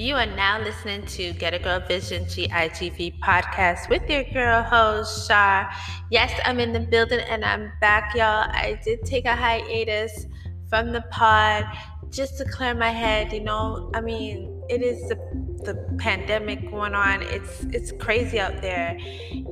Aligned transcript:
You 0.00 0.16
are 0.16 0.24
now 0.24 0.58
listening 0.58 1.04
to 1.08 1.34
Get 1.34 1.52
a 1.52 1.58
Girl 1.58 1.78
Vision 1.78 2.24
GIGV 2.24 3.18
podcast 3.18 3.90
with 3.90 4.08
your 4.08 4.24
girl 4.24 4.62
host, 4.62 5.28
Shar. 5.28 5.70
Yes, 6.10 6.32
I'm 6.46 6.58
in 6.58 6.72
the 6.72 6.80
building 6.80 7.20
and 7.20 7.44
I'm 7.44 7.70
back, 7.82 8.14
y'all. 8.14 8.48
I 8.50 8.80
did 8.82 9.04
take 9.04 9.26
a 9.26 9.36
hiatus 9.36 10.24
from 10.70 10.92
the 10.92 11.02
pod 11.10 11.66
just 12.08 12.38
to 12.38 12.46
clear 12.46 12.74
my 12.74 12.88
head, 12.88 13.30
you 13.30 13.40
know. 13.40 13.90
I 13.92 14.00
mean, 14.00 14.62
it 14.70 14.80
is 14.80 15.06
the, 15.10 15.16
the 15.64 15.74
pandemic 15.98 16.70
going 16.70 16.94
on. 16.94 17.20
It's 17.20 17.64
it's 17.64 17.92
crazy 17.92 18.40
out 18.40 18.62
there 18.62 18.96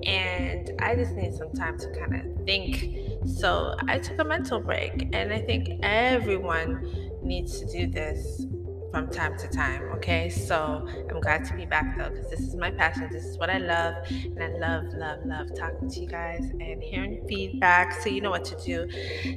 and 0.05 0.73
I 0.79 0.95
just 0.95 1.13
need 1.13 1.35
some 1.35 1.53
time 1.53 1.79
to 1.79 1.93
kind 1.93 2.15
of 2.15 2.47
think. 2.47 2.97
So, 3.27 3.75
I 3.87 3.99
took 3.99 4.19
a 4.19 4.25
mental 4.25 4.61
break 4.61 5.11
and 5.13 5.31
I 5.31 5.43
think 5.43 5.69
everyone 5.83 7.21
needs 7.23 7.61
to 7.61 7.67
do 7.67 7.87
this 7.87 8.47
from 8.91 9.09
time 9.09 9.37
to 9.39 9.49
time. 9.49 9.83
Okay, 9.97 10.29
so 10.29 10.87
I'm 11.11 11.21
glad 11.21 11.45
to 11.47 11.55
be 11.55 11.67
back 11.67 11.97
though, 11.99 12.11
because 12.11 12.31
this 12.31 12.41
is 12.41 12.55
my 12.57 12.71
passion. 12.71 13.09
This 13.13 13.25
is 13.25 13.39
what 13.39 13.51
I 13.51 13.59
love, 13.59 13.95
and 14.11 14.43
I 14.43 14.49
love, 14.59 14.85
love, 14.95 15.19
love 15.25 15.55
talking 15.55 15.91
to 15.91 16.01
you 16.01 16.07
guys 16.07 16.41
and 16.61 16.83
hearing 16.83 17.25
feedback. 17.29 18.01
So 18.01 18.09
you 18.09 18.21
know 18.21 18.31
what 18.31 18.45
to 18.47 18.57
do. 18.65 18.89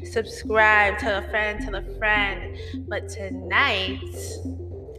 Subscribe, 0.06 0.98
tell 0.98 1.24
a 1.24 1.30
friend, 1.30 1.62
tell 1.62 1.76
a 1.76 1.84
friend. 1.98 2.58
But 2.88 3.10
tonight, 3.10 4.00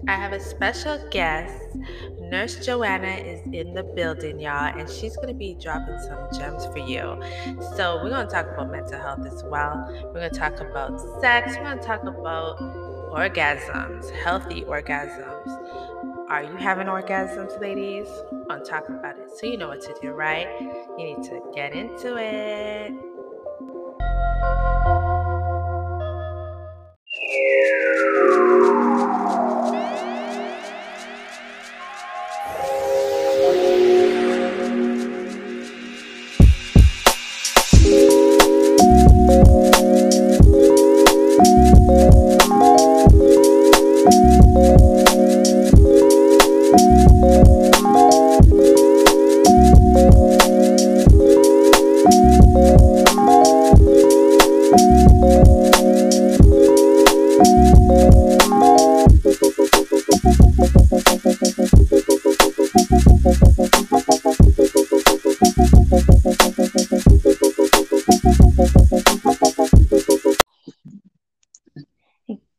I 0.09 0.15
have 0.15 0.33
a 0.33 0.41
special 0.41 0.99
guest. 1.11 1.55
Nurse 2.21 2.65
Joanna 2.65 3.07
is 3.07 3.41
in 3.53 3.73
the 3.73 3.83
building, 3.83 4.41
y'all, 4.41 4.77
and 4.77 4.89
she's 4.89 5.15
going 5.17 5.29
to 5.29 5.35
be 5.35 5.55
dropping 5.55 5.99
some 6.01 6.29
gems 6.37 6.67
for 6.67 6.79
you. 6.79 7.23
So, 7.77 8.01
we're 8.03 8.11
going 8.11 8.27
to 8.27 8.33
talk 8.33 8.47
about 8.53 8.73
mental 8.73 8.99
health 8.99 9.25
as 9.27 9.45
well. 9.45 9.87
We're 10.07 10.21
going 10.21 10.31
to 10.31 10.39
talk 10.39 10.61
about 10.61 11.01
sex. 11.21 11.57
We're 11.57 11.65
going 11.65 11.79
to 11.79 11.85
talk 11.85 12.03
about 12.03 12.92
orgasms, 13.13 14.11
healthy 14.11 14.63
orgasms. 14.63 15.47
Are 16.31 16.43
you 16.43 16.57
having 16.57 16.87
orgasms, 16.87 17.61
ladies? 17.61 18.09
I'm 18.49 18.65
talking 18.65 18.95
about 18.95 19.19
it. 19.19 19.31
So 19.37 19.47
you 19.47 19.59
know 19.59 19.69
what 19.69 19.83
to 19.83 19.95
do, 20.01 20.13
right? 20.13 20.49
You 20.97 21.05
need 21.05 21.23
to 21.25 21.43
get 21.55 21.75
into 21.75 22.17
it. 22.17 22.93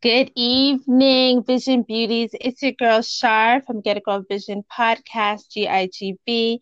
Good 0.03 0.31
evening, 0.35 0.52
Vision 1.45 1.83
Beauties. 1.83 2.31
It's 2.39 2.61
your 2.61 2.71
girl 2.71 3.01
Shar 3.01 3.61
from 3.61 3.81
Get 3.81 3.97
a 3.97 3.99
Girl 3.99 4.23
Vision 4.27 4.63
Podcast, 4.71 5.43
GIGV. 5.55 6.59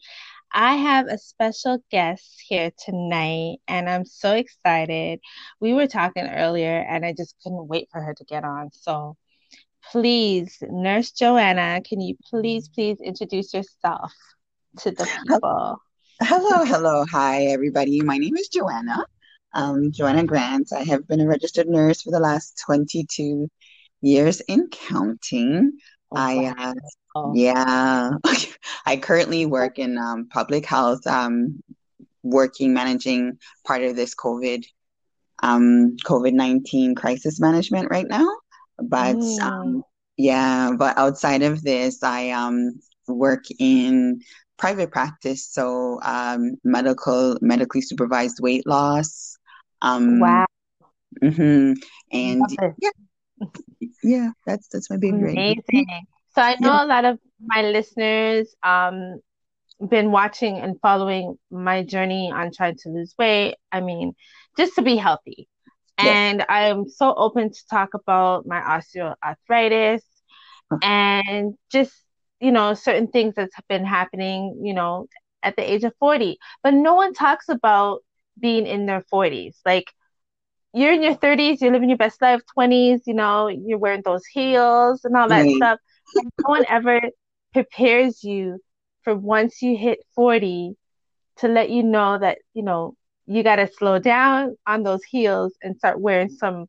I 0.54 0.76
have 0.76 1.08
a 1.08 1.18
special 1.18 1.84
guest 1.92 2.44
here 2.48 2.72
tonight, 2.84 3.58
and 3.68 3.90
I'm 3.90 4.06
so 4.06 4.34
excited. 4.34 5.20
We 5.60 5.74
were 5.74 5.88
talking 5.88 6.28
earlier, 6.28 6.86
and 6.90 7.06
I 7.06 7.14
just 7.14 7.36
couldn't 7.42 7.68
wait 7.68 7.88
for 7.92 8.02
her 8.02 8.14
to 8.14 8.24
get 8.26 8.44
on. 8.44 8.70
So, 8.74 9.16
please, 9.92 10.58
Nurse 10.62 11.12
Joanna, 11.12 11.82
can 11.88 12.02
you 12.02 12.16
please, 12.30 12.68
please 12.68 13.00
introduce 13.02 13.54
yourself 13.54 14.12
to 14.80 14.92
the 14.92 15.08
people? 15.28 15.78
Hello, 16.22 16.66
hello. 16.66 17.06
Hi, 17.12 17.46
everybody. 17.46 18.02
My 18.02 18.18
name 18.18 18.36
is 18.36 18.50
Joanna 18.50 19.06
um, 19.54 19.92
Joanna 19.92 20.24
Grant. 20.24 20.72
I 20.74 20.84
have 20.84 21.08
been 21.08 21.22
a 21.22 21.28
registered 21.28 21.68
nurse 21.68 22.02
for 22.02 22.12
the 22.12 22.20
last 22.20 22.62
22 22.66 23.50
years 24.02 24.42
in 24.42 24.68
counting. 24.70 25.74
Oh, 26.12 26.18
I, 26.18 26.54
uh, 26.58 26.74
oh. 27.16 27.34
yeah, 27.36 28.12
I 28.86 28.98
currently 28.98 29.46
work 29.46 29.80
in 29.80 29.98
um, 29.98 30.28
public 30.30 30.66
health, 30.66 31.06
um, 31.08 31.62
working, 32.24 32.74
managing 32.74 33.38
part 33.66 33.84
of 33.84 33.96
this 33.96 34.16
COVID, 34.16 34.66
um, 35.44 35.96
COVID 36.06 36.34
19 36.34 36.96
crisis 36.96 37.40
management 37.40 37.90
right 37.90 38.08
now. 38.08 38.28
But, 38.78 39.16
mm. 39.16 39.40
um, 39.42 39.84
yeah, 40.18 40.72
but 40.78 40.98
outside 40.98 41.44
of 41.44 41.64
this, 41.64 42.04
I 42.04 42.32
um, 42.32 42.80
work 43.08 43.46
in 43.60 44.22
private 44.58 44.92
practice 44.92 45.48
so 45.48 46.00
um, 46.04 46.56
medical 46.64 47.36
medically 47.42 47.82
supervised 47.82 48.38
weight 48.40 48.68
loss 48.68 49.40
um, 49.82 50.20
wow. 50.20 50.46
Mm-hmm. 51.22 51.74
And 52.12 52.44
yeah, 52.82 52.90
yeah, 54.04 54.30
that's 54.46 54.68
that's 54.68 54.90
my 54.90 54.98
big 54.98 55.14
Amazing. 55.14 55.86
So 56.34 56.42
I 56.42 56.56
know 56.60 56.74
yeah. 56.74 56.86
a 56.86 56.88
lot 56.88 57.06
of 57.06 57.20
my 57.40 57.62
listeners 57.62 58.56
um 58.64 59.20
been 59.90 60.12
watching 60.12 60.58
and 60.58 60.80
following 60.82 61.38
my 61.50 61.84
journey 61.84 62.32
on 62.32 62.52
trying 62.52 62.76
to 62.78 62.90
lose 62.90 63.16
weight. 63.18 63.56
I 63.72 63.82
mean, 63.82 64.14
just 64.58 64.76
to 64.76 64.82
be 64.82 64.96
healthy. 64.96 65.48
Yes. 65.98 66.08
And 66.08 66.46
I'm 66.50 66.88
so 66.88 67.14
open 67.14 67.52
to 67.52 67.68
talk 67.70 67.94
about 67.94 68.46
my 68.46 68.60
osteoarthritis 68.60 70.02
and 70.82 71.54
just, 71.72 71.94
you 72.40 72.52
know, 72.52 72.74
certain 72.74 73.08
things 73.08 73.36
that's 73.36 73.56
been 73.68 73.86
happening, 73.86 74.62
you 74.64 74.74
know, 74.74 75.08
at 75.44 75.56
the 75.56 75.72
age 75.72 75.84
of 75.84 75.94
40. 76.00 76.38
But 76.64 76.74
no 76.74 76.96
one 76.96 77.14
talks 77.14 77.50
about 77.50 78.02
being 78.40 78.66
in 78.66 78.86
their 78.86 79.04
40s. 79.14 79.58
Like 79.66 79.92
you're 80.74 80.94
in 80.94 81.04
your 81.04 81.16
30s, 81.16 81.62
you're 81.62 81.72
living 81.72 81.90
your 81.90 81.98
best 81.98 82.22
life, 82.22 82.42
20s, 82.58 83.02
you 83.06 83.14
know, 83.14 83.48
you're 83.48 83.78
wearing 83.78 84.02
those 84.04 84.26
heels 84.26 85.04
and 85.04 85.16
all 85.16 85.28
that 85.28 85.46
mm-hmm. 85.46 85.58
stuff. 85.58 85.80
And 86.16 86.32
no 86.40 86.50
one 86.50 86.66
ever 86.70 87.02
prepares 87.54 88.24
you 88.24 88.60
for 89.04 89.16
once 89.16 89.62
you 89.62 89.78
hit 89.78 90.00
40 90.16 90.76
to 91.38 91.48
let 91.48 91.70
you 91.70 91.84
know 91.84 92.18
that, 92.18 92.40
you 92.54 92.64
know, 92.64 92.96
you 93.26 93.44
got 93.44 93.58
to 93.58 93.70
slow 93.78 94.00
down 94.00 94.56
on 94.66 94.84
those 94.84 95.04
heels 95.04 95.54
and 95.62 95.78
start 95.78 96.00
wearing 96.00 96.30
some, 96.30 96.68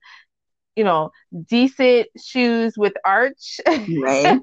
you 0.77 0.85
know, 0.85 1.11
decent 1.49 2.09
shoes 2.21 2.75
with 2.77 2.95
arch. 3.05 3.61
Right. 3.69 4.41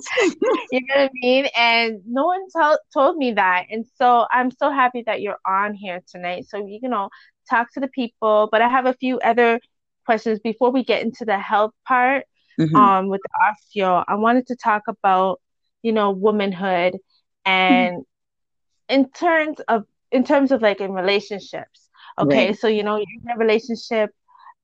you 0.72 0.81
know 0.88 0.96
what 0.96 0.98
I 0.98 1.09
mean? 1.14 1.48
And 1.56 2.02
no 2.06 2.25
one 2.25 2.42
to- 2.56 2.80
told 2.94 3.18
me 3.18 3.34
that. 3.34 3.66
And 3.69 3.86
so 3.96 4.25
I'm 4.31 4.52
so 4.52 4.72
happy 4.72 5.03
that 5.06 5.22
you're 5.22 5.40
on 5.46 5.74
here 5.74 6.02
tonight. 6.12 6.46
So, 6.48 6.66
you 6.66 6.90
know, 6.90 7.09
talk 7.50 7.72
to 7.74 7.80
the 7.80 7.88
people. 7.88 8.50
But 8.52 8.62
I 8.62 8.70
have 8.70 8.86
a 8.86 8.94
few 8.94 9.20
other 9.20 9.60
questions 10.06 10.40
before 10.40 10.72
we 10.72 10.84
get 10.84 11.04
into 11.04 11.26
the 11.26 11.38
health 11.38 11.74
part 11.88 12.26
mm-hmm. 12.60 12.76
um, 12.76 13.08
with 13.08 13.22
the 13.24 13.76
osteo. 13.80 14.04
I 14.08 14.16
wanted 14.16 14.48
to 14.48 14.56
talk 14.56 14.84
about, 14.88 15.40
you 15.82 15.92
know, 15.92 16.12
womanhood 16.12 16.98
and 17.46 17.98
mm-hmm. 17.98 18.96
in 18.96 19.10
terms 19.10 19.60
of 19.68 19.86
in 20.12 20.24
terms 20.24 20.52
of 20.52 20.62
like 20.62 20.82
in 20.82 20.92
relationships. 20.92 21.90
Okay, 22.18 22.48
right. 22.48 22.60
so 22.60 22.68
you 22.68 22.84
know, 22.84 22.98
you're 22.98 23.06
in 23.24 23.32
a 23.34 23.38
relationship, 23.38 24.12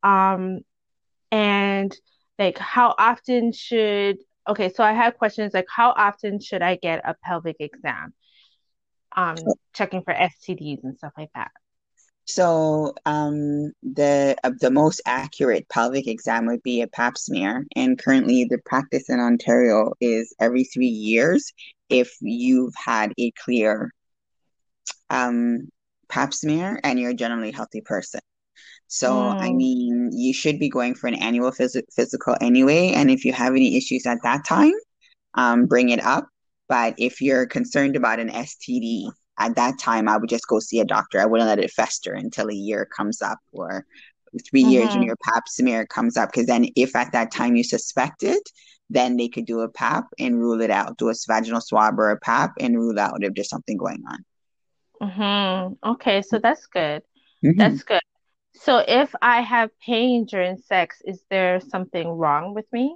um, 0.03 0.59
and 1.31 1.95
like 2.37 2.57
how 2.57 2.93
often 2.97 3.53
should 3.53 4.17
okay, 4.47 4.71
so 4.73 4.83
I 4.83 4.93
have 4.93 5.17
questions 5.17 5.53
like 5.53 5.67
how 5.73 5.91
often 5.91 6.39
should 6.39 6.61
I 6.61 6.75
get 6.75 7.01
a 7.05 7.15
pelvic 7.23 7.57
exam? 7.59 8.13
Um, 9.15 9.37
checking 9.73 10.01
for 10.03 10.13
STDs 10.13 10.83
and 10.83 10.97
stuff 10.97 11.13
like 11.17 11.29
that. 11.35 11.51
So 12.25 12.95
um, 13.05 13.71
the 13.83 14.35
uh, 14.43 14.51
the 14.59 14.71
most 14.71 15.01
accurate 15.05 15.69
pelvic 15.69 16.07
exam 16.07 16.47
would 16.47 16.63
be 16.63 16.81
a 16.81 16.87
Pap 16.87 17.17
smear, 17.17 17.65
and 17.75 17.99
currently 17.99 18.45
the 18.45 18.57
practice 18.65 19.09
in 19.09 19.19
Ontario 19.19 19.93
is 20.01 20.33
every 20.39 20.63
three 20.63 20.87
years 20.87 21.53
if 21.89 22.15
you've 22.21 22.73
had 22.75 23.13
a 23.19 23.31
clear 23.43 23.91
um, 25.11 25.69
Pap 26.09 26.33
smear 26.33 26.79
and 26.83 26.99
you're 26.99 27.11
a 27.11 27.15
generally 27.15 27.51
healthy 27.51 27.81
person. 27.81 28.21
So 28.87 29.11
mm. 29.11 29.41
I 29.41 29.51
mean, 29.51 30.09
you 30.13 30.33
should 30.33 30.59
be 30.59 30.69
going 30.69 30.95
for 30.95 31.07
an 31.07 31.15
annual 31.15 31.51
phys- 31.51 31.81
physical 31.95 32.35
anyway, 32.41 32.93
and 32.95 33.11
if 33.11 33.23
you 33.23 33.33
have 33.33 33.53
any 33.53 33.77
issues 33.77 34.05
at 34.05 34.23
that 34.23 34.45
time, 34.45 34.73
um, 35.35 35.65
bring 35.67 35.89
it 35.89 36.03
up. 36.03 36.27
But 36.67 36.95
if 36.97 37.21
you're 37.21 37.45
concerned 37.45 37.95
about 37.95 38.19
an 38.19 38.29
STD, 38.29 39.11
at 39.37 39.55
that 39.55 39.79
time 39.79 40.07
I 40.07 40.17
would 40.17 40.29
just 40.29 40.47
go 40.47 40.59
see 40.59 40.79
a 40.79 40.85
doctor. 40.85 41.19
I 41.19 41.25
wouldn't 41.25 41.47
let 41.47 41.59
it 41.59 41.71
fester 41.71 42.13
until 42.13 42.49
a 42.49 42.53
year 42.53 42.85
comes 42.85 43.21
up 43.21 43.39
or 43.51 43.85
3 44.49 44.61
mm-hmm. 44.61 44.69
years 44.71 44.89
when 44.89 45.03
your 45.03 45.15
pap 45.23 45.47
smear 45.47 45.85
comes 45.85 46.17
up. 46.17 46.31
Because 46.31 46.47
then, 46.47 46.67
if 46.75 46.95
at 46.95 47.11
that 47.13 47.31
time 47.31 47.55
you 47.55 47.63
suspect 47.63 48.23
it, 48.23 48.49
then 48.89 49.17
they 49.17 49.27
could 49.27 49.45
do 49.45 49.61
a 49.61 49.69
pap 49.69 50.05
and 50.19 50.39
rule 50.39 50.61
it 50.61 50.71
out. 50.71 50.97
Do 50.97 51.09
a 51.09 51.13
vaginal 51.27 51.61
swab 51.61 51.99
or 51.99 52.11
a 52.11 52.19
pap 52.19 52.53
and 52.59 52.75
rule 52.75 52.99
out 52.99 53.23
if 53.23 53.33
there's 53.33 53.49
something 53.49 53.77
going 53.77 54.03
on. 54.09 54.25
Mm-hmm. 55.01 55.89
Okay, 55.91 56.21
so 56.21 56.39
that's 56.39 56.65
good. 56.67 57.01
Mm-hmm. 57.43 57.57
That's 57.57 57.83
good. 57.83 58.01
So 58.53 58.77
if 58.77 59.13
I 59.21 59.41
have 59.41 59.69
pain 59.85 60.25
during 60.25 60.57
sex, 60.57 61.01
is 61.05 61.21
there 61.29 61.59
something 61.59 62.07
wrong 62.07 62.53
with 62.53 62.65
me? 62.71 62.95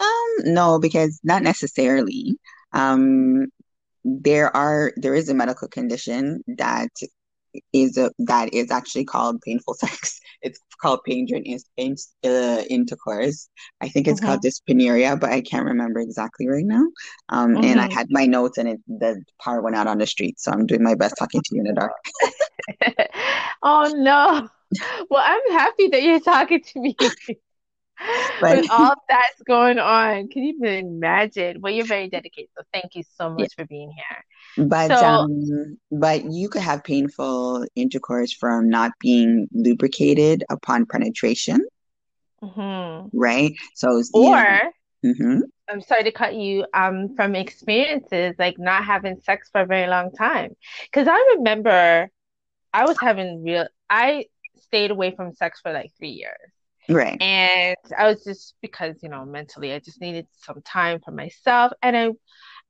Um, 0.00 0.52
no, 0.52 0.78
because 0.80 1.20
not 1.22 1.42
necessarily. 1.42 2.38
Um, 2.72 3.46
there 4.04 4.54
are 4.56 4.92
there 4.96 5.14
is 5.14 5.28
a 5.28 5.34
medical 5.34 5.68
condition 5.68 6.42
that 6.46 6.90
is 7.72 7.96
a 7.96 8.10
that 8.18 8.52
is 8.52 8.70
actually 8.70 9.04
called 9.04 9.40
painful 9.42 9.74
sex. 9.74 10.20
It's 10.42 10.60
called 10.78 11.00
pain 11.06 11.24
during 11.24 11.46
in, 11.46 11.58
in, 11.78 11.96
uh, 12.22 12.62
intercourse. 12.68 13.48
I 13.80 13.88
think 13.88 14.06
it's 14.06 14.20
mm-hmm. 14.20 14.28
called 14.28 14.42
dyspareunia, 14.42 15.18
but 15.18 15.30
I 15.30 15.40
can't 15.40 15.64
remember 15.64 16.00
exactly 16.00 16.46
right 16.48 16.66
now. 16.66 16.84
Um, 17.30 17.54
mm-hmm. 17.54 17.64
and 17.64 17.80
I 17.80 17.84
mm-hmm. 17.84 17.94
had 17.94 18.08
my 18.10 18.26
notes, 18.26 18.58
and 18.58 18.68
it, 18.68 18.80
the 18.86 19.22
power 19.42 19.62
went 19.62 19.74
out 19.74 19.86
on 19.86 19.96
the 19.96 20.06
street, 20.06 20.38
so 20.38 20.52
I'm 20.52 20.66
doing 20.66 20.82
my 20.82 20.96
best 20.96 21.14
talking 21.18 21.40
to 21.40 21.54
you 21.54 21.62
in 21.62 21.68
the 21.68 21.72
dark. 21.72 21.92
oh 23.62 23.90
no! 23.96 24.46
Well, 25.08 25.22
I'm 25.24 25.52
happy 25.52 25.88
that 25.88 26.02
you're 26.02 26.20
talking 26.20 26.62
to 26.62 26.80
me. 26.80 26.94
But, 28.40 28.58
With 28.58 28.70
all 28.70 28.94
that's 29.08 29.42
going 29.46 29.78
on, 29.78 30.28
can 30.28 30.42
you 30.42 30.54
even 30.58 30.86
imagine? 30.96 31.60
Well, 31.60 31.72
you're 31.72 31.86
very 31.86 32.08
dedicated, 32.08 32.50
so 32.56 32.64
thank 32.72 32.94
you 32.94 33.04
so 33.16 33.30
much 33.30 33.40
yeah. 33.40 33.46
for 33.56 33.66
being 33.66 33.92
here. 33.92 34.66
But 34.66 34.88
so, 34.88 35.04
um, 35.04 35.78
but 35.90 36.24
you 36.24 36.48
could 36.48 36.62
have 36.62 36.82
painful 36.84 37.66
intercourse 37.74 38.32
from 38.32 38.68
not 38.68 38.92
being 38.98 39.48
lubricated 39.52 40.44
upon 40.50 40.86
penetration, 40.86 41.64
mm-hmm. 42.42 43.16
right? 43.16 43.54
So, 43.74 44.02
or 44.12 44.72
mm-hmm. 45.04 45.40
I'm 45.68 45.80
sorry 45.80 46.04
to 46.04 46.12
cut 46.12 46.34
you. 46.34 46.66
Um, 46.74 47.14
from 47.14 47.34
experiences 47.34 48.34
like 48.38 48.58
not 48.58 48.84
having 48.84 49.20
sex 49.20 49.48
for 49.50 49.62
a 49.62 49.66
very 49.66 49.88
long 49.88 50.10
time, 50.12 50.56
because 50.82 51.08
I 51.08 51.34
remember 51.36 52.10
I 52.72 52.84
was 52.84 52.98
having 53.00 53.44
real. 53.44 53.68
I 53.88 54.26
stayed 54.62 54.90
away 54.90 55.14
from 55.14 55.32
sex 55.32 55.60
for 55.60 55.72
like 55.72 55.92
three 55.98 56.10
years. 56.10 56.50
Right. 56.88 57.20
And 57.20 57.76
I 57.96 58.08
was 58.08 58.24
just 58.24 58.54
because, 58.60 58.96
you 59.02 59.08
know, 59.08 59.24
mentally 59.24 59.72
I 59.72 59.78
just 59.78 60.00
needed 60.00 60.26
some 60.32 60.60
time 60.62 61.00
for 61.00 61.10
myself 61.12 61.72
and 61.82 61.96
I 61.96 62.10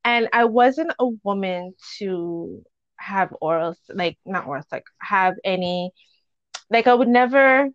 and 0.04 0.28
I 0.32 0.44
wasn't 0.44 0.92
a 0.98 1.06
woman 1.24 1.74
to 1.98 2.62
have 2.98 3.34
oral 3.40 3.76
like 3.92 4.18
not 4.26 4.46
oral 4.46 4.64
like 4.72 4.84
have 5.00 5.34
any 5.44 5.90
like 6.70 6.86
I 6.86 6.94
would 6.94 7.08
never 7.08 7.68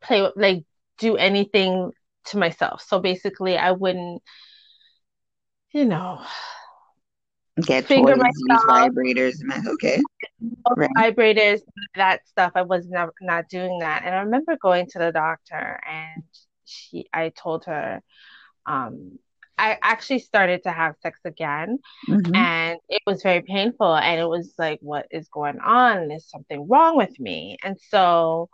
play 0.00 0.28
like 0.36 0.64
do 0.98 1.16
anything 1.16 1.92
to 2.26 2.38
myself. 2.38 2.82
So 2.82 3.00
basically 3.00 3.56
I 3.56 3.72
wouldn't 3.72 4.22
you 5.72 5.84
know 5.84 6.20
get 7.62 7.86
finger 7.86 8.14
toys, 8.14 8.32
myself, 8.46 8.64
vibrators. 8.68 9.34
Okay. 9.74 10.00
Right. 10.76 10.90
Vibrators, 10.98 11.60
that 11.94 12.26
stuff. 12.28 12.52
I 12.54 12.62
was 12.62 12.86
never 12.88 13.14
not 13.20 13.48
doing 13.48 13.78
that. 13.80 14.02
And 14.04 14.14
I 14.14 14.20
remember 14.20 14.56
going 14.60 14.86
to 14.88 14.98
the 14.98 15.12
doctor 15.12 15.80
and 15.88 16.22
she 16.64 17.06
I 17.12 17.30
told 17.30 17.64
her, 17.66 18.02
um, 18.66 19.18
I 19.58 19.78
actually 19.82 20.18
started 20.18 20.64
to 20.64 20.70
have 20.70 20.96
sex 21.02 21.18
again 21.24 21.78
mm-hmm. 22.06 22.34
and 22.34 22.78
it 22.90 23.00
was 23.06 23.22
very 23.22 23.40
painful 23.40 23.94
and 23.94 24.20
it 24.20 24.28
was 24.28 24.52
like, 24.58 24.80
what 24.82 25.06
is 25.10 25.28
going 25.28 25.60
on? 25.60 26.10
Is 26.10 26.28
something 26.28 26.68
wrong 26.68 26.96
with 26.96 27.18
me? 27.18 27.56
And 27.64 27.78
so 27.88 28.50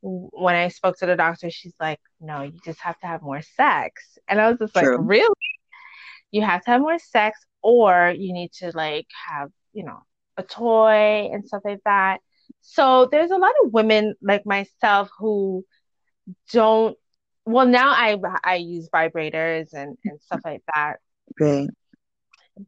when 0.00 0.54
I 0.54 0.68
spoke 0.68 0.98
to 0.98 1.06
the 1.06 1.16
doctor, 1.16 1.50
she's 1.50 1.74
like, 1.78 2.00
no, 2.20 2.42
you 2.42 2.58
just 2.64 2.80
have 2.80 2.98
to 3.00 3.06
have 3.06 3.22
more 3.22 3.42
sex. 3.42 4.18
And 4.28 4.40
I 4.40 4.50
was 4.50 4.58
just 4.58 4.74
True. 4.74 4.96
like, 4.96 5.06
really? 5.06 5.28
You 6.30 6.42
have 6.42 6.64
to 6.64 6.70
have 6.70 6.80
more 6.80 6.98
sex 6.98 7.38
or 7.64 8.14
you 8.16 8.32
need 8.34 8.52
to 8.52 8.70
like 8.74 9.06
have, 9.26 9.50
you 9.72 9.84
know, 9.84 10.02
a 10.36 10.42
toy 10.42 11.30
and 11.32 11.46
stuff 11.46 11.62
like 11.64 11.80
that. 11.84 12.18
So 12.60 13.08
there's 13.10 13.30
a 13.30 13.38
lot 13.38 13.52
of 13.64 13.72
women 13.72 14.14
like 14.22 14.44
myself 14.46 15.10
who 15.18 15.64
don't 16.52 16.96
well 17.46 17.66
now 17.66 17.90
I 17.90 18.16
I 18.44 18.56
use 18.56 18.88
vibrators 18.94 19.72
and, 19.72 19.96
and 20.04 20.20
stuff 20.20 20.40
like 20.44 20.62
that. 20.74 20.96
Right. 21.40 21.68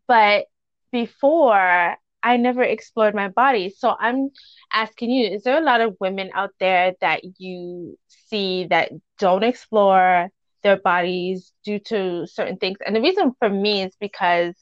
But 0.08 0.46
before 0.92 1.96
I 2.22 2.36
never 2.38 2.62
explored 2.62 3.14
my 3.14 3.28
body. 3.28 3.70
So 3.70 3.94
I'm 3.98 4.30
asking 4.72 5.10
you, 5.10 5.28
is 5.28 5.44
there 5.44 5.58
a 5.58 5.64
lot 5.64 5.80
of 5.80 5.96
women 6.00 6.30
out 6.34 6.50
there 6.58 6.94
that 7.00 7.20
you 7.38 7.96
see 8.08 8.66
that 8.70 8.90
don't 9.18 9.44
explore 9.44 10.28
their 10.62 10.76
bodies 10.76 11.52
due 11.64 11.78
to 11.80 12.26
certain 12.26 12.56
things? 12.56 12.78
And 12.84 12.94
the 12.94 13.00
reason 13.00 13.32
for 13.38 13.48
me 13.48 13.82
is 13.82 13.96
because 14.00 14.54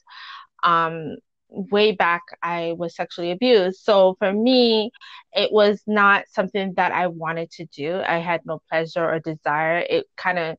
um 0.63 1.17
way 1.49 1.91
back 1.91 2.23
I 2.41 2.73
was 2.77 2.95
sexually 2.95 3.31
abused. 3.31 3.79
So 3.83 4.15
for 4.19 4.33
me, 4.33 4.91
it 5.33 5.51
was 5.51 5.81
not 5.87 6.25
something 6.29 6.73
that 6.75 6.91
I 6.91 7.07
wanted 7.07 7.51
to 7.51 7.65
do. 7.65 8.01
I 8.05 8.17
had 8.17 8.41
no 8.45 8.61
pleasure 8.69 9.05
or 9.05 9.19
desire. 9.19 9.85
It 9.89 10.05
kind 10.17 10.39
of 10.39 10.57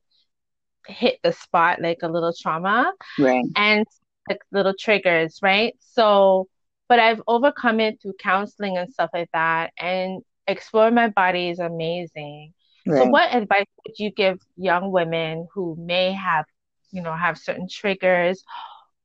hit 0.87 1.19
the 1.23 1.33
spot 1.33 1.81
like 1.81 1.99
a 2.03 2.07
little 2.07 2.33
trauma. 2.39 2.93
Right. 3.19 3.45
And 3.55 3.85
like 4.29 4.41
little 4.51 4.73
triggers, 4.77 5.39
right? 5.41 5.75
So 5.79 6.47
but 6.89 6.99
I've 6.99 7.21
overcome 7.27 7.79
it 7.79 8.01
through 8.01 8.13
counseling 8.19 8.77
and 8.77 8.91
stuff 8.91 9.09
like 9.13 9.29
that. 9.33 9.73
And 9.77 10.21
explore 10.47 10.89
my 10.91 11.09
body 11.09 11.49
is 11.49 11.59
amazing. 11.59 12.53
Right. 12.87 13.03
So 13.03 13.09
what 13.09 13.33
advice 13.33 13.65
would 13.85 13.99
you 13.99 14.11
give 14.11 14.39
young 14.55 14.91
women 14.91 15.47
who 15.53 15.75
may 15.79 16.13
have, 16.13 16.45
you 16.91 17.01
know, 17.01 17.13
have 17.13 17.37
certain 17.37 17.67
triggers 17.69 18.43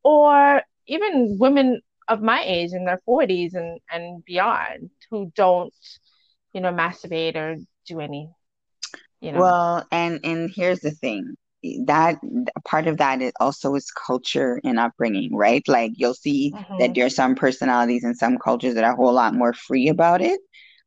or 0.03 0.63
even 0.87 1.37
women 1.39 1.81
of 2.09 2.23
my 2.23 2.43
age 2.45 2.73
in 2.73 2.85
their 2.85 3.01
40s 3.09 3.55
and, 3.55 3.81
and 3.91 4.25
beyond 4.25 4.91
who 5.11 5.33
don't, 5.35 5.73
you 6.53 6.61
know, 6.61 6.73
masturbate 6.73 7.37
or 7.37 7.57
do 7.87 8.01
any, 8.01 8.31
you 9.21 9.33
know. 9.33 9.41
Well, 9.41 9.87
and 9.91 10.21
and 10.25 10.51
here's 10.55 10.81
the 10.81 10.91
thing 10.91 11.37
that 11.85 12.19
part 12.65 12.87
of 12.87 12.99
that 12.99 13.23
is 13.23 13.33
also 13.39 13.75
is 13.75 13.91
culture 13.91 14.61
and 14.65 14.79
upbringing, 14.79 15.35
right? 15.35 15.67
Like 15.69 15.93
you'll 15.95 16.15
see 16.15 16.53
mm-hmm. 16.53 16.79
that 16.79 16.95
there 16.95 17.07
are 17.07 17.11
some 17.11 17.35
personalities 17.35 18.05
in 18.05 18.15
some 18.15 18.39
cultures 18.39 18.75
that 18.75 18.85
are 18.85 18.95
a 18.95 18.97
whole 18.97 19.13
lot 19.13 19.35
more 19.35 19.53
free 19.53 19.89
about 19.89 20.21
it, 20.23 20.41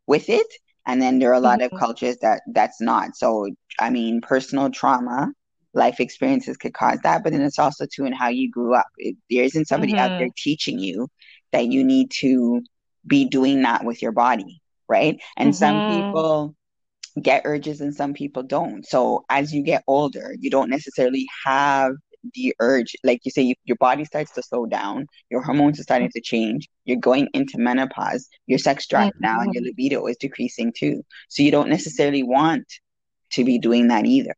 with 0.05 0.29
it, 0.29 0.47
and 0.85 1.01
then 1.01 1.19
there 1.19 1.31
are 1.31 1.33
a 1.33 1.39
lot 1.39 1.59
mm-hmm. 1.59 1.75
of 1.75 1.79
cultures 1.79 2.17
that 2.21 2.41
that's 2.47 2.81
not. 2.81 3.15
So 3.15 3.49
I 3.79 3.89
mean, 3.89 4.21
personal 4.21 4.69
trauma 4.69 5.31
life 5.75 5.99
experiences 5.99 6.57
could 6.57 6.73
cause 6.73 6.99
that, 7.03 7.23
but 7.23 7.33
then 7.33 7.41
it's 7.41 7.59
also 7.59 7.85
too 7.85 8.05
in 8.05 8.13
how 8.13 8.29
you 8.29 8.49
grew 8.49 8.73
up. 8.73 8.87
It, 8.97 9.17
there 9.29 9.43
isn't 9.43 9.67
somebody 9.67 9.93
mm-hmm. 9.93 10.13
out 10.13 10.17
there 10.19 10.29
teaching 10.35 10.79
you 10.79 11.09
that 11.51 11.67
you 11.67 11.83
need 11.83 12.11
to 12.19 12.61
be 13.05 13.25
doing 13.25 13.61
that 13.63 13.83
with 13.83 14.01
your 14.01 14.13
body, 14.13 14.61
right? 14.87 15.21
And 15.37 15.49
mm-hmm. 15.49 15.57
some 15.57 15.91
people 15.91 16.55
get 17.21 17.43
urges 17.45 17.81
and 17.81 17.93
some 17.93 18.13
people 18.13 18.43
don't. 18.43 18.85
So 18.85 19.25
as 19.29 19.53
you 19.53 19.63
get 19.63 19.83
older, 19.87 20.35
you 20.39 20.49
don't 20.49 20.69
necessarily 20.69 21.27
have 21.45 21.93
the 22.33 22.55
urge 22.59 22.95
like 23.03 23.21
you 23.23 23.31
say 23.31 23.41
you, 23.41 23.55
your 23.65 23.77
body 23.77 24.05
starts 24.05 24.31
to 24.31 24.41
slow 24.41 24.65
down 24.65 25.05
your 25.29 25.41
hormones 25.41 25.79
are 25.79 25.83
starting 25.83 26.09
to 26.09 26.21
change 26.21 26.67
you're 26.85 26.97
going 26.97 27.27
into 27.33 27.57
menopause 27.57 28.27
your 28.47 28.59
sex 28.59 28.87
drive 28.87 29.11
mm-hmm. 29.13 29.23
now 29.23 29.39
and 29.39 29.53
your 29.53 29.63
libido 29.63 30.05
is 30.07 30.17
decreasing 30.17 30.73
too 30.75 31.03
so 31.29 31.43
you 31.43 31.51
don't 31.51 31.69
necessarily 31.69 32.23
want 32.23 32.65
to 33.31 33.43
be 33.43 33.59
doing 33.59 33.87
that 33.87 34.05
either 34.05 34.35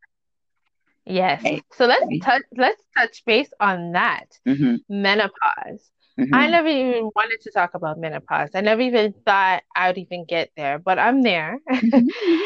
Yes. 1.10 1.42
Right? 1.44 1.64
So 1.74 1.86
let's 1.86 2.06
touch 2.22 2.42
let's 2.58 2.84
touch 2.96 3.24
base 3.26 3.50
on 3.60 3.94
that. 3.94 4.26
Mm-hmm. 4.46 4.76
Menopause. 4.90 5.90
Mm-hmm. 6.20 6.34
I 6.34 6.50
never 6.50 6.68
even 6.68 7.10
wanted 7.16 7.40
to 7.44 7.52
talk 7.52 7.76
about 7.76 7.98
menopause. 7.98 8.50
I 8.54 8.62
never 8.62 8.82
even 8.82 9.14
thought 9.26 9.64
I 9.76 9.88
would 9.88 9.98
even 9.98 10.26
get 10.26 10.50
there, 10.58 10.80
but 10.80 11.00
I'm 11.00 11.22
there. 11.22 11.60
Mm-hmm. 11.72 12.38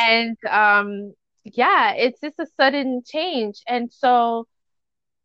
and 0.00 0.36
um 0.48 1.14
yeah, 1.44 1.92
it's 1.92 2.20
just 2.20 2.38
a 2.38 2.46
sudden 2.56 3.02
change. 3.06 3.60
And 3.68 3.92
so 3.92 4.46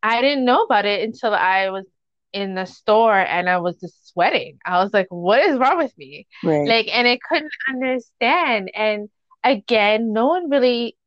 I 0.03 0.21
didn't 0.21 0.45
know 0.45 0.63
about 0.63 0.85
it 0.85 1.01
until 1.03 1.33
I 1.33 1.69
was 1.69 1.85
in 2.33 2.55
the 2.55 2.65
store 2.65 3.17
and 3.17 3.49
I 3.49 3.57
was 3.57 3.79
just 3.79 4.09
sweating. 4.11 4.57
I 4.65 4.83
was 4.83 4.93
like, 4.93 5.07
what 5.09 5.41
is 5.41 5.57
wrong 5.57 5.77
with 5.77 5.95
me? 5.97 6.27
Right. 6.43 6.67
Like, 6.67 6.87
and 6.91 7.07
I 7.07 7.19
couldn't 7.27 7.51
understand. 7.69 8.71
And 8.73 9.09
again, 9.43 10.13
no 10.13 10.27
one 10.27 10.49
really 10.49 10.97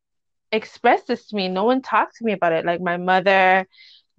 expressed 0.53 1.07
this 1.09 1.27
to 1.29 1.37
me. 1.37 1.49
No 1.49 1.65
one 1.65 1.83
talked 1.83 2.17
to 2.17 2.25
me 2.25 2.33
about 2.33 2.53
it. 2.53 2.65
Like 2.65 2.81
my 2.81 2.97
mother, 2.97 3.67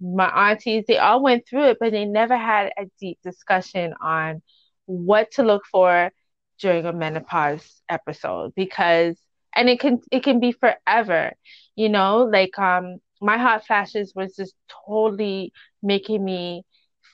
my 0.00 0.50
aunties, 0.50 0.84
they 0.86 0.98
all 0.98 1.22
went 1.22 1.46
through 1.48 1.70
it, 1.70 1.78
but 1.80 1.92
they 1.92 2.04
never 2.04 2.36
had 2.36 2.72
a 2.78 2.86
deep 3.00 3.18
discussion 3.22 3.94
on 4.00 4.42
what 4.86 5.30
to 5.32 5.42
look 5.42 5.64
for 5.70 6.10
during 6.58 6.86
a 6.86 6.92
menopause 6.92 7.82
episode 7.88 8.52
because 8.54 9.16
and 9.54 9.68
it 9.68 9.80
can 9.80 10.00
it 10.10 10.22
can 10.22 10.40
be 10.40 10.52
forever 10.52 11.32
you 11.74 11.88
know 11.88 12.24
like 12.24 12.58
um 12.58 12.96
my 13.20 13.38
hot 13.38 13.66
flashes 13.66 14.12
was 14.14 14.36
just 14.36 14.54
totally 14.86 15.52
making 15.82 16.24
me 16.24 16.62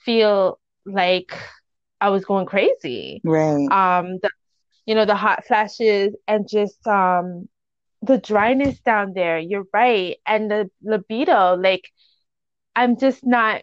feel 0.04 0.58
like 0.86 1.32
i 2.00 2.08
was 2.08 2.24
going 2.24 2.46
crazy 2.46 3.20
right 3.24 3.68
um 3.70 4.18
the, 4.22 4.30
you 4.86 4.94
know 4.94 5.04
the 5.04 5.14
hot 5.16 5.44
flashes 5.46 6.14
and 6.26 6.48
just 6.48 6.86
um 6.86 7.48
the 8.02 8.18
dryness 8.18 8.80
down 8.80 9.12
there. 9.14 9.38
You're 9.38 9.66
right. 9.72 10.16
And 10.26 10.50
the 10.50 10.70
libido, 10.82 11.54
like 11.56 11.88
I'm 12.76 12.98
just 12.98 13.24
not 13.24 13.62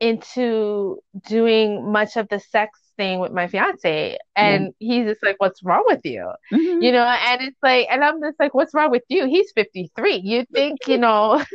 into 0.00 0.98
doing 1.26 1.90
much 1.90 2.16
of 2.16 2.28
the 2.28 2.40
sex 2.40 2.78
thing 2.96 3.18
with 3.18 3.32
my 3.32 3.46
fiance. 3.46 4.18
And 4.34 4.74
yeah. 4.78 4.96
he's 4.96 5.06
just 5.06 5.22
like, 5.22 5.36
What's 5.38 5.62
wrong 5.62 5.84
with 5.86 6.00
you? 6.04 6.30
Mm-hmm. 6.52 6.82
You 6.82 6.92
know, 6.92 7.04
and 7.04 7.42
it's 7.42 7.58
like 7.62 7.86
and 7.90 8.04
I'm 8.04 8.20
just 8.20 8.38
like, 8.40 8.54
What's 8.54 8.74
wrong 8.74 8.90
with 8.90 9.04
you? 9.08 9.26
He's 9.26 9.52
53. 9.52 10.16
You 10.16 10.44
think, 10.52 10.86
you 10.86 10.98
know 10.98 11.44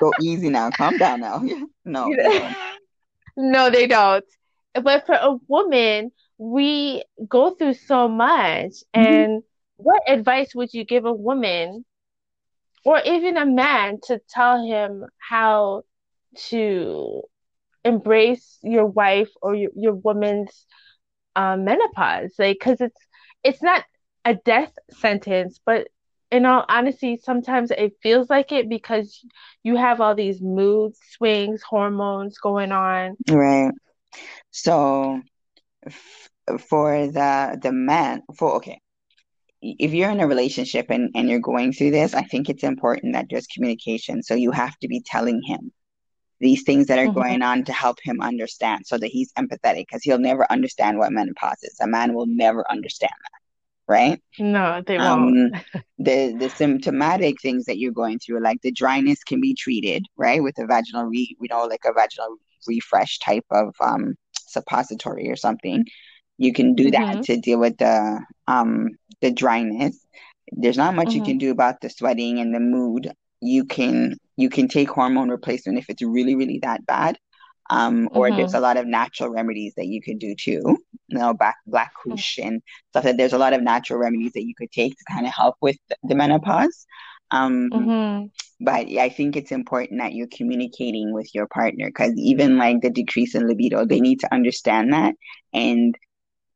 Go 0.00 0.12
easy 0.20 0.48
now. 0.48 0.70
Calm 0.70 0.96
down 0.98 1.20
now. 1.20 1.42
no. 1.84 2.08
no, 3.36 3.70
they 3.70 3.86
don't. 3.86 4.24
But 4.74 5.06
for 5.06 5.14
a 5.14 5.36
woman, 5.48 6.12
we 6.38 7.04
go 7.28 7.54
through 7.54 7.74
so 7.74 8.08
much 8.08 8.72
mm-hmm. 8.94 9.00
and 9.00 9.42
what 9.76 10.02
advice 10.08 10.54
would 10.54 10.72
you 10.72 10.84
give 10.84 11.04
a 11.04 11.12
woman 11.12 11.84
or 12.84 13.00
even 13.04 13.36
a 13.36 13.46
man 13.46 13.98
to 14.04 14.20
tell 14.28 14.64
him 14.64 15.04
how 15.18 15.82
to 16.48 17.22
embrace 17.84 18.58
your 18.62 18.86
wife 18.86 19.30
or 19.42 19.54
your, 19.54 19.70
your 19.74 19.94
woman's 19.94 20.66
um, 21.36 21.64
menopause 21.64 22.34
like 22.38 22.58
because 22.58 22.80
it's 22.80 23.00
it's 23.42 23.62
not 23.62 23.84
a 24.24 24.34
death 24.34 24.72
sentence 24.90 25.60
but 25.64 25.88
in 26.32 26.46
all 26.46 26.64
honesty 26.68 27.18
sometimes 27.22 27.70
it 27.70 27.92
feels 28.02 28.30
like 28.30 28.52
it 28.52 28.68
because 28.68 29.24
you 29.62 29.76
have 29.76 30.00
all 30.00 30.14
these 30.14 30.40
mood 30.40 30.92
swings 31.10 31.62
hormones 31.62 32.38
going 32.38 32.72
on. 32.72 33.16
Right. 33.30 33.72
So 34.50 35.20
f- 35.86 36.30
for 36.58 37.06
the 37.06 37.58
the 37.62 37.72
man 37.72 38.22
for 38.36 38.56
okay. 38.56 38.80
If 39.60 39.92
you're 39.92 40.10
in 40.10 40.20
a 40.20 40.26
relationship 40.26 40.86
and, 40.90 41.10
and 41.14 41.28
you're 41.28 41.38
going 41.38 41.72
through 41.72 41.92
this, 41.92 42.14
I 42.14 42.22
think 42.22 42.48
it's 42.48 42.64
important 42.64 43.12
that 43.12 43.26
there's 43.30 43.46
communication. 43.46 44.22
So 44.22 44.34
you 44.34 44.50
have 44.50 44.76
to 44.78 44.88
be 44.88 45.00
telling 45.06 45.40
him 45.46 45.70
these 46.42 46.64
things 46.64 46.88
that 46.88 46.98
are 46.98 47.06
mm-hmm. 47.06 47.20
going 47.20 47.42
on 47.42 47.62
to 47.64 47.72
help 47.72 47.98
him 48.02 48.20
understand 48.20 48.84
so 48.84 48.98
that 48.98 49.06
he's 49.06 49.32
empathetic 49.34 49.86
because 49.86 50.02
he'll 50.02 50.18
never 50.18 50.44
understand 50.50 50.98
what 50.98 51.12
menopause 51.12 51.62
is. 51.62 51.78
A 51.80 51.86
man 51.86 52.14
will 52.14 52.26
never 52.26 52.68
understand 52.68 53.12
that. 53.12 53.38
Right? 53.88 54.22
No, 54.38 54.82
they 54.84 54.98
won't. 54.98 55.54
Um, 55.54 55.60
the 55.98 56.34
the 56.38 56.50
symptomatic 56.50 57.40
things 57.40 57.66
that 57.66 57.78
you're 57.78 57.92
going 57.92 58.18
through, 58.18 58.42
like 58.42 58.60
the 58.62 58.72
dryness, 58.72 59.22
can 59.22 59.40
be 59.40 59.54
treated, 59.54 60.06
right, 60.16 60.42
with 60.42 60.58
a 60.58 60.66
vaginal 60.66 61.04
re, 61.04 61.36
you 61.40 61.48
know, 61.48 61.64
like 61.64 61.84
a 61.84 61.92
vaginal 61.92 62.36
refresh 62.66 63.18
type 63.18 63.46
of 63.50 63.74
um, 63.80 64.14
suppository 64.34 65.30
or 65.30 65.36
something. 65.36 65.84
You 66.38 66.52
can 66.52 66.74
do 66.74 66.90
mm-hmm. 66.90 67.14
that 67.14 67.24
to 67.24 67.36
deal 67.36 67.60
with 67.60 67.76
the 67.78 68.20
um 68.48 68.88
the 69.20 69.30
dryness. 69.30 70.04
There's 70.50 70.76
not 70.76 70.94
much 70.96 71.08
mm-hmm. 71.08 71.18
you 71.18 71.24
can 71.24 71.38
do 71.38 71.50
about 71.52 71.80
the 71.80 71.88
sweating 71.88 72.40
and 72.40 72.52
the 72.52 72.60
mood. 72.60 73.12
You 73.42 73.64
can 73.64 74.16
you 74.36 74.48
can 74.48 74.68
take 74.68 74.88
hormone 74.88 75.28
replacement 75.28 75.78
if 75.78 75.90
it's 75.90 76.02
really 76.02 76.34
really 76.34 76.60
that 76.62 76.86
bad. 76.86 77.18
Um, 77.70 78.08
or 78.12 78.28
mm-hmm. 78.28 78.36
there's 78.38 78.54
a 78.54 78.60
lot 78.60 78.76
of 78.76 78.86
natural 78.86 79.30
remedies 79.30 79.72
that 79.76 79.86
you 79.86 80.02
could 80.02 80.18
do 80.18 80.34
too. 80.34 80.62
You 81.08 81.18
know, 81.18 81.34
black 81.34 81.56
black 81.66 81.92
cohosh 81.94 82.42
and 82.42 82.62
stuff. 82.90 83.04
That 83.04 83.16
there's 83.16 83.32
a 83.32 83.38
lot 83.38 83.52
of 83.52 83.62
natural 83.62 83.98
remedies 83.98 84.32
that 84.32 84.44
you 84.44 84.54
could 84.56 84.72
take 84.72 84.96
to 84.96 85.04
kind 85.12 85.26
of 85.26 85.32
help 85.32 85.56
with 85.60 85.76
the 86.02 86.14
menopause. 86.14 86.86
Um, 87.30 87.70
mm-hmm. 87.70 88.26
But 88.60 88.86
I 88.98 89.08
think 89.08 89.36
it's 89.36 89.52
important 89.52 90.00
that 90.00 90.12
you're 90.12 90.28
communicating 90.28 91.12
with 91.12 91.34
your 91.34 91.46
partner 91.48 91.86
because 91.86 92.12
even 92.16 92.58
like 92.58 92.80
the 92.82 92.90
decrease 92.90 93.34
in 93.34 93.48
libido, 93.48 93.84
they 93.84 94.00
need 94.00 94.20
to 94.20 94.32
understand 94.32 94.92
that 94.92 95.14
and 95.52 95.96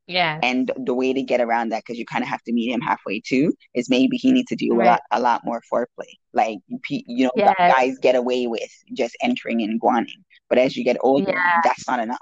yeah. 0.06 0.38
And 0.42 0.70
the 0.76 0.94
way 0.94 1.12
to 1.12 1.22
get 1.22 1.40
around 1.40 1.70
that, 1.70 1.82
because 1.84 1.98
you 1.98 2.06
kind 2.06 2.22
of 2.22 2.28
have 2.28 2.42
to 2.44 2.52
meet 2.52 2.70
him 2.72 2.80
halfway 2.80 3.20
too, 3.20 3.52
is 3.74 3.90
maybe 3.90 4.16
he 4.16 4.32
needs 4.32 4.48
to 4.48 4.56
do 4.56 4.74
right. 4.74 4.86
a 4.86 4.90
lot, 4.90 5.00
a 5.10 5.20
lot 5.20 5.44
more 5.44 5.62
foreplay. 5.72 6.12
Like 6.32 6.58
you 6.88 7.24
know, 7.24 7.32
yes. 7.36 7.54
guys 7.58 7.98
get 7.98 8.14
away 8.14 8.46
with 8.46 8.70
just 8.92 9.16
entering 9.22 9.62
and 9.62 9.80
guaning, 9.80 10.22
but 10.48 10.58
as 10.58 10.76
you 10.76 10.84
get 10.84 10.96
older, 11.00 11.32
yeah. 11.32 11.60
that's 11.64 11.88
not 11.88 11.98
enough, 11.98 12.18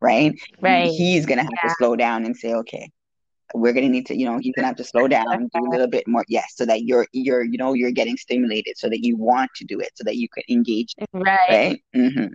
right? 0.00 0.34
Right. 0.60 0.90
He's 0.90 1.26
gonna 1.26 1.42
have 1.42 1.50
yeah. 1.62 1.70
to 1.70 1.74
slow 1.78 1.96
down 1.96 2.24
and 2.24 2.36
say, 2.36 2.54
okay, 2.54 2.90
we're 3.54 3.72
gonna 3.72 3.88
need 3.88 4.06
to, 4.06 4.16
you 4.16 4.26
know, 4.26 4.38
he's 4.38 4.54
gonna 4.54 4.68
have 4.68 4.76
to 4.76 4.84
slow 4.84 5.08
down, 5.08 5.48
do 5.52 5.66
a 5.66 5.70
little 5.70 5.88
bit 5.88 6.06
more, 6.06 6.24
yes, 6.28 6.52
so 6.54 6.64
that 6.66 6.84
you're, 6.84 7.06
you're, 7.12 7.42
you 7.42 7.58
know, 7.58 7.72
you're 7.72 7.90
getting 7.90 8.16
stimulated, 8.16 8.76
so 8.76 8.88
that 8.88 9.04
you 9.04 9.16
want 9.16 9.50
to 9.56 9.64
do 9.64 9.80
it, 9.80 9.90
so 9.94 10.04
that 10.04 10.16
you 10.16 10.28
can 10.28 10.44
engage, 10.48 10.94
right? 11.12 11.38
Right. 11.48 11.82
Mm-hmm 11.96 12.32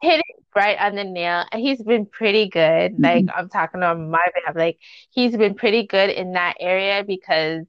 hit 0.00 0.20
it 0.20 0.44
right 0.54 0.78
on 0.78 0.94
the 0.94 1.04
nail. 1.04 1.44
He's 1.52 1.82
been 1.82 2.06
pretty 2.06 2.48
good. 2.48 2.92
Mm-hmm. 2.92 3.04
Like 3.04 3.24
I'm 3.34 3.48
talking 3.48 3.82
on 3.82 4.10
my 4.10 4.26
behalf. 4.34 4.56
Like 4.56 4.78
he's 5.10 5.36
been 5.36 5.54
pretty 5.54 5.86
good 5.86 6.10
in 6.10 6.32
that 6.32 6.56
area 6.60 7.04
because, 7.06 7.64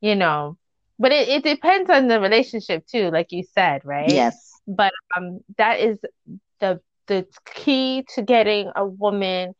you 0.00 0.14
know, 0.14 0.56
but 0.98 1.12
it, 1.12 1.28
it 1.28 1.44
depends 1.44 1.90
on 1.90 2.08
the 2.08 2.20
relationship 2.20 2.86
too, 2.86 3.10
like 3.10 3.32
you 3.32 3.44
said, 3.54 3.82
right? 3.84 4.10
Yes. 4.10 4.52
But 4.66 4.92
um 5.16 5.40
that 5.58 5.80
is 5.80 5.98
the 6.60 6.80
the 7.06 7.26
key 7.54 8.04
to 8.14 8.22
getting 8.22 8.70
a 8.76 8.86
woman 8.86 9.54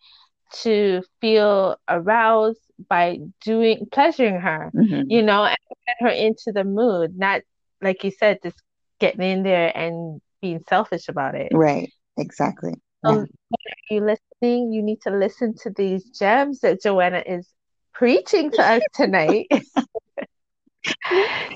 to 0.63 1.03
feel 1.21 1.77
aroused 1.89 2.61
by 2.89 3.19
doing 3.43 3.87
pleasuring 3.91 4.41
her, 4.41 4.71
mm-hmm. 4.75 5.11
you 5.11 5.23
know, 5.23 5.45
and 5.45 5.57
get 5.87 5.97
her 6.01 6.09
into 6.09 6.53
the 6.53 6.65
mood, 6.65 7.19
not 7.19 7.43
like 7.81 8.05
you 8.05 8.11
said, 8.11 8.39
just 8.43 8.61
getting 9.01 9.23
in 9.23 9.43
there 9.43 9.77
and 9.77 10.21
being 10.43 10.61
selfish 10.69 11.09
about 11.09 11.35
it. 11.35 11.49
Right. 11.53 11.91
Exactly. 12.19 12.75
Um, 13.05 13.27
yeah. 13.51 13.57
you 13.91 14.05
listening, 14.05 14.73
you 14.73 14.83
need 14.83 15.01
to 15.03 15.11
listen 15.11 15.55
to 15.63 15.71
these 15.71 16.05
gems 16.11 16.61
that 16.61 16.83
Joanna 16.83 17.23
is 17.25 17.49
preaching 17.95 18.51
to 18.51 18.63
us 18.63 18.83
tonight. 18.95 19.47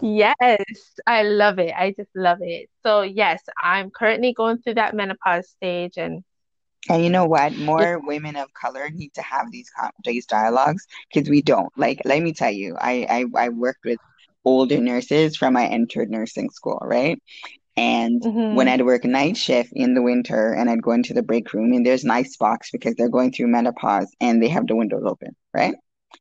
yes, 0.02 0.34
I 1.06 1.22
love 1.22 1.58
it. 1.58 1.72
I 1.76 1.94
just 1.96 2.10
love 2.14 2.38
it. 2.40 2.68
So 2.82 3.02
yes, 3.02 3.42
I'm 3.62 3.90
currently 3.90 4.32
going 4.32 4.58
through 4.58 4.74
that 4.74 4.94
menopause 4.94 5.50
stage 5.50 5.96
and 5.96 6.22
and 6.88 7.02
you 7.02 7.10
know 7.10 7.26
what? 7.26 7.56
More 7.56 7.98
women 7.98 8.36
of 8.36 8.52
color 8.54 8.88
need 8.90 9.12
to 9.14 9.22
have 9.22 9.50
these 9.50 9.70
these 10.04 10.26
dialogues 10.26 10.86
because 11.12 11.28
we 11.28 11.42
don't. 11.42 11.72
Like, 11.76 12.00
let 12.04 12.22
me 12.22 12.32
tell 12.32 12.52
you, 12.52 12.76
I, 12.80 13.26
I 13.34 13.46
I 13.46 13.48
worked 13.48 13.84
with 13.84 13.98
older 14.44 14.80
nurses 14.80 15.36
from 15.36 15.56
I 15.56 15.66
entered 15.66 16.10
nursing 16.10 16.50
school, 16.50 16.78
right? 16.80 17.20
And 17.76 18.22
mm-hmm. 18.22 18.54
when 18.54 18.68
I'd 18.68 18.84
work 18.84 19.04
night 19.04 19.36
shift 19.36 19.70
in 19.74 19.94
the 19.94 20.02
winter 20.02 20.52
and 20.52 20.70
I'd 20.70 20.82
go 20.82 20.92
into 20.92 21.12
the 21.12 21.22
break 21.22 21.52
room 21.52 21.72
and 21.72 21.84
there's 21.84 22.04
nice 22.04 22.36
box 22.36 22.70
because 22.70 22.94
they're 22.94 23.10
going 23.10 23.32
through 23.32 23.48
menopause 23.48 24.10
and 24.20 24.42
they 24.42 24.48
have 24.48 24.66
the 24.66 24.76
windows 24.76 25.02
open, 25.04 25.36
right? 25.52 25.74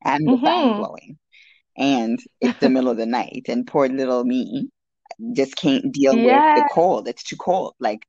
And 0.03 0.27
the 0.27 0.33
mm-hmm. 0.33 0.45
fan 0.45 0.77
blowing. 0.77 1.17
And 1.77 2.19
it's 2.41 2.59
the 2.59 2.69
middle 2.69 2.89
of 2.89 2.97
the 2.97 3.05
night 3.05 3.45
and 3.47 3.65
poor 3.65 3.87
little 3.87 4.23
me 4.23 4.69
just 5.33 5.55
can't 5.55 5.93
deal 5.93 6.15
yeah. 6.15 6.55
with 6.55 6.63
the 6.63 6.69
cold. 6.73 7.07
It's 7.07 7.23
too 7.23 7.37
cold. 7.37 7.75
Like 7.79 8.05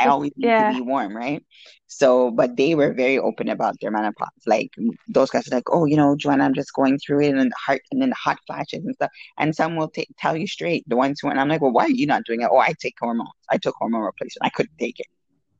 I 0.00 0.06
always 0.06 0.32
need 0.36 0.48
yeah. 0.48 0.70
to 0.70 0.76
be 0.76 0.80
warm, 0.80 1.16
right? 1.16 1.44
So, 1.86 2.30
but 2.30 2.56
they 2.56 2.74
were 2.74 2.92
very 2.92 3.18
open 3.18 3.48
about 3.48 3.76
their 3.80 3.90
menopause. 3.90 4.28
Like 4.46 4.70
those 5.08 5.30
guys 5.30 5.48
are 5.48 5.54
like, 5.54 5.70
oh, 5.70 5.86
you 5.86 5.96
know, 5.96 6.16
Joanna, 6.16 6.44
I'm 6.44 6.54
just 6.54 6.74
going 6.74 6.98
through 6.98 7.22
it, 7.22 7.30
and 7.30 7.38
then 7.38 7.48
the 7.48 7.56
heart, 7.56 7.82
and 7.90 8.00
then 8.02 8.10
the 8.10 8.14
hot 8.14 8.38
flashes 8.46 8.84
and 8.84 8.94
stuff. 8.94 9.10
And 9.38 9.54
some 9.54 9.76
will 9.76 9.88
t- 9.88 10.08
tell 10.18 10.36
you 10.36 10.46
straight. 10.46 10.84
The 10.88 10.96
ones 10.96 11.20
who, 11.20 11.28
and 11.28 11.40
I'm 11.40 11.48
like, 11.48 11.60
well, 11.60 11.72
why 11.72 11.84
are 11.84 11.90
you 11.90 12.06
not 12.06 12.24
doing 12.24 12.42
it? 12.42 12.48
Oh, 12.50 12.58
I 12.58 12.74
take 12.80 12.94
hormones. 13.00 13.30
I 13.50 13.56
took 13.58 13.74
hormone 13.78 14.02
replacement. 14.02 14.46
I 14.46 14.50
couldn't 14.50 14.76
take 14.78 15.00
it. 15.00 15.06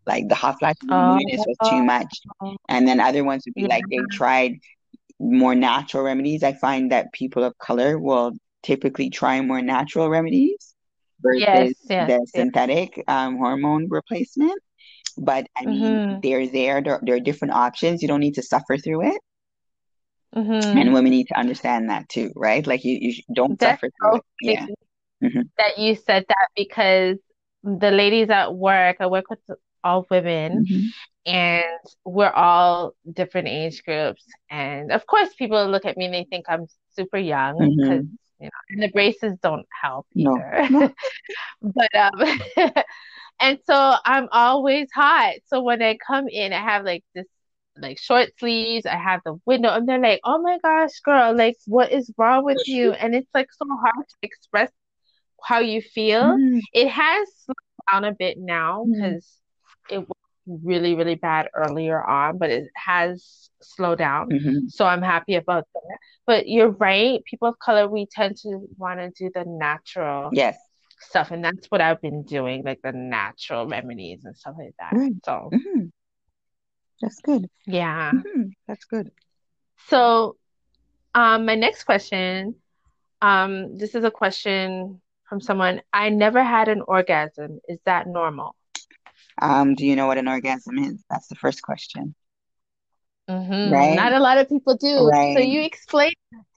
Like 0.07 0.29
the 0.29 0.35
hot 0.35 0.59
flashes 0.59 0.89
oh, 0.91 1.19
was 1.19 1.71
too 1.71 1.83
much. 1.83 2.21
And 2.69 2.89
then 2.89 3.01
other 3.01 3.25
ones 3.25 3.45
would 3.47 3.55
be 3.55 3.63
yeah. 3.63 3.69
like 3.69 3.85
they 3.91 3.99
tried 4.13 4.59
more 5.21 5.55
natural 5.55 6.03
remedies. 6.03 6.43
I 6.43 6.53
find 6.55 6.93
that 6.93 7.13
people 7.13 7.45
of 7.45 7.57
color 7.59 7.99
will 7.99 8.33
typically 8.63 9.11
try 9.11 9.41
more 9.41 9.61
natural 9.61 10.09
remedies 10.09 10.75
versus 11.21 11.41
yes, 11.41 11.73
yes, 11.89 12.07
the 12.09 12.13
yes. 12.15 12.31
synthetic 12.35 13.05
um, 13.09 13.37
hormone 13.37 13.89
replacement. 13.89 14.61
But 15.17 15.49
I 15.57 15.67
mean, 15.67 15.83
mm-hmm. 15.83 16.21
they're 16.23 16.47
there. 16.47 16.81
There, 16.83 17.01
there, 17.03 17.17
are 17.17 17.21
different 17.21 17.55
options. 17.55 18.03
You 18.03 18.09
don't 18.09 18.21
need 18.21 18.35
to 18.35 18.43
suffer 18.43 18.79
through 18.79 19.09
it. 19.09 19.21
Mm-hmm. 20.37 20.79
And 20.79 20.93
women 20.93 21.11
need 21.11 21.27
to 21.29 21.39
understand 21.39 21.91
that 21.91 22.09
too, 22.09 22.31
right? 22.37 22.65
Like 22.65 22.85
you, 22.85 22.99
you 23.01 23.23
don't 23.35 23.59
That's 23.59 23.81
suffer 23.81 23.91
through 24.01 24.19
okay 24.19 24.23
it. 24.41 24.69
Yeah. 25.21 25.29
Mm-hmm. 25.29 25.41
That 25.57 25.79
you 25.79 25.97
said 25.97 26.25
that 26.29 26.49
because 26.55 27.17
the 27.65 27.91
ladies 27.91 28.31
at 28.31 28.55
work, 28.55 28.99
I 29.01 29.07
work 29.07 29.31
with 29.31 29.41
all 29.83 30.07
women, 30.11 30.65
mm-hmm. 30.65 30.87
and 31.27 31.65
we're 32.05 32.31
all 32.31 32.93
different 33.13 33.49
age 33.49 33.83
groups. 33.83 34.25
And 34.51 34.93
of 34.93 35.07
course, 35.07 35.31
people 35.35 35.67
look 35.69 35.85
at 35.85 35.97
me 35.97 36.05
and 36.05 36.15
they 36.15 36.27
think 36.31 36.45
I'm 36.49 36.67
super 36.95 37.19
young 37.19 37.59
because 37.59 38.05
mm-hmm 38.05 38.15
you 38.41 38.47
know, 38.47 38.51
and 38.71 38.83
the 38.83 38.89
braces 38.89 39.35
don't 39.43 39.67
help 39.83 40.07
either. 40.15 40.67
No, 40.71 40.79
no. 40.81 40.93
but 41.63 41.95
um, 41.95 42.41
and 43.41 43.59
so 43.65 43.95
I'm 44.05 44.29
always 44.33 44.89
hot. 44.95 45.35
So 45.47 45.63
when 45.63 45.83
I 45.83 45.97
come 45.97 46.29
in, 46.29 46.53
I 46.53 46.61
have 46.61 46.85
like 46.85 47.05
this 47.15 47.27
like 47.77 47.99
short 47.99 48.31
sleeves. 48.39 48.87
I 48.87 48.97
have 48.97 49.21
the 49.25 49.39
window, 49.47 49.71
and 49.71 49.89
they're 49.89 50.01
like, 50.01 50.21
"Oh 50.25 50.41
my 50.41 50.59
gosh, 50.63 51.01
girl! 51.01 51.35
Like, 51.37 51.57
what 51.67 51.93
is 51.93 52.13
wrong 52.17 52.45
with 52.45 52.63
you?" 52.67 52.93
And 52.93 53.15
it's 53.15 53.31
like 53.35 53.49
so 53.53 53.67
hard 53.69 54.07
to 54.09 54.17
express 54.23 54.71
how 55.43 55.61
you 55.61 55.83
feel. 55.83 56.23
Mm. 56.23 56.61
It 56.73 56.89
has 56.89 57.29
slowed 57.45 57.57
down 57.91 58.05
a 58.05 58.15
bit 58.15 58.39
now 58.39 58.85
because 58.85 59.27
mm. 59.91 59.97
it 59.97 59.99
was 60.01 60.17
really, 60.49 60.95
really 60.95 61.15
bad 61.17 61.49
earlier 61.55 62.03
on, 62.05 62.39
but 62.39 62.51
it 62.51 62.69
has 62.77 63.51
slowed 63.63 63.99
down. 63.99 64.31
hmm 64.31 64.67
So 64.69 64.87
I'm 64.87 65.03
happy 65.03 65.37
about 65.37 65.67
that. 65.75 65.99
But 66.27 66.49
you're 66.49 66.71
right, 66.71 67.23
people 67.25 67.49
of 67.49 67.59
color, 67.59 67.89
we 67.89 68.07
tend 68.11 68.37
to 68.39 68.69
want 68.77 69.01
to 69.01 69.11
do 69.11 69.31
the 69.35 69.45
natural 69.47 70.31
Yes. 70.33 70.59
stuff, 71.01 71.31
and 71.31 71.45
that's 71.45 71.67
what 71.69 71.81
I've 71.81 72.01
been 72.03 72.23
doing, 72.25 72.65
like 72.65 72.81
the 72.83 72.93
natural 72.93 73.67
remedies 73.69 74.25
and 74.25 74.37
stuff 74.37 74.57
like 74.59 74.75
that. 74.79 74.97
Right. 74.97 75.15
So 75.25 75.51
hmm 75.53 75.87
That's 77.01 77.21
good. 77.21 77.49
yeah. 77.67 78.13
hmm 78.13 78.51
That's 78.67 78.85
good. 78.85 79.11
So 79.89 80.37
um, 81.15 81.47
my 81.47 81.55
next 81.57 81.85
question, 81.85 82.57
um, 83.23 83.77
this 83.79 83.95
is 83.95 84.05
a 84.05 84.11
question 84.11 85.01
from 85.29 85.41
someone, 85.41 85.83
I 85.93 86.11
never 86.11 86.43
had 86.43 86.69
an 86.69 86.83
orgasm. 86.87 87.61
Is 87.69 87.81
that 87.87 88.07
normal? 88.07 88.57
Um, 89.41 89.75
do 89.75 89.87
you 89.87 89.97
know 89.97 90.07
what 90.07 90.19
an 90.19 90.29
orgasm 90.29 90.79
is? 90.79 91.03
That's 91.11 91.29
the 91.29 91.35
first 91.37 91.63
question, 91.63 92.15
hmm 93.29 93.71
right? 93.71 93.93
Not 93.95 94.13
a 94.13 94.21
lot 94.21 94.39
of 94.39 94.49
people 94.49 94.77
do. 94.77 95.13
So 95.31 95.39
you 95.41 95.63
explain 95.63 96.13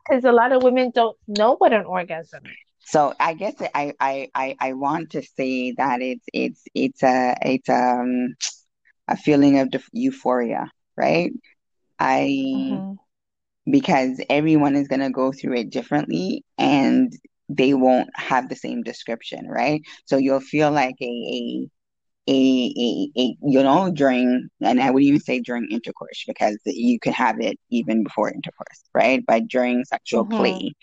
because 0.05 0.25
a 0.25 0.31
lot 0.31 0.51
of 0.51 0.63
women 0.63 0.91
don't 0.93 1.17
know 1.27 1.55
what 1.57 1.73
an 1.73 1.85
orgasm 1.85 2.45
is. 2.45 2.57
So 2.79 3.13
I 3.19 3.33
guess 3.33 3.55
I 3.73 3.93
I 3.99 4.29
I 4.35 4.55
I 4.59 4.73
want 4.73 5.11
to 5.11 5.21
say 5.21 5.73
that 5.73 6.01
it's 6.01 6.25
it's 6.33 6.63
it's 6.73 7.03
a 7.03 7.35
it's 7.41 7.69
um 7.69 8.35
a 9.07 9.17
feeling 9.17 9.59
of 9.59 9.73
euphoria, 9.93 10.69
right? 10.97 11.31
I 11.99 12.81
hmm 12.81 12.93
because 13.69 14.21
everyone 14.29 14.75
is 14.75 14.87
going 14.87 15.01
to 15.01 15.09
go 15.09 15.31
through 15.31 15.57
it 15.57 15.69
differently 15.69 16.43
and 16.57 17.11
they 17.49 17.73
won't 17.73 18.09
have 18.15 18.49
the 18.49 18.55
same 18.55 18.83
description, 18.83 19.47
right? 19.47 19.81
So 20.05 20.17
you'll 20.17 20.39
feel 20.41 20.71
like 20.71 20.95
a 21.01 21.05
a 21.05 21.69
a, 22.31 22.73
a, 23.15 23.21
a 23.21 23.37
you 23.43 23.63
know 23.63 23.91
during 23.91 24.49
and 24.61 24.81
I 24.81 24.91
would 24.91 25.03
even 25.03 25.21
say 25.21 25.41
during 25.41 25.67
intercourse 25.71 26.23
because 26.27 26.57
you 26.65 26.99
can 26.99 27.13
have 27.13 27.41
it 27.41 27.59
even 27.71 28.03
before 28.03 28.29
intercourse, 28.31 28.83
right? 28.95 29.23
But 29.27 29.49
during 29.49 29.85
sexual 29.85 30.25
hmm 30.25 30.31
play 30.35 30.73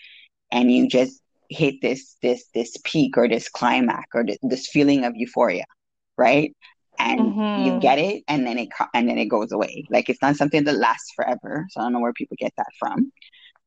and 0.51 0.71
you 0.71 0.87
just 0.89 1.21
hit 1.49 1.75
this 1.81 2.17
this 2.21 2.45
this 2.53 2.75
peak 2.85 3.17
or 3.17 3.27
this 3.29 3.49
climax 3.49 4.07
or 4.15 4.25
this, 4.25 4.37
this 4.43 4.67
feeling 4.71 5.05
of 5.05 5.13
euphoria, 5.15 5.65
right? 6.17 6.53
And 6.99 7.35
you 7.55 7.73
hmm 7.73 7.79
get 7.79 7.99
it 7.99 8.23
and 8.27 8.47
then 8.47 8.59
it 8.59 8.69
and 8.93 9.09
then 9.09 9.17
it 9.19 9.27
goes 9.27 9.51
away. 9.51 9.85
Like 9.91 10.09
it's 10.09 10.21
not 10.21 10.37
something 10.37 10.65
that 10.65 10.77
lasts 10.77 11.11
forever. 11.15 11.65
So 11.71 11.81
I 11.81 11.85
don't 11.85 11.93
know 11.93 12.01
where 12.01 12.13
people 12.13 12.37
get 12.39 12.53
that 12.57 12.67
from. 12.79 13.11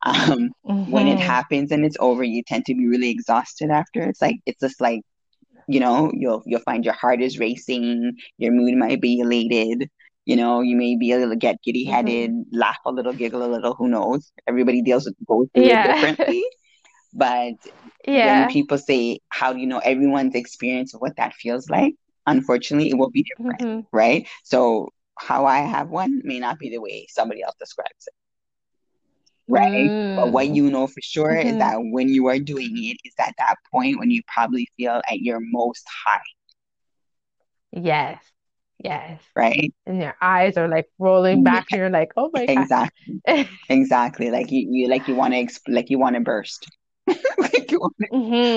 Um, 0.05 0.51
when 0.85 1.09
it 1.09 1.19
hmm 1.19 1.21
happens 1.21 1.71
and 1.73 1.85
it's 1.85 1.97
over, 2.01 2.25
you 2.25 2.43
tend 2.47 2.67
to 2.67 2.75
be 2.75 2.89
really 2.89 3.11
exhausted 3.11 3.71
after. 3.71 4.03
It's 4.03 4.23
like 4.23 4.37
it's 4.47 4.61
just 4.61 4.81
like 4.81 5.03
you 5.69 5.81
know 5.81 6.11
you'll 6.15 6.43
you'll 6.47 6.61
find 6.61 6.85
your 6.85 6.95
heart 6.95 7.21
is 7.23 7.39
racing 7.39 8.13
your 8.39 8.53
mood 8.53 8.77
might 8.77 9.01
be 9.01 9.21
elated 9.21 9.89
you 10.25 10.37
know 10.37 10.61
you 10.61 10.77
may 10.77 10.97
be 10.97 11.13
a 11.13 11.19
little 11.19 11.37
get 11.37 11.57
giddy 11.63 11.85
headed 11.85 12.31
hmm 12.31 12.43
laugh 12.53 12.79
a 12.87 12.91
little 12.93 13.13
giggle 13.13 13.45
a 13.45 13.51
little 13.53 13.75
who 13.75 13.89
knows? 13.89 14.33
Everybody 14.47 14.83
deals 14.83 15.07
with 15.29 15.49
it 15.65 15.83
Yeah. 15.83 15.83
differently. 15.83 16.45
But 17.13 17.55
when 18.15 18.47
people 18.47 18.79
say 18.79 19.21
how 19.29 19.53
do 19.53 19.61
you 19.61 19.67
know 19.67 19.79
everyone's 19.79 20.35
experience 20.35 20.95
of 20.95 21.01
what 21.01 21.17
that 21.17 21.35
feels 21.35 21.69
like? 21.69 21.95
Unfortunately 22.27 22.91
it 22.91 22.99
will 22.99 23.11
be 23.11 23.23
different 23.25 23.63
hmm 23.63 23.81
right? 23.93 24.27
So 24.45 24.91
how 25.19 25.45
i 25.47 25.59
have 25.61 25.89
one 25.91 26.21
may 26.25 26.39
not 26.41 26.59
be 26.59 26.71
the 26.71 26.79
way 26.81 27.07
somebody 27.09 27.43
else 27.43 27.55
describes 27.61 28.07
it 28.07 28.15
right 29.49 29.93
but 30.17 30.33
what 30.33 30.49
Mm. 30.49 30.55
you 30.55 30.71
know 30.71 30.87
for 30.87 31.01
sure 31.03 31.35
is 31.37 31.57
hmm 31.57 31.59
that 31.59 31.77
when 31.79 32.09
you 32.09 32.27
are 32.29 32.39
doing 32.39 32.71
it 32.77 32.97
is 33.05 33.15
at 33.19 33.35
that 33.39 33.57
point 33.73 33.99
when 33.99 34.11
you 34.11 34.23
probably 34.33 34.69
feel 34.77 35.01
at 35.11 35.21
your 35.21 35.39
most 35.41 35.85
high 36.07 36.21
Yes. 37.73 38.23
Yes. 38.79 39.23
right 39.37 39.73
And 39.87 40.01
your 40.01 40.17
eyes 40.21 40.57
are 40.57 40.69
like 40.69 40.89
rolling 40.99 41.43
back 41.43 41.67
and 41.73 41.79
you're 41.81 41.91
like, 41.91 42.13
oh 42.17 42.31
my 42.33 42.49
God. 42.49 42.69
Exactly, 42.69 43.23
exactly. 43.69 44.31
Like 44.31 44.51
you, 44.51 44.67
you 44.71 44.89
like 44.89 45.07
you 45.09 45.15
want 45.17 45.35
to 45.35 45.41
exp 45.45 45.61
like 45.69 45.91
you 45.91 45.99
want 45.99 46.17
to 46.17 46.21
burst. 46.21 46.67
Like 47.39 47.71
you 47.71 47.81
want 47.81 47.95
to, 48.01 48.09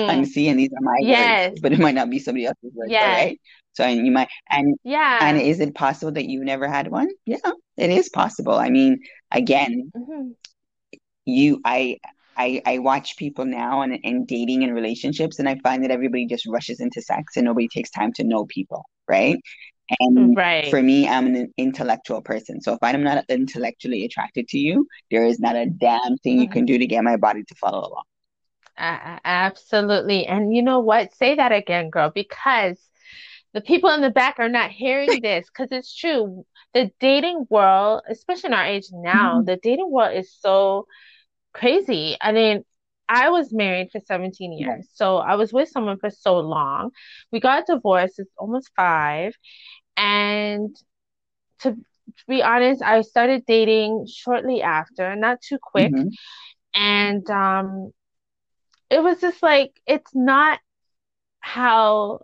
I'm 0.08 0.24
seeing 0.24 0.56
these 0.56 0.70
are 0.72 0.82
my 0.82 1.02
words, 1.06 1.40
Yes. 1.40 1.60
but 1.62 1.72
it 1.72 1.80
might 1.80 1.94
not 1.94 2.10
be 2.10 2.18
somebody 2.20 2.46
else's 2.46 2.72
words, 2.74 2.94
Yes. 2.94 3.00
right? 3.00 3.40
So 3.74 3.84
and 3.84 4.06
you 4.06 4.12
might 4.12 4.28
and 4.50 4.76
yeah. 4.84 5.20
and 5.20 5.38
is 5.38 5.60
it 5.60 5.74
possible 5.74 6.12
that 6.12 6.26
you 6.26 6.44
never 6.44 6.68
had 6.68 6.90
one? 6.90 7.08
Yeah, 7.26 7.38
it 7.76 7.90
is 7.90 8.08
possible. 8.10 8.54
I 8.54 8.70
mean, 8.70 9.00
again, 9.32 9.92
hmm 9.94 10.36
you 11.26 11.60
I 11.64 11.98
I 12.36 12.62
I 12.66 12.78
watch 12.78 13.16
people 13.18 13.46
now 13.46 13.82
and 13.82 13.98
and 14.04 14.26
dating 14.26 14.64
and 14.64 14.74
relationships, 14.74 15.38
and 15.40 15.48
I 15.48 15.56
find 15.64 15.84
that 15.84 15.92
everybody 15.92 16.26
just 16.26 16.46
rushes 16.46 16.80
into 16.80 17.02
sex 17.02 17.36
and 17.36 17.46
nobody 17.46 17.68
takes 17.68 17.90
time 17.90 18.12
to 18.14 18.24
know 18.24 18.46
people, 18.46 18.84
right? 19.08 19.38
And 20.00 20.36
right. 20.36 20.70
for 20.70 20.82
me, 20.82 21.08
I'm 21.08 21.26
an 21.34 21.52
intellectual 21.58 22.22
person. 22.22 22.60
So 22.62 22.74
if 22.74 22.80
I'm 22.82 23.04
not 23.04 23.24
intellectually 23.28 24.04
attracted 24.04 24.48
to 24.48 24.58
you, 24.58 24.86
there 25.10 25.24
is 25.24 25.40
not 25.40 25.56
a 25.56 25.66
damn 25.66 26.16
thing 26.18 26.38
you 26.38 26.48
can 26.48 26.64
do 26.66 26.78
to 26.78 26.86
get 26.86 27.04
my 27.04 27.16
body 27.16 27.44
to 27.44 27.54
follow 27.56 27.80
along. 27.80 28.04
A- 28.78 29.20
absolutely. 29.24 30.26
And 30.26 30.54
you 30.54 30.62
know 30.62 30.80
what? 30.80 31.14
Say 31.14 31.34
that 31.36 31.52
again, 31.52 31.90
girl, 31.90 32.10
because 32.14 32.78
the 33.54 33.60
people 33.60 33.90
in 33.90 34.02
the 34.02 34.10
back 34.10 34.36
are 34.38 34.48
not 34.48 34.70
hearing 34.70 35.20
this 35.22 35.48
because 35.48 35.72
it's 35.72 35.94
true. 35.96 36.44
The 36.74 36.90
dating 37.00 37.46
world, 37.50 38.02
especially 38.08 38.48
in 38.48 38.54
our 38.54 38.66
age 38.66 38.86
now, 38.92 39.42
Mhm. 39.42 39.46
the 39.46 39.56
dating 39.56 39.90
world 39.90 40.16
is 40.16 40.32
so 40.32 40.86
crazy. 41.56 42.16
I 42.20 42.32
mean, 42.32 42.64
I 43.08 43.30
was 43.30 43.52
married 43.52 43.88
for 43.92 44.00
17 44.06 44.52
Right. 44.58 44.78
years, 44.78 44.88
so 44.92 45.18
I 45.18 45.36
was 45.36 45.52
with 45.52 45.68
someone 45.68 45.98
for 45.98 46.10
so 46.10 46.38
long. 46.38 46.90
We 47.32 47.40
got 47.40 47.66
divorced, 47.66 48.18
it's 48.20 48.32
almost 48.38 48.70
five. 48.76 49.34
And 49.96 50.74
to, 51.60 51.72
to 51.72 52.24
be 52.28 52.42
honest, 52.42 52.82
I 52.82 53.00
started 53.02 53.44
dating 53.46 54.06
shortly 54.12 54.62
after, 54.62 55.14
not 55.16 55.40
too 55.42 55.58
quick. 55.62 55.94
hmm 55.94 56.16
And 56.74 57.28
um, 57.30 57.92
it 58.90 59.02
was 59.02 59.20
just 59.20 59.42
like, 59.42 59.72
it's 59.86 60.14
not 60.14 60.60
how 61.40 62.20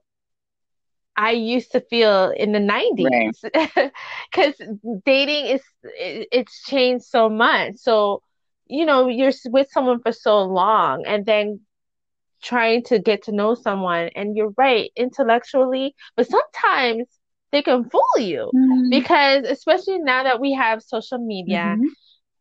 I 1.16 1.32
used 1.32 1.72
to 1.72 1.80
feel 1.80 2.30
in 2.30 2.52
the 2.52 2.60
90s 2.60 3.44
because 4.30 4.54
dating 5.04 5.46
is 5.46 5.62
it, 5.82 6.28
it's 6.32 6.64
changed 6.64 7.04
so 7.04 7.28
much. 7.28 7.76
So, 7.76 8.22
you 8.72 8.86
know, 8.86 9.08
you're 9.08 9.32
with 9.46 9.68
someone 9.70 10.00
for 10.02 10.12
so 10.12 10.42
long 10.44 11.04
and 11.06 11.26
then 11.26 11.60
trying 12.42 12.82
to 12.84 12.98
get 12.98 13.22
to 13.24 13.32
know 13.32 13.54
someone 13.54 14.10
and 14.16 14.36
you're 14.36 14.52
right, 14.56 14.90
intellectually, 14.96 15.94
but 16.16 16.26
sometimes 16.28 17.06
they 17.52 17.62
can 17.62 17.88
fool 17.90 18.18
you 18.18 18.52
hmm 18.52 18.90
because 18.90 19.44
especially 19.44 19.98
now 19.98 20.24
that 20.24 20.40
we 20.40 20.52
have 20.52 20.82
social 20.82 21.18
media, 21.18 21.78
hmm 21.78 21.94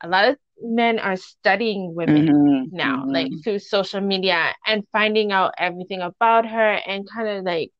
a 0.03 0.07
lot 0.07 0.29
of 0.29 0.37
men 0.61 0.99
are 0.99 1.17
studying 1.17 1.93
women 1.95 2.25
hmm 2.27 2.63
now, 2.71 3.05
like 3.09 3.31
hmm 3.31 3.41
through 3.43 3.59
social 3.59 4.01
media 4.01 4.53
and 4.67 4.83
finding 4.91 5.31
out 5.31 5.53
everything 5.57 6.01
about 6.01 6.45
her 6.47 6.73
and 6.87 7.07
kind 7.09 7.27
of 7.29 7.45
like 7.45 7.71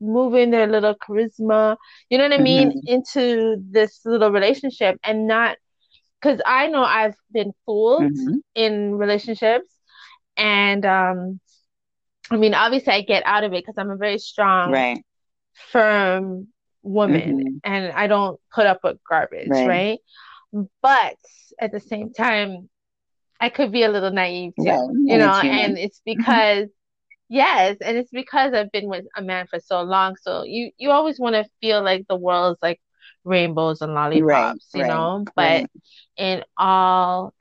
moving 0.00 0.50
their 0.50 0.66
little 0.66 0.94
charisma, 0.94 1.76
you 2.10 2.18
know 2.18 2.24
what 2.24 2.32
I 2.32 2.38
mean, 2.38 2.72
hmm 2.72 2.86
into 2.86 3.56
this 3.70 4.00
little 4.04 4.30
relationship 4.30 4.98
and 5.04 5.26
not 5.26 5.56
because 6.22 6.40
I 6.46 6.68
know 6.68 6.82
I've 6.84 7.16
been 7.32 7.52
fooled 7.66 8.16
hmm 8.16 8.40
in 8.54 8.96
relationships 8.96 9.74
and 10.36 10.84
um 10.86 11.40
I 12.30 12.36
mean 12.36 12.54
obviously 12.54 12.92
I 12.94 13.02
get 13.02 13.22
out 13.26 13.44
of 13.44 13.52
it 13.52 13.62
because 13.64 13.76
I'm 13.78 13.90
a 13.90 13.96
very 13.96 14.18
strong, 14.18 14.84
Right. 14.84 15.04
firm 15.72 16.48
woman 16.82 17.40
hmm 17.42 17.60
and 17.64 17.92
I 17.92 18.06
don't 18.08 18.40
put 18.54 18.66
up 18.66 18.80
with 18.84 18.98
garbage, 19.08 19.62
Right. 19.64 19.66
right? 19.66 19.98
But 20.82 21.16
at 21.60 21.72
the 21.72 21.80
same 21.80 22.12
time, 22.12 22.68
I 23.40 23.48
could 23.50 23.72
be 23.72 23.82
a 23.84 23.88
little 23.90 24.10
naive 24.10 24.54
too, 24.58 24.98
you 25.06 25.16
And 25.16 25.20
know, 25.20 25.26
it's 25.26 25.40
and 25.40 25.78
it's 25.78 26.00
hmm 26.16 26.40
because 26.44 26.68
Yes, 27.30 27.78
and 27.82 27.96
it's 27.96 28.10
because 28.10 28.54
I've 28.54 28.72
been 28.72 28.88
with 28.88 29.06
a 29.16 29.22
man 29.22 29.46
for 29.48 29.58
so 29.60 29.82
long. 29.82 30.16
So 30.22 30.44
you 30.44 30.70
you 30.78 30.90
always 30.90 31.18
want 31.20 31.34
to 31.36 31.44
feel 31.60 31.82
like 31.82 32.06
the 32.08 32.16
world's 32.16 32.60
like 32.62 32.80
rainbows 33.24 33.80
and 33.82 33.94
Right. 34.12 34.60
lollipops, 34.60 34.70
you 34.74 34.84
Right. 34.84 34.84
know? 34.84 35.26
But 35.36 35.66
Right. 35.66 35.70
in 36.16 36.42
all 36.56 37.32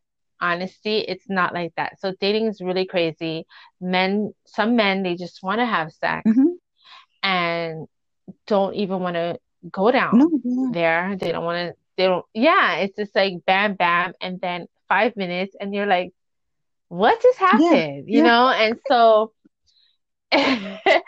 honesty, 0.42 1.00
it's 1.00 1.30
not 1.30 1.54
like 1.54 1.74
that. 1.78 2.00
So 2.00 2.14
dating 2.20 2.48
is 2.48 2.62
really 2.62 2.86
crazy. 2.86 3.46
Men, 3.80 4.34
some 4.46 4.76
men, 4.76 5.04
they 5.04 5.16
just 5.16 5.44
want 5.44 5.60
to 5.60 5.66
have 5.66 5.92
sex 5.94 6.26
hmm 6.26 6.58
and 7.24 7.88
don't 8.48 8.76
even 8.76 9.00
want 9.00 9.16
to 9.16 9.40
go 9.72 9.92
down 9.92 10.18
No, 10.18 10.30
yeah. 10.44 10.70
there. 10.70 11.16
They 11.20 11.32
don't 11.32 11.44
want 11.46 11.70
to, 11.70 11.76
they 11.98 12.06
don't, 12.08 12.26
yeah, 12.34 12.78
it's 12.78 12.96
just 12.98 13.16
like 13.16 13.34
bam, 13.46 13.76
bam, 13.76 14.14
and 14.22 14.40
then 14.42 14.68
five 14.88 15.16
minutes, 15.16 15.56
and 15.60 15.74
you're 15.74 15.86
like, 15.88 16.12
what 16.90 17.22
just 17.22 17.40
Yeah. 17.52 17.82
happened? 17.82 18.06
You 18.08 18.22
Yeah. 18.22 18.24
know? 18.24 18.50
And 18.50 18.78
so, 18.88 19.34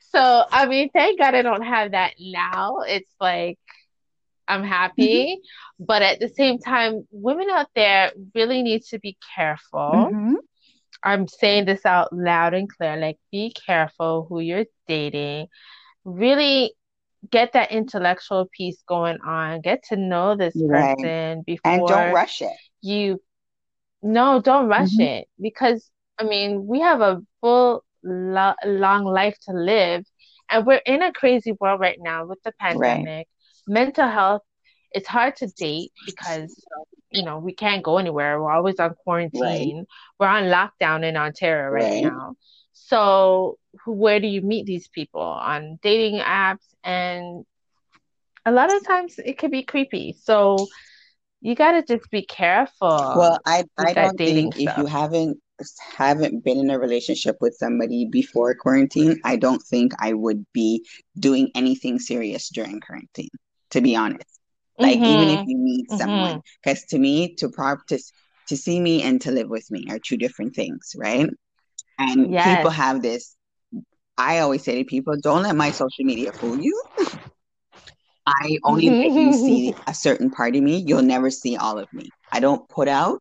So, 0.00 0.44
I 0.50 0.66
mean, 0.66 0.90
thank 0.94 1.18
God 1.18 1.34
I 1.34 1.42
don't 1.42 1.62
have 1.62 1.92
that 1.92 2.14
now. 2.20 2.78
It's 2.86 3.14
like 3.20 3.58
I'm 4.48 4.64
happy, 4.64 5.40
but 5.80 6.02
at 6.02 6.20
the 6.20 6.28
same 6.28 6.58
time, 6.58 7.06
women 7.10 7.48
out 7.50 7.68
there 7.74 8.12
really 8.34 8.62
need 8.62 8.82
to 8.90 8.98
be 8.98 9.16
careful. 9.36 10.16
hmm 10.16 10.34
I'm 11.04 11.28
saying 11.28 11.66
this 11.66 11.86
out 11.86 12.12
loud 12.12 12.54
and 12.54 12.68
clear, 12.68 12.96
like 12.96 13.18
be 13.32 13.54
careful 13.66 14.26
who 14.28 14.40
you're 14.40 14.64
dating. 14.88 15.48
Really 16.04 16.74
get 17.30 17.52
that 17.54 17.72
intellectual 17.72 18.48
piece 18.56 18.82
going 18.88 19.18
on, 19.26 19.60
get 19.62 19.84
to 19.90 19.96
know 19.96 20.36
this 20.36 20.62
Right. 20.62 20.70
person 20.70 21.42
before. 21.46 21.62
And 21.64 21.86
don't 21.86 22.10
rush 22.10 22.42
it. 22.42 22.56
you 22.82 23.20
no, 24.02 24.40
don't 24.40 24.68
rush 24.68 24.98
hmm 24.98 25.00
it 25.00 25.28
because 25.40 25.90
I 26.18 26.24
mean, 26.24 26.66
we 26.66 26.80
have 26.80 27.00
a 27.00 27.20
full 27.40 27.84
lo 28.04 28.54
long 28.64 29.04
life 29.04 29.36
to 29.46 29.52
live, 29.52 30.04
and 30.50 30.66
we're 30.66 30.82
in 30.86 31.02
a 31.02 31.12
crazy 31.12 31.52
world 31.52 31.80
right 31.80 31.98
now 32.00 32.26
with 32.26 32.38
the 32.44 32.52
Right. 32.70 33.10
Mental 33.68 34.08
health, 34.08 34.42
it's 34.92 35.08
hard 35.08 35.36
to 35.36 35.48
date 35.48 35.92
because, 36.04 36.66
you 37.10 37.24
know, 37.24 37.38
we 37.38 37.54
can't 37.54 37.84
go 37.84 37.98
anywhere. 37.98 38.40
We're 38.42 38.52
always 38.52 38.80
on 38.80 38.94
Right. 39.32 39.74
quarantine. 39.74 39.86
We're 40.18 40.28
on 40.28 40.44
lockdown 40.44 41.04
in 41.04 41.16
Ontario 41.16 41.70
right 41.70 41.94
Right. 41.94 41.98
now. 41.98 42.36
So, 42.72 43.58
where 43.86 44.20
do 44.20 44.26
you 44.28 44.42
meet 44.42 44.66
these 44.66 44.88
people? 44.88 45.20
On 45.22 45.78
dating 45.82 46.20
apps, 46.20 46.66
and 46.84 47.44
a 48.46 48.52
lot 48.52 48.74
of 48.74 48.84
times 48.86 49.18
it 49.18 49.38
could 49.38 49.50
be 49.50 49.62
creepy. 49.62 50.12
So, 50.12 50.68
you 51.40 51.54
gotta 51.54 51.82
just 51.82 52.10
be 52.10 52.22
careful 52.24 53.36
Well, 53.36 53.38
i, 53.46 53.64
I 53.78 53.94
don't 53.94 54.20
think 54.22 54.56
if 54.56 54.76
you 54.76 54.86
haven't 54.86 55.38
haven't 55.96 56.44
been 56.44 56.58
in 56.58 56.70
a 56.70 56.78
relationship 56.78 57.36
with 57.40 57.54
somebody 57.54 58.06
before 58.10 58.54
quarantine, 58.54 59.20
I 59.24 59.36
don't 59.36 59.62
think 59.62 59.92
I 59.98 60.12
would 60.12 60.44
be 60.52 60.84
doing 61.18 61.50
anything 61.54 61.98
serious 61.98 62.48
during 62.50 62.80
quarantine, 62.80 63.28
to 63.70 63.80
be 63.80 63.96
honest. 63.96 64.40
Like 64.80 65.00
even 65.04 65.28
if 65.28 65.40
Mm-hmm. 65.40 65.46
you 65.46 65.56
meet 65.58 65.90
someone, 65.90 66.36
Mm-hmm. 66.36 66.56
because 66.62 66.84
to 66.90 66.98
me, 66.98 67.34
to 67.36 67.48
prop 67.48 67.78
to 67.88 67.98
to 68.48 68.56
see 68.56 68.80
me 68.80 69.02
and 69.02 69.20
to 69.22 69.30
live 69.30 69.48
with 69.48 69.70
me 69.70 69.86
are 69.90 69.98
two 69.98 70.16
different 70.16 70.54
things, 70.54 70.92
right? 70.96 71.28
And 71.98 72.36
people 72.38 72.70
have 72.70 73.02
this. 73.02 73.36
I 74.18 74.38
always 74.40 74.64
say 74.64 74.78
to 74.78 74.84
people, 74.84 75.14
don't 75.22 75.42
let 75.42 75.56
my 75.56 75.70
social 75.70 76.04
media 76.04 76.32
fool 76.40 76.56
you. 76.56 76.80
I 78.26 78.58
only 78.64 78.90
let 78.90 79.12
you 79.16 79.32
see 79.32 79.74
a 79.86 79.94
certain 79.94 80.30
part 80.30 80.54
of 80.56 80.62
me. 80.62 80.82
You'll 80.86 81.02
never 81.02 81.30
see 81.30 81.56
all 81.56 81.78
of 81.78 81.88
me. 81.92 82.12
I 82.32 82.40
don't 82.40 82.68
put 82.68 82.88
out 82.88 83.20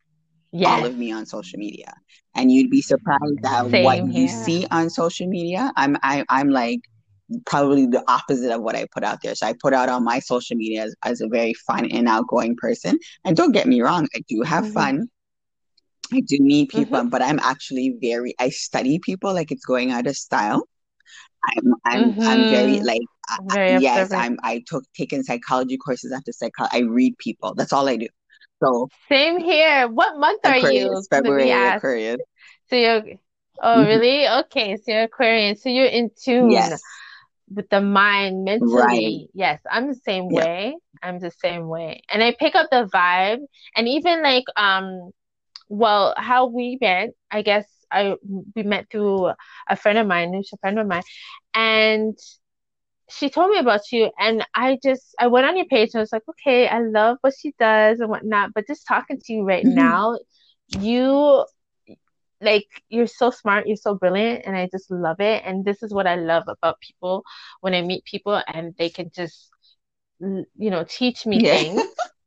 all 0.63 0.85
of 0.85 0.95
me 0.95 1.11
on 1.11 1.25
social 1.25 1.59
media. 1.59 1.93
And 2.35 2.51
you'd 2.51 2.69
be 2.69 2.81
surprised 2.81 3.39
at 3.45 3.69
what 3.71 3.99
Same 3.99 4.11
you 4.11 4.27
see 4.27 4.65
on 4.71 4.89
social 4.89 5.27
media. 5.27 5.71
I'm 5.75 5.97
I, 6.03 6.25
I'm 6.29 6.49
like 6.49 6.81
probably 7.45 7.85
the 7.85 8.03
opposite 8.07 8.51
of 8.51 8.61
what 8.61 8.75
I 8.75 8.87
put 8.93 9.03
out 9.03 9.19
there. 9.23 9.35
So 9.35 9.47
I 9.47 9.53
put 9.61 9.73
out 9.73 9.89
on 9.89 10.03
my 10.03 10.19
social 10.19 10.55
media 10.55 10.83
as, 10.83 10.95
as 11.03 11.21
a 11.21 11.27
very 11.27 11.53
fun 11.53 11.89
and 11.91 12.07
outgoing 12.07 12.55
person. 12.55 12.99
And 13.25 13.35
don't 13.35 13.51
get 13.51 13.67
me 13.67 13.81
wrong, 13.81 14.07
I 14.15 14.21
do 14.27 14.41
have 14.43 14.65
Mm-hmm. 14.65 14.67
fun. 14.67 15.07
I 16.13 16.21
do 16.21 16.37
meet 16.39 16.69
Mm-hmm. 16.73 16.75
people, 16.75 17.05
but 17.09 17.21
I'm 17.21 17.39
actually 17.39 17.95
very 18.01 18.33
I 18.39 18.49
study 18.49 18.99
people 18.99 19.33
like 19.33 19.51
it's 19.51 19.65
going 19.65 19.91
out 19.91 20.07
of 20.07 20.15
style. 20.15 20.63
I'm 21.57 21.73
I'm 21.85 22.15
I'm 22.25 22.47
very 22.47 22.79
Mm-hmm. 22.79 22.83
like 22.83 23.01
I, 23.29 23.37
I- 23.49 23.57
yes. 23.65 24.11
I'm 24.13 24.37
I 24.43 24.63
took 24.67 24.83
taken 24.95 25.23
psychology 25.23 25.77
courses 25.77 26.11
after 26.11 26.31
psychology. 26.31 26.77
I 26.77 26.79
read 26.81 27.17
people. 27.17 27.53
That's 27.55 27.73
all 27.73 27.87
I 27.87 27.97
do. 27.97 28.07
So 28.63 28.89
Same 29.09 29.39
here. 29.39 29.87
What 29.87 30.17
month 30.19 30.45
are 30.45 30.57
Aquarius, 30.57 30.59
you? 30.59 31.07
February. 31.09 31.65
Aquarius. 31.67 32.19
So 32.69 32.75
you're, 32.75 33.03
oh, 33.61 33.83
Mhm. 33.83 33.85
really? 33.85 34.27
Okay, 34.27 34.77
so 34.77 34.91
you're 34.91 35.03
Aquarian. 35.03 35.55
So 35.55 35.69
you're 35.69 35.85
in 35.87 36.11
tune 36.15 36.51
Yes, 36.51 36.81
with 37.53 37.69
the 37.69 37.81
mind 37.81 38.43
right. 38.59 39.21
mentally. 39.23 39.29
Yes, 39.33 39.61
I'm 39.71 39.87
the 39.87 39.95
same 39.95 40.29
Yeah. 40.29 40.33
way. 40.33 40.75
I'm 41.01 41.19
the 41.19 41.31
same 41.31 41.67
way. 41.67 42.01
And 42.11 42.23
I 42.23 42.35
pick 42.37 42.55
up 42.55 42.69
the 42.71 42.89
vibe. 42.93 43.39
And 43.75 43.87
even 43.87 44.23
like, 44.23 44.45
um, 44.55 45.11
well, 45.69 46.13
how 46.17 46.47
we 46.47 46.77
met, 46.81 47.09
I 47.31 47.41
guess 47.41 47.65
I 47.91 48.15
we 48.55 48.63
met 48.63 48.87
through 48.91 49.31
a 49.69 49.75
friend 49.75 49.97
of 49.97 50.07
mine, 50.07 50.33
who's 50.33 50.51
a 50.53 50.57
friend 50.57 50.79
of 50.79 50.87
mine, 50.87 51.03
and 51.53 52.17
she 53.09 53.29
told 53.29 53.49
me 53.51 53.57
about 53.59 53.81
you, 53.91 54.11
and 54.19 54.45
I 54.53 54.77
just 54.83 55.15
I 55.19 55.27
went 55.27 55.45
on 55.47 55.57
your 55.57 55.65
page 55.65 55.89
and 55.93 55.99
I 55.99 56.03
was 56.03 56.11
like, 56.13 56.23
okay, 56.29 56.67
I 56.67 56.79
love 56.81 57.17
what 57.21 57.33
she 57.39 57.53
does 57.59 57.99
and 57.99 58.09
whatnot, 58.09 58.51
but 58.53 58.67
just 58.67 58.87
talking 58.87 59.19
to 59.19 59.33
you 59.33 59.43
right 59.43 59.65
Mhm. 59.65 59.67
now, 59.67 60.17
you 60.67 61.45
like 62.41 62.67
you're 62.89 63.07
so 63.07 63.31
smart, 63.31 63.67
you're 63.67 63.77
so 63.77 63.95
brilliant, 63.95 64.45
and 64.45 64.55
I 64.55 64.67
just 64.71 64.91
love 64.91 65.19
it. 65.19 65.43
And 65.45 65.65
this 65.65 65.83
is 65.83 65.93
what 65.93 66.07
I 66.07 66.15
love 66.15 66.43
about 66.47 66.79
people 66.81 67.23
when 67.61 67.73
I 67.73 67.81
meet 67.81 68.05
people 68.05 68.41
and 68.47 68.75
they 68.77 68.89
can 68.89 69.11
just 69.15 69.51
you 70.21 70.71
know 70.71 70.83
teach 70.87 71.25
me 71.25 71.41
Yeah. 71.41 71.57
things 71.57 71.83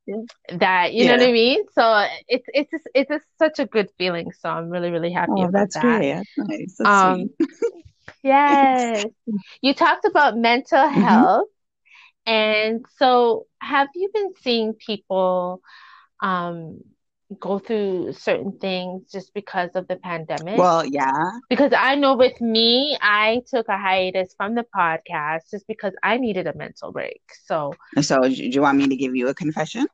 that 0.58 0.92
you 0.94 1.04
know 1.04 1.12
what 1.12 1.22
I 1.22 1.32
mean. 1.32 1.62
So 1.72 2.06
it's 2.28 2.46
it's 2.52 2.70
just, 2.70 2.88
it's 2.94 3.10
just 3.10 3.24
such 3.38 3.58
a 3.58 3.66
good 3.66 3.88
feeling. 3.98 4.32
So 4.32 4.48
I'm 4.48 4.70
really 4.70 4.90
really 4.90 5.12
happy 5.12 5.42
Oh, 5.42 5.50
about 5.50 5.68
that's 5.70 5.76
that. 5.76 6.02
great. 6.02 6.12
That's 6.14 6.30
nice. 6.36 6.76
That's 6.78 7.02
Um, 7.02 7.30
yes, 8.22 8.60
you 9.62 9.74
talked 9.74 10.04
about 10.04 10.36
mental 10.36 10.88
Mhm. 10.94 11.26
health, 11.28 11.48
and 12.26 12.84
so 12.98 13.46
have 13.60 13.88
you 13.94 14.10
been 14.14 14.32
seeing 14.42 14.74
people 14.74 15.60
um 16.22 16.80
go 17.38 17.58
through 17.58 18.12
certain 18.12 18.58
things 18.58 19.10
just 19.10 19.32
because 19.34 19.70
of 19.74 19.86
the 19.88 19.96
pandemic? 19.96 20.58
Well, 20.58 20.84
yeah. 20.84 21.30
Because 21.48 21.72
I 21.76 21.94
know 21.94 22.16
with 22.16 22.40
me, 22.40 22.96
I 23.00 23.42
took 23.48 23.68
a 23.68 23.76
hiatus 23.78 24.34
from 24.36 24.54
the 24.54 24.64
podcast 24.74 25.50
just 25.50 25.66
because 25.66 25.92
I 26.02 26.16
needed 26.16 26.46
a 26.46 26.54
mental 26.54 26.92
break. 26.92 27.22
So, 27.44 27.74
So, 28.00 28.20
do 28.22 28.30
you 28.34 28.62
want 28.62 28.78
me 28.78 28.88
to 28.88 28.96
give 28.96 29.14
you 29.16 29.28
a 29.28 29.34
confession? 29.34 29.86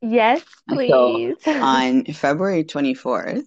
yes, 0.00 0.42
So, 0.68 0.76
please. 0.76 1.36
on 1.46 2.04
February 2.12 2.64
24th, 2.64 3.44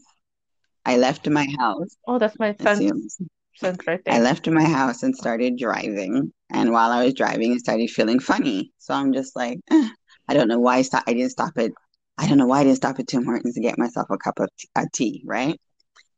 I 0.86 0.98
left 0.98 1.28
my 1.30 1.46
house. 1.60 1.96
Oh, 2.08 2.20
that's 2.20 2.40
my 2.40 2.54
son's 2.54 3.18
son's 3.56 3.80
I 4.08 4.20
left 4.20 4.48
my 4.50 4.64
house 4.64 5.04
and 5.04 5.16
started 5.16 5.58
driving. 5.58 6.32
And 6.50 6.72
while 6.72 6.92
I 6.92 7.06
was 7.06 7.14
driving, 7.14 7.54
I 7.54 7.58
started 7.58 7.90
feeling 7.90 8.20
funny. 8.20 8.72
So 8.78 8.94
I'm 8.94 9.14
just 9.14 9.36
like, 9.36 9.60
eh, 9.72 9.90
I 10.28 10.34
don't 10.34 10.48
know 10.48 10.60
why 10.60 10.78
I 10.78 10.82
stop. 10.82 11.04
I 11.08 11.14
didn't 11.14 11.32
stop 11.32 11.54
at. 11.58 11.72
I 12.18 12.28
don't 12.28 12.38
know 12.40 12.48
why 12.48 12.62
I 12.62 12.64
didn't 12.66 12.78
stop 12.78 13.00
at 13.00 13.08
Tim 13.08 13.26
Hortons 13.26 13.56
to 13.56 13.62
get 13.62 13.78
myself 13.78 14.08
a 14.10 14.18
cup 14.18 14.40
of 14.40 14.50
tea, 14.58 14.70
a 14.76 14.86
tea, 14.94 15.24
right? 15.26 15.60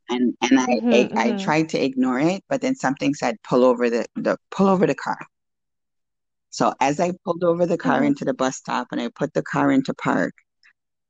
And 0.10 0.36
and 0.42 0.60
I, 0.60 0.68
Mm-hmm, 0.68 0.88
I 0.92 1.10
I 1.16 1.32
mm-hmm. 1.32 1.40
tried 1.40 1.70
to 1.70 1.84
ignore 1.84 2.20
it, 2.20 2.44
but 2.50 2.62
then 2.62 2.76
something 2.76 3.14
said 3.16 3.38
pull 3.44 3.64
over 3.66 3.90
the 3.90 4.08
the 4.16 4.38
pull 4.52 4.68
over 4.70 4.88
the 4.88 4.96
car. 4.96 5.20
So 6.50 6.74
as 6.80 7.00
I 7.00 7.12
pulled 7.24 7.44
over 7.44 7.68
the 7.68 7.78
car 7.78 8.04
Mm-hmm. 8.04 8.04
into 8.04 8.26
the 8.26 8.34
bus 8.34 8.58
stop 8.58 8.88
and 8.92 9.00
I 9.00 9.10
put 9.10 9.34
the 9.34 9.44
car 9.44 9.72
into 9.72 9.94
park, 9.94 10.34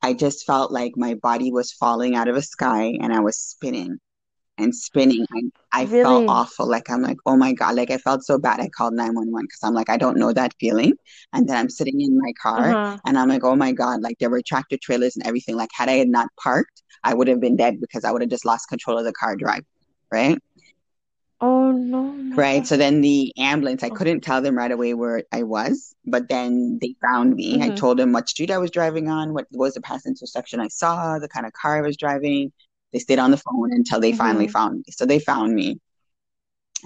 I 0.01 0.13
just 0.13 0.45
felt 0.45 0.71
like 0.71 0.93
my 0.97 1.15
body 1.15 1.51
was 1.51 1.73
falling 1.73 2.15
out 2.15 2.27
of 2.29 2.35
a 2.37 2.41
sky 2.41 2.93
and 3.01 3.13
I 3.13 3.21
was 3.21 3.37
spinning 3.39 3.99
and 4.57 4.75
spinning. 4.75 5.25
I, 5.33 5.81
I 5.83 5.85
felt 5.87 6.23
awful. 6.27 6.67
Like 6.69 6.89
I'm 6.89 7.01
like, 7.01 7.17
oh 7.25 7.35
my 7.37 7.53
God. 7.53 7.75
Like 7.75 7.91
I 7.91 7.97
felt 7.97 8.23
so 8.23 8.37
bad. 8.39 8.59
I 8.59 8.69
called 8.69 8.93
911 8.93 9.45
because 9.45 9.59
I'm 9.63 9.73
like, 9.73 9.89
I 9.89 9.97
don't 9.97 10.17
know 10.17 10.31
that 10.33 10.53
feeling. 10.59 10.93
And 11.33 11.47
then 11.47 11.57
I'm 11.57 11.69
sitting 11.69 12.01
in 12.01 12.17
my 12.17 12.31
car 12.41 12.75
Uh-huh. 12.75 12.97
and 13.05 13.17
I'm 13.17 13.29
like, 13.29 13.43
oh 13.43 13.55
my 13.55 13.71
God. 13.71 14.01
Like 14.01 14.17
there 14.19 14.29
were 14.29 14.41
tractor 14.41 14.77
trailers 14.81 15.15
and 15.15 15.25
everything. 15.27 15.55
Like 15.55 15.69
had 15.73 15.89
I 15.89 15.93
had 15.93 16.09
not 16.09 16.29
parked, 16.41 16.81
I 17.03 17.13
would 17.13 17.27
have 17.27 17.41
been 17.41 17.55
dead 17.57 17.79
because 17.81 18.03
I 18.05 18.11
would 18.11 18.21
have 18.21 18.31
just 18.31 18.45
lost 18.45 18.69
control 18.69 18.97
of 18.97 19.05
the 19.05 19.13
car 19.13 19.35
drive. 19.35 19.63
Right. 20.11 20.37
Oh 21.39 21.71
no, 21.71 22.11
my 22.13 22.37
Right. 22.37 22.65
So 22.67 22.75
then 22.77 22.99
the 23.01 23.31
ambulance, 23.37 23.81
I 23.83 23.89
Oh. 23.89 23.91
couldn't 23.91 24.21
tell 24.21 24.41
them 24.41 24.57
right 24.57 24.71
away 24.71 24.93
where 24.93 25.23
I 25.31 25.43
was, 25.43 25.95
but 26.05 26.27
then 26.27 26.79
they 26.81 26.95
found 27.01 27.33
me. 27.35 27.61
I 27.61 27.69
Mm-hmm. 27.69 27.79
told 27.79 27.97
them 27.97 28.11
what 28.11 28.27
street 28.27 28.51
I 28.51 28.57
was 28.57 28.71
driving 28.71 29.07
on, 29.09 29.33
what 29.33 29.47
was 29.51 29.73
the 29.75 29.81
passenger 29.81 30.25
section 30.25 30.59
I 30.59 30.67
saw, 30.67 31.17
the 31.19 31.29
kind 31.29 31.45
of 31.45 31.53
car 31.53 31.77
I 31.77 31.81
was 31.81 31.95
driving. 31.97 32.51
They 32.95 33.01
stayed 33.01 33.19
on 33.19 33.31
the 33.31 33.37
phone 33.37 33.73
until 33.73 34.01
they 34.01 34.13
finally 34.13 34.47
Mm-hmm. 34.47 34.49
found 34.49 34.79
me. 34.79 34.85
So 34.91 35.05
they 35.05 35.19
found 35.19 35.55
me 35.55 35.79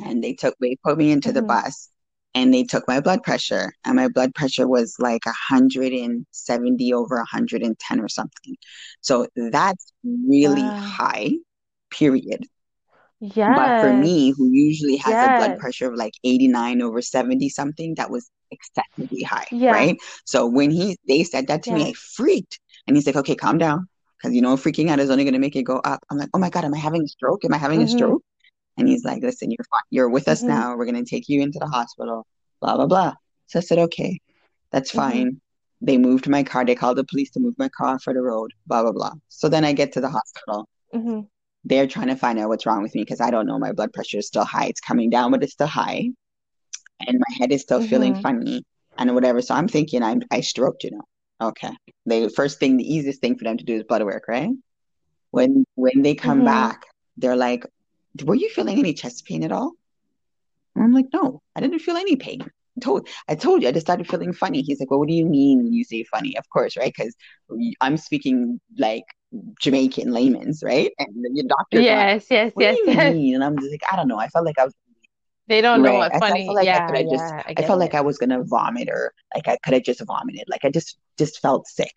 and 0.05 0.23
they 0.23 0.33
took 0.33 0.55
they 0.61 0.77
put 0.83 0.97
me 0.97 1.11
into 1.11 1.33
the 1.33 1.43
Mm-hmm. 1.43 1.43
bus 1.43 1.89
and 2.35 2.53
they 2.53 2.63
took 2.63 2.87
my 2.87 3.01
blood 3.01 3.23
pressure 3.23 3.73
and 3.85 3.95
my 3.95 4.07
blood 4.09 4.33
pressure 4.35 4.67
was 4.67 4.95
like 4.99 5.25
170 5.25 6.93
over 6.93 7.17
110 7.17 8.01
or 8.01 8.09
something. 8.09 8.55
So 9.01 9.27
that's 9.35 9.93
really 10.03 10.73
Wow. 10.73 10.97
high, 10.97 11.31
period. 11.91 12.45
yeah 13.21 13.55
But 13.55 13.79
for 13.79 13.93
me, 13.93 14.31
who 14.37 14.49
usually 14.51 14.97
has 14.97 15.21
a 15.23 15.29
blood 15.29 15.57
pressure 15.57 15.87
of 15.87 15.95
like 15.95 16.13
89 16.23 16.81
over 16.81 17.01
70 17.01 17.49
something, 17.49 17.95
that 17.95 18.11
was 18.11 18.29
excessively 18.51 19.23
high, 19.23 19.47
Yeah. 19.51 19.69
right? 19.69 19.97
So 20.25 20.47
when 20.47 20.71
he 20.71 20.97
they 21.07 21.23
said 21.23 21.47
that 21.47 21.63
to 21.63 21.73
me, 21.73 21.87
I 21.89 21.93
freaked. 21.93 22.59
And 22.87 22.95
he's 22.97 23.07
like, 23.07 23.17
okay, 23.17 23.35
calm 23.35 23.57
down. 23.57 23.87
Because 24.19 24.36
you 24.36 24.41
know, 24.41 24.55
freaking 24.58 24.89
out 24.89 24.99
is 24.99 25.10
only 25.10 25.25
gonna 25.25 25.39
make 25.39 25.55
it 25.55 25.63
go 25.63 25.77
up. 25.79 26.03
I'm 26.12 26.17
like, 26.17 26.29
oh 26.34 26.39
my 26.39 26.49
God, 26.49 26.65
am 26.65 26.73
I 26.73 26.77
having 26.79 27.03
a 27.03 27.08
stroke? 27.08 27.45
Am 27.45 27.53
I 27.53 27.58
having 27.58 27.82
a 27.84 27.88
Mm-hmm. 27.88 27.88
stroke? 27.88 28.23
And 28.77 28.88
he's 28.88 29.05
like, 29.05 29.21
listen, 29.23 29.51
you're 29.51 29.65
fine. 29.71 29.82
You're 29.91 30.10
with 30.10 30.27
us 30.27 30.47
Mm-hmm. 30.47 30.47
now. 30.47 30.75
We're 30.77 30.86
gonna 30.86 31.05
take 31.05 31.29
you 31.29 31.41
into 31.41 31.60
the 31.60 31.67
hospital, 31.67 32.25
blah, 32.62 32.75
blah, 32.75 32.88
blah. 32.88 33.13
So 33.47 33.60
I 33.60 33.62
said, 33.62 33.79
okay, 33.79 34.19
that's 34.71 34.91
Mm-hmm. 34.95 35.23
fine. 35.23 35.41
They 35.82 35.97
moved 35.97 36.27
my 36.29 36.43
car. 36.43 36.65
They 36.65 36.75
called 36.75 36.97
the 36.97 37.05
police 37.05 37.32
to 37.32 37.39
move 37.39 37.55
my 37.58 37.69
car 37.69 37.95
off 37.95 38.08
of 38.08 38.15
the 38.15 38.21
road, 38.21 38.51
blah, 38.67 38.84
blah, 38.84 38.91
blah. 38.91 39.13
So 39.29 39.49
then 39.49 39.63
I 39.65 39.73
get 39.73 39.93
to 39.93 40.01
the 40.01 40.10
hospital. 40.10 40.67
Mm-hmm. 40.93 41.21
They're 41.65 41.88
trying 41.88 42.08
to 42.08 42.15
find 42.15 42.39
out 42.39 42.49
what's 42.49 42.65
wrong 42.65 42.82
with 42.84 42.95
me 42.95 43.01
because 43.03 43.21
I 43.21 43.32
don't 43.32 43.45
know. 43.47 43.60
My 43.60 43.71
blood 43.73 43.93
pressure 43.93 44.17
is 44.17 44.27
still 44.27 44.45
high. 44.45 44.65
It's 44.67 44.82
coming 44.82 45.10
down, 45.10 45.32
but 45.32 45.43
it's 45.43 45.53
still 45.53 45.67
high. 45.67 46.10
And 47.08 47.19
my 47.19 47.36
head 47.38 47.51
is 47.51 47.62
still 47.62 47.82
feeling 47.82 48.15
Mm-hmm. 48.15 48.21
funny 48.21 48.63
and 48.97 49.13
whatever. 49.15 49.41
So 49.41 49.55
I'm 49.55 49.67
thinking 49.67 50.03
I'm 50.03 50.21
I 50.32 50.41
stroked, 50.41 50.84
you 50.84 50.91
know. 50.91 51.03
Okay. 51.41 51.71
The 52.06 52.30
first 52.30 52.60
thing, 52.60 52.78
the 52.78 52.84
easiest 52.93 53.21
thing 53.21 53.38
for 53.38 53.43
them 53.45 53.58
to 53.58 53.63
do 53.63 53.75
is 53.75 53.84
blood 53.84 54.04
work, 54.04 54.25
right? 54.28 54.49
When 55.32 55.65
when 55.75 56.02
they 56.04 56.15
come 56.15 56.43
Mm-hmm. 56.43 56.43
back, 56.43 56.84
they're 57.17 57.36
like, 57.38 57.65
were 58.25 58.36
you 58.36 58.49
feeling 58.49 58.80
any 58.80 58.93
chest 58.93 59.25
pain 59.25 59.43
at 59.43 59.52
all? 59.52 59.73
And 60.75 60.84
I'm 60.84 60.93
like, 60.93 61.08
no, 61.13 61.41
I 61.56 61.62
didn't 61.62 61.80
feel 61.80 61.97
any 61.97 62.15
pain. 62.15 62.39
told 62.82 63.08
I 63.28 63.36
told 63.36 63.62
you 63.62 63.67
I 63.69 63.71
just 63.71 63.86
started 63.86 64.08
feeling 64.08 64.34
funny. 64.34 64.62
He's 64.62 64.80
like, 64.80 64.89
well, 64.91 64.99
what 64.99 65.08
do 65.10 65.13
you 65.13 65.25
mean 65.25 65.63
when 65.63 65.73
you 65.73 65.84
say 65.84 66.04
funny? 66.04 66.38
Of 66.38 66.49
course, 66.49 66.78
right? 66.78 66.93
Because 66.95 67.15
I'm 67.82 67.97
speaking 67.97 68.60
like 68.78 69.04
Jamaican 69.62 70.12
layman's, 70.12 70.63
right? 70.63 70.91
And 70.99 71.10
the 71.15 71.43
doctor, 71.47 71.84
yes, 71.84 72.28
yes, 72.32 72.54
what 72.54 72.67
yes, 72.67 72.80
do 72.86 72.91
you 72.91 72.95
yes. 72.95 73.15
mean? 73.15 73.36
And 73.36 73.43
I'm 73.43 73.60
just 73.60 73.71
like, 73.71 73.84
I 73.91 73.95
don't 73.95 74.08
know. 74.08 74.19
I 74.19 74.28
felt 74.30 74.45
like 74.45 74.60
I 74.60 74.65
was 74.65 74.73
They 75.47 75.62
don't 75.62 75.82
know 75.84 75.95
right. 75.95 75.97
what 75.97 76.13
I 76.13 76.21
felt, 76.21 76.39
I 76.41 76.43
funny. 76.43 76.45
felt 76.45 76.58
like 76.58 76.69
I 76.73 76.80
Yeah, 76.80 76.88
could 76.88 76.97
have 76.97 77.10
just 77.10 77.34
yeah, 77.36 77.43
I 77.45 77.54
I 77.58 77.62
get 77.62 77.73
felt 77.73 77.80
like. 77.80 77.93
I 77.95 78.02
was 78.02 78.17
gonna 78.17 78.43
vomit 78.43 78.89
or 78.89 79.13
like 79.36 79.47
I 79.47 79.58
could 79.63 79.73
have 79.73 79.84
just 79.84 80.04
vomited. 80.06 80.43
Like 80.49 80.65
I 80.65 80.69
just 80.71 80.97
just 81.19 81.41
felt 81.41 81.67
sick, 81.67 81.93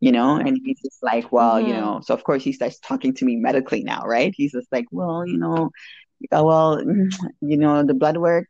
you 0.00 0.12
know? 0.12 0.36
And 0.36 0.58
he's 0.64 0.80
just 0.82 1.02
like, 1.02 1.32
well, 1.32 1.60
you 1.60 1.74
Mm-hmm. 1.74 1.74
know, 1.74 2.00
so 2.04 2.14
of 2.14 2.24
course 2.24 2.44
he 2.44 2.52
starts 2.52 2.80
talking 2.80 3.14
to 3.16 3.26
me 3.26 3.36
medically 3.36 3.84
now, 3.84 4.02
right? 4.06 4.32
He's 4.36 4.52
just 4.52 4.68
like, 4.72 4.86
well, 4.92 5.26
you 5.26 5.38
know, 5.38 5.70
uh, 6.32 6.42
well, 6.44 6.80
you 7.42 7.58
know, 7.58 7.82
the 7.84 7.94
blood 7.94 8.18
work 8.18 8.46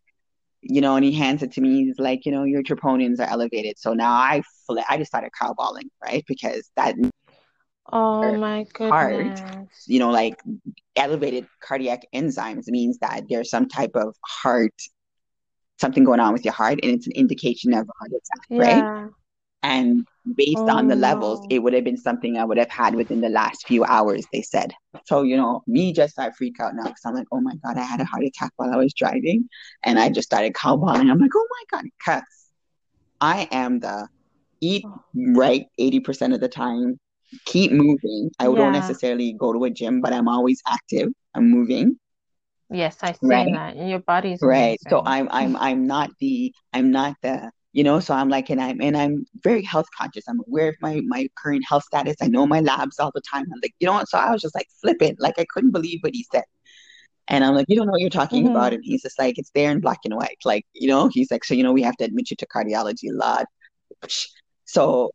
you 0.63 0.81
know, 0.81 0.97
and 0.97 1.05
he 1.05 1.13
hands 1.13 1.43
it 1.43 1.53
to 1.53 1.61
me. 1.63 1.85
He's 1.85 1.99
like, 1.99 2.27
you 2.27 2.33
know, 2.33 2.45
your 2.45 2.63
troponins 2.63 3.21
are 3.21 3.31
elevated. 3.31 3.79
So 3.79 3.95
now 3.95 4.13
I 4.13 4.43
fl 4.67 4.79
I 4.89 4.99
just 4.99 5.11
started 5.11 5.31
cowballing, 5.41 5.89
right? 6.05 6.25
Because 6.27 6.71
that 6.77 6.97
Oh 7.93 8.33
my 8.33 8.65
heart, 8.89 9.33
goodness. 9.33 9.87
you 9.87 9.99
know, 9.99 10.11
like 10.11 10.37
elevated 10.97 11.49
cardiac 11.63 12.03
enzymes 12.15 12.69
means 12.69 12.99
that 12.99 13.23
there's 13.29 13.51
some 13.51 13.69
type 13.69 13.93
of 13.95 14.15
heart, 14.27 14.75
something 15.81 16.05
going 16.05 16.21
on 16.21 16.33
with 16.33 16.45
your 16.45 16.55
heart, 16.55 16.79
and 16.83 16.93
it's 16.93 17.07
an 17.07 17.13
indication 17.15 17.73
of 17.75 17.81
a 17.89 17.93
heart 17.99 18.11
attack, 18.11 18.49
right? 18.59 18.85
Yeah. 19.63 19.71
And 19.71 20.07
based 20.35 20.69
on 20.69 20.87
Oh 20.87 20.89
the 20.89 20.97
levels, 20.97 21.41
oh. 21.43 21.47
it 21.51 21.61
would 21.61 21.73
have 21.73 21.85
been 21.85 21.97
something 21.97 22.37
I 22.37 22.45
would 22.45 22.59
have 22.59 22.71
had 22.71 22.95
within 22.95 23.21
the 23.21 23.29
last 23.29 23.67
few 23.67 23.85
hours, 23.85 24.27
they 24.33 24.43
said. 24.43 24.73
So, 25.07 25.23
you 25.23 25.37
know, 25.37 25.63
me 25.67 25.93
just 25.93 26.19
I 26.19 26.31
freak 26.31 26.61
out 26.61 26.75
now 26.75 26.85
because 26.85 27.03
I'm 27.05 27.15
like, 27.15 27.27
oh 27.33 27.41
my 27.41 27.55
God, 27.65 27.77
I 27.77 27.83
had 27.83 28.01
a 28.01 28.05
heart 28.05 28.25
attack 28.25 28.53
while 28.57 28.71
I 28.71 28.77
was 28.77 28.93
driving. 28.95 29.49
And 29.85 29.99
I 29.99 30.11
just 30.11 30.29
started 30.29 30.55
cowballing. 30.55 31.11
I'm 31.11 31.19
like, 31.19 31.31
oh 31.35 31.49
my 31.51 31.79
God, 31.79 31.85
because 31.99 32.23
I 33.21 33.49
am 33.51 33.81
the 33.81 34.09
eat 34.61 34.85
right 35.15 35.67
80% 35.81 36.35
of 36.35 36.41
the 36.41 36.49
time, 36.49 36.99
keep 37.45 37.73
moving. 37.73 38.31
I 38.39 38.45
don't 38.45 38.73
necessarily 38.73 39.33
go 39.33 39.53
to 39.53 39.65
a 39.65 39.71
gym, 39.71 40.01
but 40.01 40.13
I'm 40.13 40.29
always 40.29 40.61
active. 40.67 41.09
I'm 41.35 41.51
moving, 41.51 41.99
Yes, 42.71 42.99
I 43.03 43.13
see 43.13 43.19
right? 43.23 43.53
that. 43.53 43.77
Your 43.77 44.01
body's 44.01 44.43
Right. 44.43 44.79
So. 44.89 45.03
I'm 45.05 45.29
I'm 45.31 45.57
I'm 45.57 45.87
not 45.87 46.11
the 46.21 46.53
I'm 46.73 46.91
not 46.91 47.17
the 47.23 47.51
you 47.73 47.85
know, 47.85 48.01
so 48.01 48.15
I'm 48.15 48.29
like 48.29 48.51
and 48.51 48.61
I'm 48.61 48.81
and 48.81 48.97
I'm 48.97 49.27
very 49.43 49.63
health 49.63 49.87
conscious. 49.97 50.25
I'm 50.29 50.41
aware 50.47 50.69
of 50.69 50.77
my 50.81 51.01
my 51.07 51.29
current 51.37 51.65
health 51.69 51.85
status. 51.85 52.17
I 52.21 52.29
know 52.29 52.47
my 52.47 52.61
labs 52.61 52.99
all 52.99 53.13
the 53.15 53.21
time. 53.21 53.45
I'm 53.53 53.61
like, 53.63 53.75
you 53.79 53.87
know 53.87 53.93
what? 53.93 54.09
So 54.09 54.19
I 54.19 54.31
was 54.33 54.43
just 54.43 54.55
like 54.55 54.69
flippant. 54.81 55.21
Like 55.21 55.35
I 55.39 55.47
couldn't 55.51 55.73
believe 55.73 56.01
what 56.03 56.15
he 56.15 56.27
said. 56.33 56.45
And 57.29 57.45
I'm 57.45 57.55
like, 57.55 57.67
you 57.69 57.77
don't 57.77 57.87
know 57.87 57.93
what 57.93 58.01
you're 58.01 58.11
talking 58.11 58.49
about. 58.49 58.69
Mm-hmm. 58.69 58.77
And 58.77 58.85
he's 58.85 59.03
just 59.03 59.19
like, 59.19 59.39
it's 59.39 59.51
there 59.55 59.71
in 59.71 59.81
black 59.81 59.99
and 60.05 60.15
white. 60.15 60.39
Like, 60.47 60.65
you 60.73 60.89
know, 60.89 61.11
he's 61.13 61.31
like, 61.31 61.45
so 61.45 61.53
you 61.55 61.63
know, 61.63 61.73
we 61.73 61.83
have 61.83 61.97
to 61.97 62.05
admit 62.05 62.31
you 62.31 62.37
to 62.37 62.47
cardiology 62.47 63.11
a 63.11 63.15
lot. 63.15 63.45
So 64.65 65.11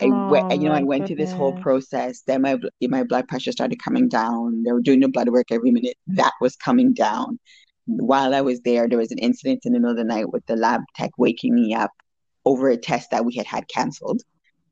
I 0.00 0.06
went, 0.06 0.52
Oh 0.52 0.54
you 0.54 0.68
know, 0.68 0.74
I 0.74 0.80
my 0.80 0.84
went 0.84 1.06
through 1.06 1.16
this 1.16 1.32
whole 1.32 1.54
process. 1.54 2.22
Then 2.26 2.42
my 2.42 2.58
my 2.82 3.04
blood 3.04 3.28
pressure 3.28 3.52
started 3.52 3.82
coming 3.82 4.08
down. 4.08 4.62
They 4.62 4.72
were 4.72 4.80
doing 4.80 5.00
the 5.00 5.08
blood 5.08 5.28
work 5.30 5.46
every 5.50 5.70
minute. 5.70 5.96
That 6.08 6.32
was 6.40 6.56
coming 6.56 6.92
down. 6.92 7.38
While 7.86 8.34
I 8.34 8.40
was 8.40 8.60
there, 8.62 8.88
there 8.88 8.98
was 8.98 9.12
an 9.12 9.18
incident 9.18 9.60
in 9.64 9.72
the 9.72 9.80
middle 9.80 9.92
of 9.92 9.96
the 9.98 10.04
night 10.04 10.30
with 10.32 10.44
the 10.46 10.56
lab 10.56 10.82
tech 10.96 11.10
waking 11.18 11.54
me 11.54 11.74
up 11.74 11.90
over 12.44 12.68
a 12.70 12.76
test 12.76 13.10
that 13.10 13.24
we 13.24 13.34
had 13.34 13.46
had 13.46 13.68
canceled. 13.68 14.22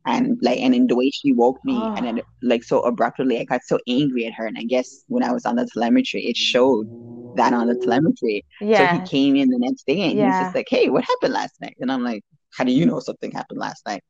And 0.06 0.38
like, 0.42 0.58
and 0.60 0.74
in 0.74 0.86
the 0.88 0.96
way 0.96 1.10
she 1.10 1.32
woke 1.32 1.58
me, 1.64 1.92
and 1.96 2.06
then 2.06 2.20
Oh, 2.20 2.22
like 2.42 2.64
so 2.64 2.80
abruptly, 2.82 3.38
I 3.40 3.44
got 3.44 3.62
so 3.64 3.78
angry 3.88 4.26
at 4.26 4.34
her. 4.34 4.46
And 4.46 4.58
I 4.58 4.64
guess 4.64 5.04
when 5.08 5.22
I 5.24 5.32
was 5.32 5.46
on 5.46 5.56
the 5.56 5.66
telemetry, 5.72 6.24
it 6.26 6.36
showed 6.36 6.88
that 7.34 7.52
on 7.54 7.68
the 7.68 7.76
telemetry. 7.76 8.44
Yeah. 8.60 8.76
So 8.78 8.86
he 8.88 9.02
came 9.02 9.36
in 9.36 9.48
the 9.50 9.58
next 9.58 9.86
day 9.86 10.00
and 10.10 10.18
he's 10.18 10.38
just 10.38 10.54
like, 10.54 10.66
"Hey, 10.68 10.88
what 10.90 11.04
happened 11.04 11.34
last 11.34 11.60
night?" 11.60 11.76
And 11.80 11.90
I'm 11.92 12.02
like, 12.04 12.22
"How 12.56 12.64
do 12.64 12.72
you 12.72 12.86
know 12.86 13.00
something 13.00 13.30
happened 13.32 13.60
last 13.60 13.84
night?" 13.86 14.02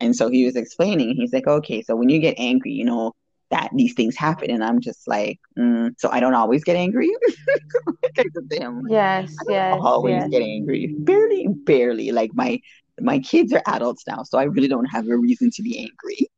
And 0.00 0.14
so 0.16 0.28
he 0.30 0.44
was 0.44 0.56
explaining. 0.56 1.14
He's 1.16 1.32
like, 1.32 1.46
"Okay, 1.46 1.82
so 1.82 1.96
when 1.96 2.08
you 2.10 2.20
get 2.20 2.34
angry, 2.38 2.72
you 2.72 2.84
know 2.84 3.12
that 3.50 3.70
these 3.74 3.94
things 3.94 4.16
happen." 4.16 4.50
And 4.50 4.62
I'm 4.64 4.80
just 4.80 5.06
like, 5.08 5.38
mm, 5.58 5.92
"So 5.98 6.10
I 6.10 6.20
don't 6.20 6.34
always 6.34 6.64
get 6.64 6.76
angry." 6.76 7.10
I 8.18 8.24
just 8.34 8.50
say, 8.50 8.58
I'm 8.58 8.82
like, 8.82 9.00
I 9.40 9.42
Yes, 9.42 9.46
don't 9.46 9.66
yes, 9.68 9.82
always 9.82 10.26
yes. 10.26 10.28
get 10.28 10.42
angry. 10.42 10.94
Barely, 10.98 11.46
barely. 11.64 12.10
Like 12.12 12.30
my 12.34 12.60
my 13.00 13.18
kids 13.20 13.52
are 13.52 13.62
adults 13.66 14.04
now, 14.06 14.22
so 14.24 14.38
I 14.38 14.44
really 14.44 14.68
don't 14.68 14.86
have 14.86 15.08
a 15.08 15.16
reason 15.16 15.50
to 15.54 15.62
be 15.62 15.78
angry. 15.78 16.28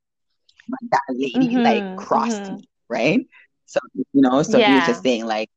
But 0.69 0.79
that 0.91 1.03
lady 1.11 1.61
like 1.65 1.87
Mm-hmm. 1.87 1.97
crossed 1.97 2.51
Mm-hmm. 2.51 2.53
me, 2.53 2.69
right? 2.89 3.21
So 3.67 3.81
you 3.95 4.23
know, 4.23 4.43
so 4.43 4.61
he 4.61 4.75
was 4.75 4.85
just 4.85 5.03
saying 5.03 5.27
like, 5.27 5.49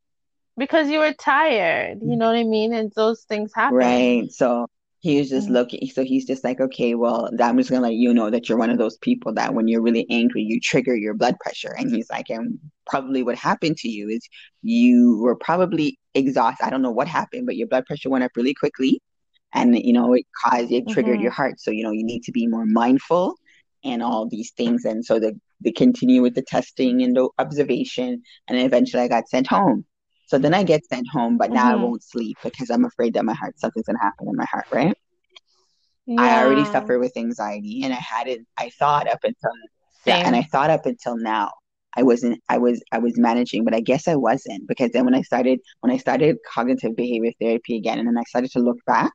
Because 0.58 0.90
you 0.90 1.00
were 1.00 1.14
tired, 1.14 2.02
you 2.02 2.16
know 2.18 2.28
what 2.28 2.36
I 2.36 2.44
mean? 2.44 2.74
And 2.74 2.92
those 2.96 3.24
things 3.24 3.54
happen. 3.54 4.10
right. 4.10 4.32
So 4.32 4.68
he 5.04 5.20
was 5.20 5.30
just 5.30 5.50
Mm. 5.50 5.52
looking. 5.52 5.88
So 5.94 6.04
he's 6.04 6.26
just 6.26 6.44
like, 6.46 6.62
okay, 6.62 6.96
well, 6.96 7.30
I'm 7.40 7.58
just 7.58 7.72
gonna 7.72 7.84
let 7.84 7.94
you 7.96 8.14
know 8.14 8.32
that 8.32 8.50
you're 8.50 8.58
one 8.60 8.72
of 8.72 8.80
those 8.80 8.98
people 9.00 9.34
that 9.36 9.54
when 9.56 9.68
you're 9.70 9.84
really 9.84 10.08
angry, 10.10 10.44
you 10.44 10.60
trigger 10.62 10.96
your 10.96 11.14
blood 11.16 11.38
pressure. 11.42 11.76
And 11.78 11.92
he's 11.92 12.10
like, 12.12 12.30
and 12.32 12.60
probably 12.88 13.24
what 13.24 13.38
happened 13.38 13.78
to 13.80 13.90
you 13.90 14.10
is 14.10 14.28
you 14.64 15.20
were 15.22 15.36
probably 15.36 16.00
exhausted. 16.16 16.66
I 16.66 16.72
don't 16.72 16.82
know 16.84 16.92
what 16.92 17.08
happened, 17.08 17.48
but 17.48 17.58
your 17.58 17.68
blood 17.68 17.86
pressure 17.88 18.10
went 18.10 18.24
up 18.26 18.32
really 18.38 18.56
quickly 18.56 19.02
and 19.54 19.78
you 19.78 19.94
know 19.94 20.14
it 20.14 20.26
caused 20.44 20.72
it 20.72 20.88
triggered 20.88 21.20
your 21.22 21.30
Mm-hmm. 21.30 21.32
heart 21.32 21.60
so 21.60 21.72
you 21.72 21.84
know 21.84 21.92
you 21.92 22.04
need 22.04 22.24
to 22.24 22.32
be 22.32 22.48
more 22.48 22.66
mindful 22.66 23.36
and 23.84 24.02
all 24.04 24.28
these 24.30 24.52
things 24.52 24.86
and 24.86 25.06
so 25.06 25.20
the 25.20 25.34
they 25.62 25.72
continue 25.72 26.22
with 26.22 26.36
the 26.36 26.44
testing 26.44 27.02
and 27.04 27.16
the 27.16 27.30
observation 27.40 28.22
and 28.48 28.60
eventually 28.60 29.04
i 29.04 29.08
got 29.08 29.28
sent 29.30 29.48
home 29.48 29.86
so 30.26 30.38
then 30.38 30.54
i 30.54 30.64
get 30.64 30.86
sent 30.86 31.08
home 31.08 31.38
but 31.38 31.52
now 31.52 31.72
i 31.72 31.76
Mm-hmm. 31.76 31.86
won't 31.86 32.04
sleep 32.04 32.38
because 32.44 32.70
i'm 32.70 32.86
afraid 32.86 33.14
that 33.14 33.26
my 33.26 33.34
heart 33.34 33.58
something's 33.60 33.86
going 33.86 33.96
to 33.98 34.04
happen 34.04 34.28
in 34.30 34.36
my 34.36 34.46
heart 34.52 34.66
right 34.72 34.96
i 36.18 36.38
already 36.38 36.66
suffer 36.66 37.00
with 37.00 37.16
anxiety 37.18 37.82
and 37.84 37.94
i 37.94 37.98
had 37.98 38.28
it 38.28 38.40
i 38.58 38.70
thought 38.80 39.08
up 39.08 39.20
until 39.24 39.52
yeah 40.06 40.20
and 40.24 40.36
i 40.36 40.42
thought 40.52 40.70
up 40.70 40.86
until 40.86 41.18
now 41.18 41.50
i 41.98 42.04
wasn't 42.04 42.40
i 42.50 42.58
was 42.58 42.82
i 42.92 42.98
was 43.00 43.18
managing 43.18 43.64
but 43.64 43.74
i 43.76 43.80
guess 43.80 44.08
i 44.08 44.16
wasn't 44.16 44.68
because 44.68 44.92
then 44.92 45.06
when 45.06 45.16
i 45.16 45.22
started 45.22 45.60
when 45.82 45.92
i 45.92 45.98
started 45.98 46.38
cognitive 46.54 46.96
behavior 46.96 47.32
therapy 47.40 47.76
again 47.78 48.00
and 48.00 48.08
then 48.08 48.18
i 48.18 48.24
started 48.24 48.52
to 48.52 48.60
look 48.60 48.78
back 48.86 49.12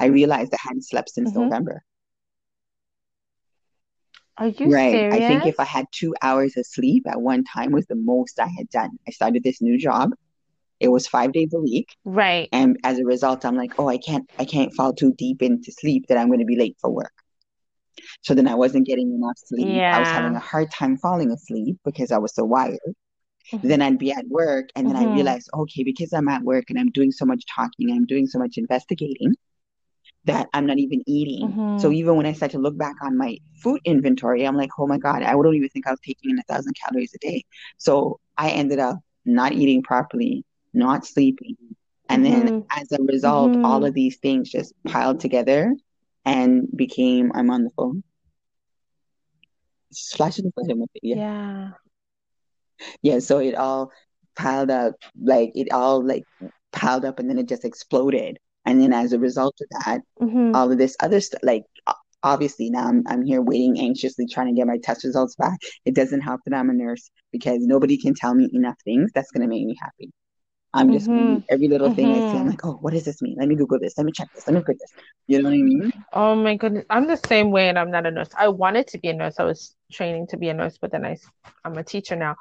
I 0.00 0.06
realized 0.06 0.52
I 0.54 0.58
hadn't 0.60 0.84
slept 0.86 1.10
since 1.10 1.34
Mm-hmm. 1.34 1.36
November. 1.36 1.82
Are 4.38 4.48
you 4.48 4.70
Right. 4.70 5.02
I 5.10 5.20
think 5.20 5.44
if 5.46 5.58
I 5.58 5.64
had 5.64 5.86
two 5.92 6.14
hours 6.22 6.56
of 6.56 6.66
sleep 6.66 7.04
at 7.08 7.20
one 7.20 7.44
time 7.44 7.72
was 7.72 7.86
the 7.86 7.94
most 7.96 8.38
I 8.40 8.48
had 8.48 8.68
done. 8.70 8.90
I 9.06 9.10
started 9.12 9.42
this 9.42 9.60
new 9.62 9.78
job. 9.78 10.10
It 10.80 10.88
was 10.88 11.06
five 11.08 11.32
days 11.32 11.52
a 11.54 11.58
week. 11.60 11.88
Right. 12.04 12.48
And 12.52 12.78
as 12.84 12.98
a 12.98 13.04
result, 13.04 13.44
I'm 13.44 13.56
like, 13.56 13.72
oh, 13.78 13.88
I 13.88 13.98
can't 13.98 14.28
I 14.38 14.44
can't 14.44 14.72
fall 14.74 14.92
too 14.92 15.12
deep 15.14 15.42
into 15.42 15.72
sleep 15.72 16.06
that 16.08 16.18
I'm 16.18 16.28
going 16.28 16.40
to 16.40 16.44
be 16.46 16.56
late 16.58 16.76
for 16.80 16.90
work. 16.90 17.12
So 18.22 18.34
then 18.34 18.48
I 18.48 18.54
wasn't 18.54 18.86
getting 18.86 19.12
enough 19.12 19.36
sleep. 19.38 19.68
yeah. 19.76 19.96
I 19.96 19.98
was 19.98 20.10
having 20.10 20.34
a 20.36 20.40
hard 20.40 20.70
time 20.70 20.96
falling 20.98 21.30
asleep 21.30 21.78
because 21.84 22.12
I 22.12 22.18
was 22.18 22.34
so 22.34 22.44
wired. 22.44 22.78
Mm-hmm. 23.52 23.68
Then 23.68 23.82
I'd 23.82 23.98
be 23.98 24.12
at 24.12 24.26
work 24.28 24.68
and 24.76 24.88
then 24.88 24.96
I 24.96 25.04
Mm-hmm. 25.04 25.14
realized, 25.14 25.50
okay, 25.54 25.82
because 25.84 26.12
I'm 26.12 26.28
at 26.28 26.42
work 26.42 26.64
and 26.70 26.78
I'm 26.78 26.90
doing 26.90 27.12
so 27.12 27.24
much 27.24 27.44
talking, 27.54 27.90
I'm 27.90 28.06
doing 28.06 28.26
so 28.26 28.38
much 28.38 28.58
investigating, 28.58 29.34
that 30.24 30.48
I'm 30.52 30.66
not 30.66 30.78
even 30.78 31.02
eating. 31.06 31.58
So 31.76 31.88
Mm-hmm. 31.88 31.94
even 31.94 32.16
when 32.16 32.26
I 32.26 32.32
start 32.32 32.52
to 32.52 32.58
look 32.58 32.76
back 32.76 32.96
on 33.02 33.16
my 33.16 33.38
food 33.62 33.80
inventory, 33.84 34.44
I'm 34.46 34.56
like, 34.56 34.70
oh 34.78 34.86
my 34.86 34.98
God, 34.98 35.22
I 35.22 35.32
don't 35.32 35.54
even 35.54 35.68
think 35.70 35.86
I 35.86 35.90
was 35.90 36.00
taking 36.04 36.30
in 36.30 36.38
a 36.38 36.42
thousand 36.42 36.74
calories 36.74 37.12
a 37.14 37.18
day. 37.18 37.44
So 37.78 38.20
I 38.36 38.50
ended 38.50 38.78
up 38.78 38.98
not 39.24 39.52
eating 39.52 39.82
properly, 39.82 40.44
not 40.74 41.06
sleeping. 41.06 41.56
And 42.08 42.24
then 42.24 42.48
Mm-hmm. 42.48 42.60
as 42.70 42.92
a 42.92 43.02
result, 43.02 43.56
all 43.64 43.78
Mm-hmm. 43.78 43.84
of 43.84 43.94
these 43.94 44.16
things 44.18 44.50
just 44.50 44.72
piled 44.86 45.20
together 45.20 45.74
and 46.24 46.68
became, 46.74 47.32
I'm 47.34 47.50
on 47.50 47.64
the 47.64 47.70
phone. 47.76 48.02
Flashing 50.16 50.44
the 50.46 50.52
phone. 50.52 50.86
Yeah. 51.02 51.16
Yeah. 51.16 51.70
Yeah. 53.02 53.18
So 53.18 53.38
it 53.38 53.54
all 53.54 53.90
piled 54.36 54.70
up, 54.70 54.94
like 55.20 55.52
it 55.54 55.72
all 55.72 56.04
like 56.04 56.24
piled 56.72 57.04
up 57.04 57.18
and 57.18 57.28
then 57.28 57.38
it 57.38 57.48
just 57.48 57.64
exploded. 57.64 58.38
And 58.64 58.80
then 58.80 58.92
as 58.92 59.12
a 59.12 59.18
result 59.18 59.56
of 59.60 59.68
that, 59.84 60.00
Mm-hmm. 60.20 60.54
all 60.54 60.70
of 60.70 60.78
this 60.78 60.96
other 61.00 61.20
stuff, 61.20 61.40
like 61.42 61.64
obviously 62.22 62.70
now 62.70 62.86
I'm 62.88 63.04
I'm 63.06 63.22
here 63.24 63.40
waiting 63.42 63.78
anxiously 63.80 64.26
trying 64.26 64.48
to 64.48 64.52
get 64.58 64.66
my 64.66 64.78
test 64.82 65.04
results 65.04 65.36
back. 65.36 65.58
It 65.84 65.94
doesn't 65.94 66.20
help 66.20 66.40
that 66.46 66.54
I'm 66.54 66.70
a 66.70 66.74
nurse 66.74 67.10
because 67.32 67.58
nobody 67.62 67.96
can 67.96 68.14
tell 68.14 68.34
me 68.34 68.48
enough 68.52 68.76
things 68.84 69.10
that's 69.14 69.30
gonna 69.30 69.48
make 69.48 69.64
me 69.66 69.76
happy. 69.80 70.10
I'm 70.74 70.90
just 70.90 71.10
Mm-hmm. 71.10 71.38
every 71.50 71.68
little 71.68 71.90
thing 71.90 72.12
I 72.12 72.20
see, 72.20 72.38
I'm 72.38 72.46
Mm-hmm. 72.46 72.48
like, 72.48 72.64
oh, 72.64 72.78
what 72.80 72.92
does 72.92 73.04
this 73.04 73.20
mean? 73.22 73.36
Let 73.38 73.48
me 73.48 73.56
Google 73.56 73.78
this. 73.80 73.96
Let 73.96 74.06
me 74.06 74.12
check 74.12 74.28
this. 74.34 74.46
Let 74.46 74.54
me 74.54 74.60
look 74.60 74.78
this. 74.78 74.92
You 75.26 75.38
know 75.42 75.48
what 75.48 75.54
I 75.54 75.62
mean? 75.62 75.92
Oh 76.12 76.34
my 76.34 76.56
goodness. 76.56 76.84
I'm 76.90 77.06
the 77.06 77.16
same 77.16 77.50
way 77.50 77.68
and 77.68 77.78
I'm 77.78 77.90
not 77.90 78.06
a 78.06 78.10
nurse. 78.10 78.28
I 78.38 78.48
wanted 78.48 78.86
to 78.88 78.98
be 78.98 79.08
a 79.08 79.14
nurse. 79.14 79.36
I 79.38 79.44
was 79.44 79.74
training 79.92 80.26
to 80.28 80.36
be 80.36 80.48
a 80.48 80.54
nurse, 80.54 80.78
but 80.80 80.90
then 80.92 81.04
I, 81.04 81.16
I'm 81.64 81.76
a 81.78 81.84
teacher 81.84 82.16
now. 82.16 82.36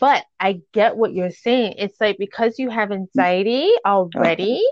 But 0.00 0.24
I 0.40 0.60
get 0.72 0.96
what 0.96 1.12
you're 1.14 1.30
saying. 1.30 1.74
It's 1.78 2.00
like 2.00 2.16
because 2.18 2.58
you 2.58 2.70
have 2.70 2.92
anxiety 2.92 3.70
Oh, 4.16 4.32
already, 4.34 4.62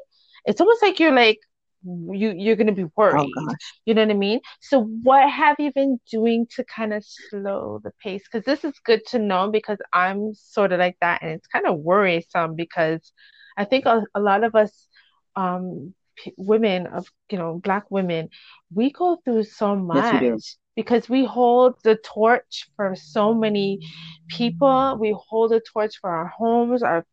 it's 0.44 0.60
almost 0.60 0.82
like 0.82 0.98
you're 1.00 1.14
like 1.14 1.38
you 1.84 2.32
you're 2.36 2.56
gonna 2.56 2.72
be 2.72 2.86
oh 3.12 3.24
worried. 3.24 3.34
gosh. 3.34 3.74
You 3.84 3.94
know 3.94 4.02
what 4.02 4.10
I 4.10 4.14
mean? 4.14 4.40
So 4.60 4.82
what 5.02 5.28
have 5.30 5.56
you 5.58 5.72
been 5.72 5.98
doing 6.10 6.46
to 6.56 6.64
kind 6.64 6.92
of 6.92 7.04
slow 7.04 7.80
the 7.82 7.92
pace? 8.02 8.22
Because 8.30 8.44
this 8.44 8.64
is 8.64 8.78
good 8.84 9.04
to 9.08 9.18
know 9.18 9.50
because 9.50 9.78
I'm 9.92 10.34
sort 10.34 10.72
of 10.72 10.78
like 10.80 10.96
that 11.00 11.22
and 11.22 11.30
it's 11.32 11.46
kind 11.46 11.66
of 11.66 11.78
worrisome 11.78 12.54
because 12.56 13.12
I 13.56 13.64
think 13.64 13.86
a, 13.86 14.02
a 14.14 14.20
lot 14.20 14.44
of 14.44 14.54
us 14.54 14.88
um 15.36 15.94
p- 16.16 16.34
women 16.36 16.86
of 16.86 17.06
you 17.30 17.38
know 17.38 17.60
black 17.62 17.90
women 17.90 18.28
we 18.74 18.90
go 18.90 19.18
through 19.24 19.44
so 19.44 19.76
Yes, 19.92 20.12
much 20.14 20.56
because 20.76 21.08
we 21.08 21.24
hold 21.24 21.74
the 21.84 21.96
torch 21.96 22.68
for 22.76 22.94
so 22.96 23.34
many 23.34 23.80
people 24.28 24.96
we 25.00 25.14
hold 25.28 25.50
the 25.52 25.60
torch 25.72 25.98
for 26.00 26.10
our 26.10 26.26
homes 26.28 26.82
our 26.82 27.04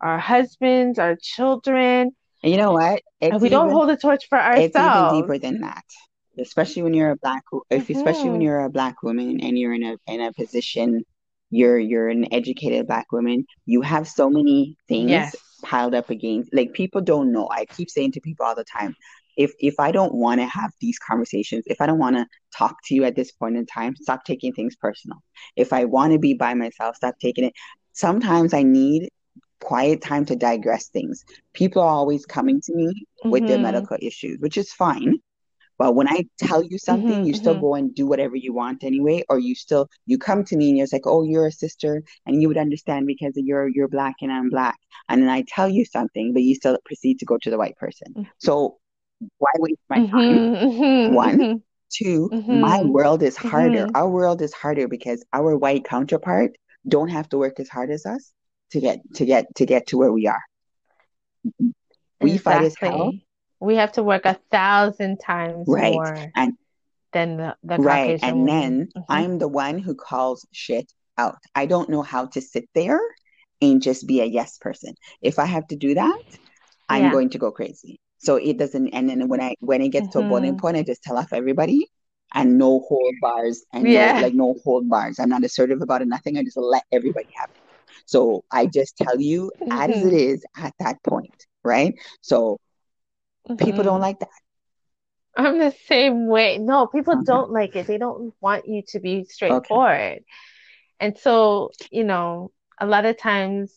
our 0.00 0.18
husbands 0.18 0.98
our 0.98 1.16
children 1.20 2.12
And 2.42 2.52
you 2.52 2.58
know 2.58 2.72
what? 2.72 3.02
and 3.20 3.40
we 3.40 3.48
don't 3.48 3.66
even 3.66 3.74
hold 3.74 3.88
the 3.88 3.96
torch 3.96 4.28
for 4.28 4.38
ourselves. 4.38 4.74
it's 4.74 4.76
even 4.76 5.20
deeper 5.20 5.38
than 5.38 5.60
that. 5.60 5.84
Especially 6.38 6.82
when 6.82 6.94
you're 6.94 7.10
a 7.10 7.16
black, 7.16 7.42
if 7.68 7.88
mm-hmm. 7.88 7.98
especially 7.98 8.30
when 8.30 8.40
you're 8.40 8.64
a 8.64 8.70
black 8.70 9.02
woman 9.02 9.40
and 9.40 9.58
you're 9.58 9.74
in 9.74 9.82
a 9.82 9.96
in 10.06 10.20
a 10.20 10.32
position, 10.32 11.02
you're 11.50 11.78
you're 11.78 12.08
an 12.08 12.32
educated 12.32 12.86
black 12.86 13.10
woman, 13.10 13.44
you 13.66 13.82
have 13.82 14.06
so 14.06 14.30
many 14.30 14.76
things 14.88 15.10
yes 15.10 15.34
piled 15.62 15.94
up 15.94 16.10
against. 16.10 16.54
Like 16.54 16.72
people 16.72 17.00
don't 17.00 17.32
know. 17.32 17.48
I 17.50 17.64
keep 17.64 17.90
saying 17.90 18.12
to 18.12 18.20
people 18.20 18.46
all 18.46 18.54
the 18.54 18.64
time, 18.64 18.94
if 19.36 19.52
if 19.58 19.78
I 19.78 19.92
don't 19.92 20.14
want 20.14 20.40
to 20.40 20.46
have 20.46 20.72
these 20.80 20.98
conversations, 20.98 21.64
if 21.66 21.80
I 21.80 21.86
don't 21.86 21.98
want 21.98 22.16
to 22.16 22.26
talk 22.56 22.76
to 22.86 22.94
you 22.94 23.04
at 23.04 23.16
this 23.16 23.32
point 23.32 23.56
in 23.56 23.66
time, 23.66 23.96
stop 23.96 24.24
taking 24.24 24.52
things 24.52 24.76
personal. 24.76 25.18
If 25.56 25.72
I 25.72 25.84
want 25.84 26.12
to 26.12 26.18
be 26.18 26.34
by 26.34 26.54
myself, 26.54 26.96
stop 26.96 27.16
taking 27.20 27.44
it. 27.44 27.54
Sometimes 27.92 28.54
I 28.54 28.62
need 28.62 29.10
quiet 29.60 30.02
time 30.02 30.24
to 30.26 30.36
digress 30.36 30.88
things. 30.88 31.24
People 31.54 31.82
are 31.82 31.88
always 31.88 32.26
coming 32.26 32.60
to 32.62 32.74
me 32.74 33.06
with 33.28 33.46
their 33.46 33.58
hmm 33.58 33.58
medical 33.58 33.96
issues, 34.00 34.38
which 34.40 34.56
is 34.56 34.72
fine. 34.72 35.16
But 35.78 35.94
when 35.94 36.08
I 36.08 36.24
tell 36.38 36.62
you 36.62 36.78
something, 36.78 37.16
hmm 37.16 37.24
you 37.24 37.34
still 37.34 37.54
hmm 37.54 37.60
go 37.60 37.74
and 37.74 37.94
do 37.94 38.06
whatever 38.06 38.36
you 38.36 38.52
want 38.52 38.84
anyway, 38.84 39.24
or 39.28 39.38
you 39.38 39.54
still 39.54 39.88
you 40.06 40.18
come 40.18 40.44
to 40.44 40.56
me 40.56 40.68
and 40.70 40.78
you're 40.78 40.86
like, 40.92 41.06
oh, 41.06 41.22
you're 41.22 41.46
a 41.46 41.52
sister, 41.52 42.02
and 42.26 42.42
you 42.42 42.48
would 42.48 42.58
understand 42.58 43.06
because 43.06 43.32
you're 43.36 43.68
you're 43.68 43.88
black 43.88 44.16
and 44.22 44.32
I'm 44.32 44.50
black. 44.50 44.76
And 45.08 45.22
then 45.22 45.28
I 45.30 45.44
tell 45.48 45.68
you 45.68 45.84
something, 45.84 46.32
but 46.34 46.42
you 46.42 46.54
still 46.54 46.78
proceed 46.84 47.18
to 47.20 47.26
go 47.26 47.38
to 47.42 47.50
the 47.50 47.58
white 47.58 47.76
person. 47.76 48.16
So 48.38 48.78
why 49.38 49.50
waste 49.58 49.80
my 49.90 50.02
time? 50.28 50.48
hmm 50.50 51.06
One. 51.06 51.42
hmm 51.42 51.58
Two, 51.92 52.34
my 52.50 52.82
world 52.82 53.22
is 53.22 53.36
harder. 53.36 53.86
Our 53.94 54.08
world 54.10 54.42
is 54.42 54.52
harder 54.54 54.88
because 54.88 55.24
our 55.32 55.56
white 55.56 55.84
counterpart 55.84 56.56
don't 56.88 57.08
have 57.08 57.28
to 57.30 57.38
work 57.38 57.60
as 57.60 57.68
hard 57.68 57.90
as 57.90 58.06
us 58.06 58.32
to 58.70 58.80
get 58.80 59.00
to 59.14 59.24
get 59.24 59.54
to 59.56 59.66
get 59.66 59.86
to 59.88 59.98
where 59.98 60.12
we 60.12 60.26
are. 60.26 60.42
We 62.20 62.36
fight 62.36 62.62
as 62.62 62.76
hell, 62.76 63.12
We 63.60 63.76
have 63.76 63.92
to 63.92 64.02
work 64.02 64.24
a 64.24 64.38
thousand 64.50 65.18
times 65.18 65.68
right? 65.68 65.92
more 65.92 66.32
And 66.34 66.52
than 67.12 67.36
the, 67.38 67.56
the 67.62 67.78
right, 67.78 68.08
Caucasian 68.08 68.20
and 68.22 68.38
woman. 68.38 68.48
then 68.48 68.88
hmm 68.94 69.02
I'm 69.08 69.38
the 69.38 69.48
one 69.48 69.78
who 69.78 69.94
calls 69.94 70.46
shit 70.52 70.92
out. 71.16 71.36
I 71.54 71.66
don't 71.66 71.88
know 71.88 72.02
how 72.02 72.26
to 72.26 72.40
sit 72.40 72.68
there 72.74 73.00
and 73.60 73.82
just 73.82 74.06
be 74.06 74.20
a 74.20 74.24
yes 74.24 74.58
person. 74.58 74.94
If 75.22 75.38
I 75.38 75.46
have 75.46 75.66
to 75.68 75.76
do 75.76 75.94
that, 75.94 76.18
I'm 76.88 77.04
Yeah. 77.04 77.10
going 77.10 77.30
to 77.30 77.38
go 77.38 77.50
crazy. 77.50 78.00
So 78.18 78.36
it 78.36 78.58
doesn't, 78.58 78.88
and 78.88 79.08
then 79.08 79.28
when 79.28 79.40
I 79.40 79.54
when 79.60 79.80
it 79.82 79.90
gets 79.90 80.08
to 80.10 80.20
a 80.20 80.22
boiling 80.22 80.54
hmm 80.54 80.56
point, 80.56 80.76
I 80.76 80.82
just 80.82 81.02
tell 81.02 81.16
off 81.18 81.32
everybody 81.32 81.86
and 82.34 82.58
no 82.58 82.80
hold 82.80 83.14
bars 83.20 83.64
and 83.72 83.92
no 83.92 84.00
Yeah. 84.00 84.18
like 84.18 84.34
no 84.34 84.54
hold 84.64 84.88
bars. 84.88 85.18
I'm 85.18 85.28
not 85.28 85.44
assertive 85.44 85.82
about 85.82 86.02
it, 86.02 86.08
nothing. 86.08 86.36
I 86.36 86.42
just 86.44 86.56
let 86.56 86.84
everybody 86.92 87.28
have 87.36 87.48
it. 87.50 87.62
So 88.08 88.44
I 88.52 88.66
just 88.66 88.98
tell 88.98 89.20
you 89.20 89.52
as 89.70 90.02
it 90.02 90.12
hmm 90.12 90.14
is 90.14 90.44
at 90.56 90.74
that 90.80 91.02
point, 91.04 91.46
right? 91.64 91.94
So 92.22 92.58
people 93.58 93.84
don't 93.84 94.00
hmm 94.00 94.02
like 94.02 94.20
that. 94.20 94.28
I'm 95.36 95.58
the 95.58 95.70
same 95.86 96.26
way. 96.26 96.58
No, 96.58 96.86
people 96.86 97.16
Okay. 97.16 97.22
don't 97.22 97.50
like 97.52 97.76
it. 97.76 97.86
They 97.86 97.98
don't 97.98 98.34
want 98.40 98.66
you 98.68 98.82
to 98.88 99.00
be 99.00 99.24
Okay. 99.50 99.82
straightforward. 99.84 100.24
And 101.00 101.18
so, 101.18 101.72
you 101.90 102.04
know, 102.04 102.52
a 102.80 102.86
lot 102.86 103.06
of 103.06 103.18
times 103.18 103.74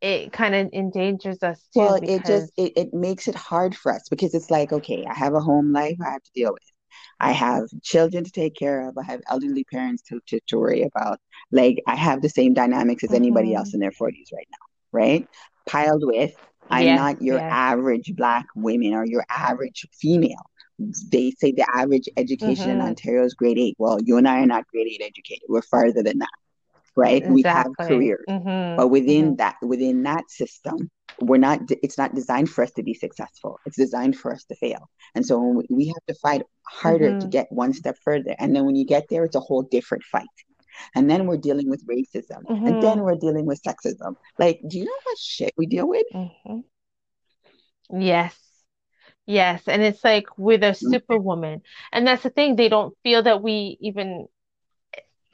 it 0.00 0.32
kind 0.32 0.54
of 0.54 0.68
endangers 0.72 1.42
us 1.42 1.68
too 1.74 1.90
Well, 1.90 2.00
it 2.04 2.24
just 2.24 2.52
it, 2.56 2.72
it 2.76 2.94
makes 2.94 3.28
it 3.28 3.36
hard 3.36 3.76
for 3.76 3.92
us 3.92 4.08
because 4.08 4.34
it's 4.34 4.50
like, 4.50 4.72
okay, 4.72 5.04
I 5.08 5.14
have 5.14 5.34
a 5.34 5.40
home 5.40 5.72
life 5.72 5.96
I 6.04 6.10
have 6.12 6.22
to 6.24 6.32
deal 6.34 6.52
with. 6.52 6.62
I 7.20 7.32
have 7.32 7.64
children 7.82 8.24
to 8.24 8.30
take 8.30 8.54
care 8.54 8.88
of. 8.88 8.96
I 8.98 9.02
have 9.04 9.20
elderly 9.28 9.64
parents 9.64 10.02
to, 10.08 10.20
to, 10.28 10.40
to 10.48 10.58
worry 10.58 10.82
about. 10.82 11.20
Like 11.52 11.82
I 11.86 11.96
have 11.96 12.22
the 12.22 12.28
same 12.28 12.54
dynamics 12.54 13.04
as 13.04 13.12
anybody 13.12 13.54
else 13.54 13.72
hmm 13.72 13.74
in 13.74 13.80
their 13.80 13.92
40s 13.92 14.32
right 14.32 14.48
now, 14.50 14.66
right? 14.92 15.28
Piled 15.68 16.02
with, 16.04 16.32
I'm 16.70 16.92
Yes, 16.92 16.94
not 16.94 17.22
your 17.22 17.42
yes. 17.42 17.50
average 17.50 18.12
black 18.16 18.46
women 18.54 18.94
or 18.94 19.04
your 19.06 19.24
average 19.30 19.86
female. 19.92 20.46
They 21.10 21.30
say 21.32 21.52
the 21.52 21.66
average 21.74 22.08
education 22.16 22.70
in 22.70 22.80
hmm 22.80 22.82
Ontario 22.82 23.24
is 23.24 23.34
grade 23.34 23.58
eight. 23.58 23.76
Well, 23.78 23.98
you 24.04 24.16
and 24.16 24.28
I 24.28 24.40
are 24.42 24.46
not 24.46 24.66
grade 24.68 24.88
eight 24.88 25.02
educated. 25.02 25.44
We're 25.48 25.62
farther 25.62 26.02
than 26.02 26.18
that, 26.18 26.28
right? 26.96 27.24
We 27.28 27.44
have 27.52 27.66
Exactly. 27.68 27.86
careers, 27.86 28.26
hmm 28.28 28.76
but 28.76 28.88
within 28.88 29.36
that 29.36 29.56
within 29.62 30.02
that 30.04 30.30
system, 30.30 30.90
we're 31.20 31.38
not. 31.38 31.60
It's 31.70 31.98
not 31.98 32.14
designed 32.14 32.50
for 32.50 32.64
us 32.64 32.72
to 32.72 32.82
be 32.82 32.94
successful. 32.94 33.60
It's 33.66 33.76
designed 33.76 34.16
for 34.18 34.32
us 34.32 34.44
to 34.44 34.56
fail. 34.56 34.88
And 35.14 35.24
so 35.26 35.40
when 35.40 35.56
we, 35.56 35.66
we 35.70 35.86
have 35.88 36.04
to 36.08 36.14
fight 36.22 36.42
harder 36.82 37.12
to 37.14 37.28
hmm 37.28 37.36
get 37.36 37.46
one 37.50 37.72
step 37.72 37.96
further. 38.04 38.34
And 38.38 38.54
then 38.54 38.66
when 38.66 38.76
you 38.76 38.86
get 38.86 39.06
there, 39.10 39.24
it's 39.24 39.36
a 39.36 39.40
whole 39.40 39.62
different 39.62 40.04
fight. 40.04 40.26
And 40.94 41.08
then 41.10 41.26
we're 41.26 41.38
dealing 41.38 41.68
with 41.70 41.86
racism, 41.86 42.44
and 42.64 42.80
then 42.80 43.00
hmm 43.00 43.02
we're 43.02 43.16
dealing 43.16 43.46
with 43.46 43.62
sexism. 43.62 44.16
Like, 44.38 44.60
do 44.68 44.78
you 44.78 44.84
know 44.84 44.98
what 45.04 45.18
shit 45.18 45.54
we 45.56 45.66
deal 45.66 45.88
with? 45.88 46.06
hmm 46.12 46.60
Yes. 47.90 48.36
Yes. 49.26 49.68
And 49.68 49.82
it's 49.82 50.04
like 50.04 50.26
we're 50.38 50.58
the 50.58 50.74
Mm, 50.82 50.96
superwoman. 51.00 51.62
And 51.92 52.06
that's 52.06 52.22
the 52.24 52.30
thing. 52.30 52.56
They 52.56 52.68
don't 52.68 52.96
feel 53.04 53.22
that 53.24 53.42
we 53.42 53.78
even 53.80 54.28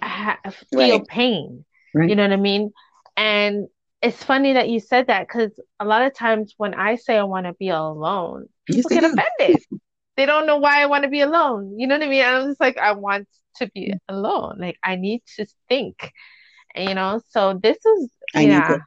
ha 0.08 0.38
feel 0.76 1.00
Right, 1.00 1.08
pain. 1.08 1.64
right. 1.94 2.06
You 2.06 2.16
know 2.16 2.22
what 2.22 2.32
I 2.32 2.36
mean? 2.36 2.72
And 3.16 3.68
it's 4.02 4.22
funny 4.22 4.54
that 4.54 4.68
you 4.68 4.80
said 4.80 5.06
that 5.08 5.26
because 5.28 5.58
a 5.80 5.84
lot 5.84 6.02
of 6.02 6.14
times 6.14 6.54
when 6.56 6.74
I 6.74 6.96
say 6.96 7.16
I 7.18 7.24
want 7.24 7.46
to 7.46 7.54
be 7.54 7.68
alone, 7.68 8.48
people 8.66 8.90
they 8.90 8.98
get 8.98 9.04
do. 9.04 9.04
offended. 9.04 9.62
They 10.16 10.26
don't 10.26 10.46
know 10.46 10.58
why 10.58 10.82
I 10.82 10.86
want 10.86 11.04
to 11.04 11.10
be 11.10 11.20
alone. 11.20 11.78
You 11.78 11.86
know 11.86 11.96
what 11.96 12.04
I 12.04 12.08
mean? 12.08 12.24
I'm 12.24 12.48
just 12.48 12.60
like, 12.60 12.78
I 12.78 12.92
want 12.92 13.28
to 13.56 13.70
be 13.74 13.92
mm. 13.92 13.98
alone. 14.08 14.58
Like 14.58 14.78
I 14.82 14.96
need 14.96 15.22
to 15.36 15.46
think, 15.68 16.12
you 16.76 16.94
know? 16.94 17.20
So 17.30 17.58
this 17.62 17.84
is, 17.84 18.10
I 18.34 18.42
yeah, 18.42 18.78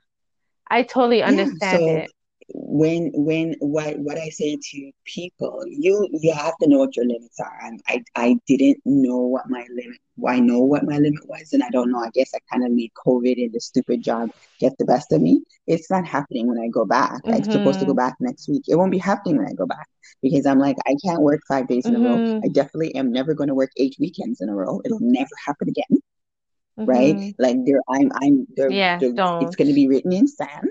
I 0.69 0.83
totally 0.83 1.23
Yeah. 1.23 1.45
understand 1.49 1.87
So 1.89 1.89
it. 1.89 2.11
When 2.53 3.11
when 3.15 3.55
what 3.59 3.97
what 3.99 4.17
I 4.17 4.29
say 4.29 4.57
to 4.71 4.91
people, 5.05 5.63
you 5.67 6.07
you 6.13 6.33
have 6.33 6.57
to 6.61 6.67
know 6.69 6.79
what 6.79 6.95
your 6.95 7.05
limits 7.05 7.39
are. 7.39 7.59
And 7.63 7.81
I 7.87 8.03
I 8.15 8.37
didn't 8.47 8.79
know 8.85 9.17
what 9.17 9.49
my 9.49 9.65
limit. 9.69 9.99
I 10.27 10.39
know 10.39 10.59
what 10.61 10.83
my 10.85 10.97
limit 10.97 11.27
was, 11.27 11.51
and 11.53 11.63
I 11.63 11.69
don't 11.71 11.91
know. 11.91 11.99
I 11.99 12.09
guess 12.13 12.31
I 12.35 12.39
kind 12.51 12.65
of 12.65 12.71
made 12.71 12.91
COVID 13.05 13.35
and 13.43 13.51
the 13.53 13.59
stupid 13.59 14.03
job 14.03 14.29
get 14.59 14.73
the 14.77 14.85
best 14.85 15.11
of 15.11 15.21
me. 15.21 15.43
It's 15.67 15.89
not 15.91 16.07
happening 16.07 16.47
when 16.47 16.59
I 16.59 16.67
go 16.69 16.85
back. 16.85 17.21
I'm 17.31 17.43
supposed 17.43 17.79
to 17.79 17.85
go 17.85 17.93
hmm 17.93 17.95
back 17.95 18.15
next 18.19 18.47
week. 18.49 18.63
It 18.67 18.75
won't 18.75 18.91
be 18.91 18.97
happening 18.99 19.37
when 19.37 19.47
I 19.47 19.53
go 19.53 19.65
back 19.65 19.87
because 20.21 20.45
I'm 20.45 20.59
like 20.59 20.77
I 20.87 20.95
can't 21.05 21.21
work 21.21 21.41
five 21.47 21.67
days 21.67 21.89
in 21.89 21.95
a 21.95 21.99
row. 22.01 22.21
hmm 22.23 22.43
I 22.43 22.47
definitely 22.49 22.95
am 22.95 23.11
never 23.11 23.33
going 23.33 23.49
to 23.49 23.55
work 23.55 23.71
eight 23.77 23.95
weekends 23.99 24.41
in 24.41 24.49
a 24.49 24.55
row. 24.55 24.81
It'll 24.85 24.99
never 25.01 25.35
happen 25.45 25.69
again, 25.69 25.99
right? 26.85 27.15
hmm 27.15 27.35
Like 27.39 27.57
there, 27.65 27.81
I'm 27.89 28.11
I'm 28.21 28.47
there. 28.55 28.71
Yes, 28.71 28.99
there 28.99 29.13
it's 29.39 29.55
don't. 29.55 29.55
going 29.55 29.67
to 29.67 29.73
be 29.73 29.87
written 29.87 30.13
in 30.13 30.27
sand 30.27 30.69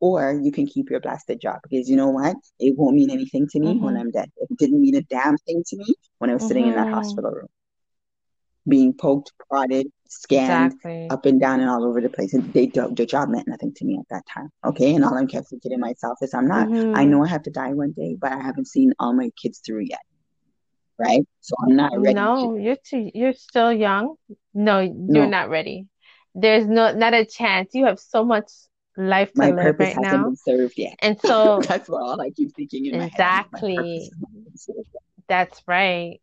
or 0.00 0.38
you 0.42 0.52
can 0.52 0.66
keep 0.66 0.90
your 0.90 1.00
blasted 1.00 1.40
job 1.40 1.60
because 1.62 1.88
you 1.88 1.96
know 1.96 2.10
what? 2.10 2.36
It 2.58 2.74
won't 2.76 2.96
mean 2.96 3.10
anything 3.10 3.46
to 3.50 3.60
me 3.60 3.78
when 3.80 3.96
hmm 3.96 3.98
I'm 3.98 4.10
dead. 4.10 4.30
It 4.36 4.48
didn't 4.58 4.80
mean 4.80 4.96
a 4.96 5.02
damn 5.02 5.36
thing 5.38 5.62
to 5.66 5.76
me 5.76 5.94
when 6.18 6.30
I 6.30 6.34
was 6.34 6.46
sitting 6.46 6.66
in 6.66 6.74
that 6.74 6.88
hospital 6.88 7.30
room, 7.30 7.48
being 8.68 8.92
poked, 8.94 9.32
prodded, 9.48 9.86
scanned 10.08 10.74
Exactly. 10.74 11.10
up 11.10 11.26
and 11.26 11.40
down 11.40 11.60
and 11.60 11.68
all 11.70 11.84
over 11.84 12.00
the 12.00 12.08
place. 12.08 12.34
And 12.34 12.52
they 12.52 12.66
the 12.66 13.06
job 13.06 13.28
meant 13.28 13.48
nothing 13.48 13.72
to 13.76 13.84
me 13.84 13.98
at 13.98 14.08
that 14.10 14.24
time. 14.32 14.50
Okay. 14.64 14.94
And 14.94 15.04
all 15.04 15.16
I'm 15.16 15.26
kept 15.26 15.48
thinking 15.48 15.72
to 15.72 15.78
myself 15.78 16.18
is 16.22 16.34
I'm 16.34 16.48
not, 16.48 16.68
I 16.92 17.04
hmm 17.04 17.12
know 17.12 17.24
I 17.24 17.28
have 17.28 17.42
to 17.44 17.50
die 17.50 17.72
one 17.72 17.92
day, 17.92 18.16
but 18.20 18.32
I 18.32 18.40
haven't 18.40 18.68
seen 18.68 18.92
all 18.98 19.14
my 19.14 19.30
kids 19.40 19.60
through 19.64 19.84
yet. 19.88 20.00
Right. 20.98 21.22
So 21.40 21.54
I'm 21.64 21.76
not 21.76 21.92
ready 21.98 22.30
to, 22.40 22.48
No, 22.48 22.56
you're 22.56 22.76
too, 22.76 23.10
you're 23.14 23.32
still 23.32 23.72
young. 23.72 24.16
No, 24.54 24.80
you're 24.80 25.26
no, 25.26 25.26
not 25.26 25.48
ready. 25.50 25.86
There's 26.34 26.66
no, 26.66 26.92
not 26.94 27.14
a 27.14 27.24
chance. 27.24 27.74
You 27.74 27.86
have 27.86 27.98
so 28.00 28.24
much 28.24 28.50
life 28.96 29.34
to 29.34 29.44
my 29.44 29.52
live 29.52 29.74
purpose 29.74 29.78
right 29.78 29.96
hasn't 29.96 30.10
now. 30.12 30.24
been 30.24 30.36
served 30.36 30.74
yet. 30.76 30.98
And 31.00 31.20
so, 31.22 31.68
That's 31.68 31.88
what 31.88 32.02
all 32.02 32.20
I 32.20 32.30
keep 32.30 32.54
thinking 32.56 32.86
in 32.86 32.96
my 32.96 33.08
head. 33.08 33.24
I'm 33.26 33.36
like, 33.36 33.46
my 33.52 33.62
purpose 33.74 33.92
exactly, 33.92 34.10
has 34.10 34.20
not 34.20 34.32
been 34.44 34.56
served 34.56 34.88
yet. 34.94 35.02
that's 35.28 35.62
right. 35.66 36.20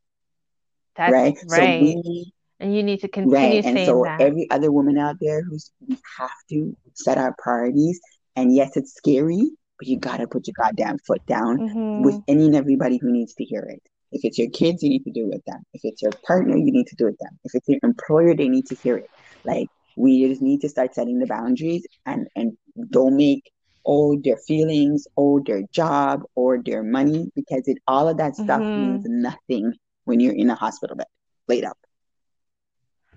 That's 0.96 1.23
Right. 1.23 1.37
So 1.48 1.65
right. 1.65 1.75
we 1.77 2.31
And 2.60 2.75
you 2.75 2.83
need 2.83 3.02
to 3.02 3.08
continue 3.08 3.60
Right. 3.60 3.62
And 3.63 3.81
so 3.81 4.06
that. 4.06 4.19
every 4.19 4.48
other 4.50 4.71
woman 4.71 4.98
out 4.98 5.17
there 5.21 5.43
who's 5.43 5.71
we 5.87 5.98
have 6.19 6.31
to 6.50 6.75
set 6.96 7.17
our 7.17 7.35
priorities. 7.37 8.00
And 8.35 8.56
yes, 8.56 8.75
it's 8.77 8.93
scary, 8.96 9.41
but 9.77 9.87
you 9.87 10.00
gotta 10.00 10.27
put 10.27 10.48
your 10.48 10.56
goddamn 10.58 10.98
foot 11.06 11.25
down 11.27 11.62
with 11.98 12.15
hmm 12.15 12.21
any 12.27 12.48
and 12.48 12.56
everybody 12.56 12.98
who 12.98 13.12
needs 13.12 13.33
to 13.35 13.43
hear 13.43 13.62
it. 13.63 13.81
If 14.12 14.25
it's 14.25 14.37
your 14.39 14.50
kids, 14.50 14.81
you 14.83 14.89
need 14.89 15.04
to 15.04 15.12
do 15.12 15.25
it 15.25 15.35
with 15.35 15.46
them. 15.46 15.62
If 15.73 15.81
it's 15.83 16.02
your 16.02 16.13
partner, 16.25 16.58
you 16.58 16.71
need 16.71 16.87
to 16.87 16.96
do 16.96 17.06
it 17.08 17.12
with 17.12 17.19
them. 17.19 17.39
If 17.43 17.54
it's 17.56 17.67
your 17.69 17.79
employer, 17.83 18.35
they 18.35 18.50
need 18.50 18.65
to 18.67 18.75
hear 18.75 18.98
it. 18.98 19.10
Like 19.46 19.69
we 19.96 20.27
just 20.27 20.42
need 20.42 20.62
to 20.62 20.69
start 20.69 20.94
setting 20.94 21.19
the 21.19 21.27
boundaries 21.27 21.85
and 22.06 22.27
and 22.35 22.58
don't 22.92 23.15
make 23.17 23.52
oh 23.85 24.17
their 24.23 24.37
feelings, 24.37 25.08
oh 25.17 25.39
their 25.46 25.62
job, 25.73 26.21
or 26.35 26.60
their 26.63 26.83
money, 26.83 27.29
because 27.35 27.67
it 27.67 27.77
all 27.87 28.08
of 28.08 28.17
that 28.17 28.35
stuff 28.35 28.63
means 28.75 29.02
hmm 29.02 29.06
nothing 29.06 29.73
when 30.06 30.19
you're 30.19 30.35
in 30.35 30.50
a 30.50 30.56
hospital 30.56 30.96
bed 30.96 31.08
laid 31.48 31.63
up. 31.65 31.77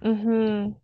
hmm 0.03 0.75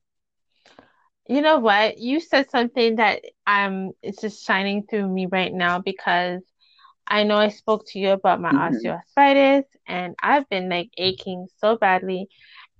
You 1.28 1.40
know 1.42 1.58
what? 1.58 1.98
You 1.98 2.20
said 2.20 2.50
something 2.50 2.96
that 2.96 3.22
um 3.46 3.92
is 4.02 4.16
just 4.16 4.44
shining 4.46 4.84
through 4.86 5.08
me 5.08 5.26
right 5.26 5.52
now 5.52 5.78
because 5.80 6.42
I 7.06 7.24
know 7.24 7.36
I 7.36 7.48
spoke 7.48 7.84
to 7.88 7.98
you 7.98 8.10
about 8.10 8.40
my 8.40 8.52
Mhm. 8.52 8.52
osteoarthritis, 8.52 9.64
and 9.86 10.14
I've 10.22 10.48
been 10.48 10.68
like 10.68 10.90
aching 10.96 11.46
so 11.58 11.76
badly 11.76 12.28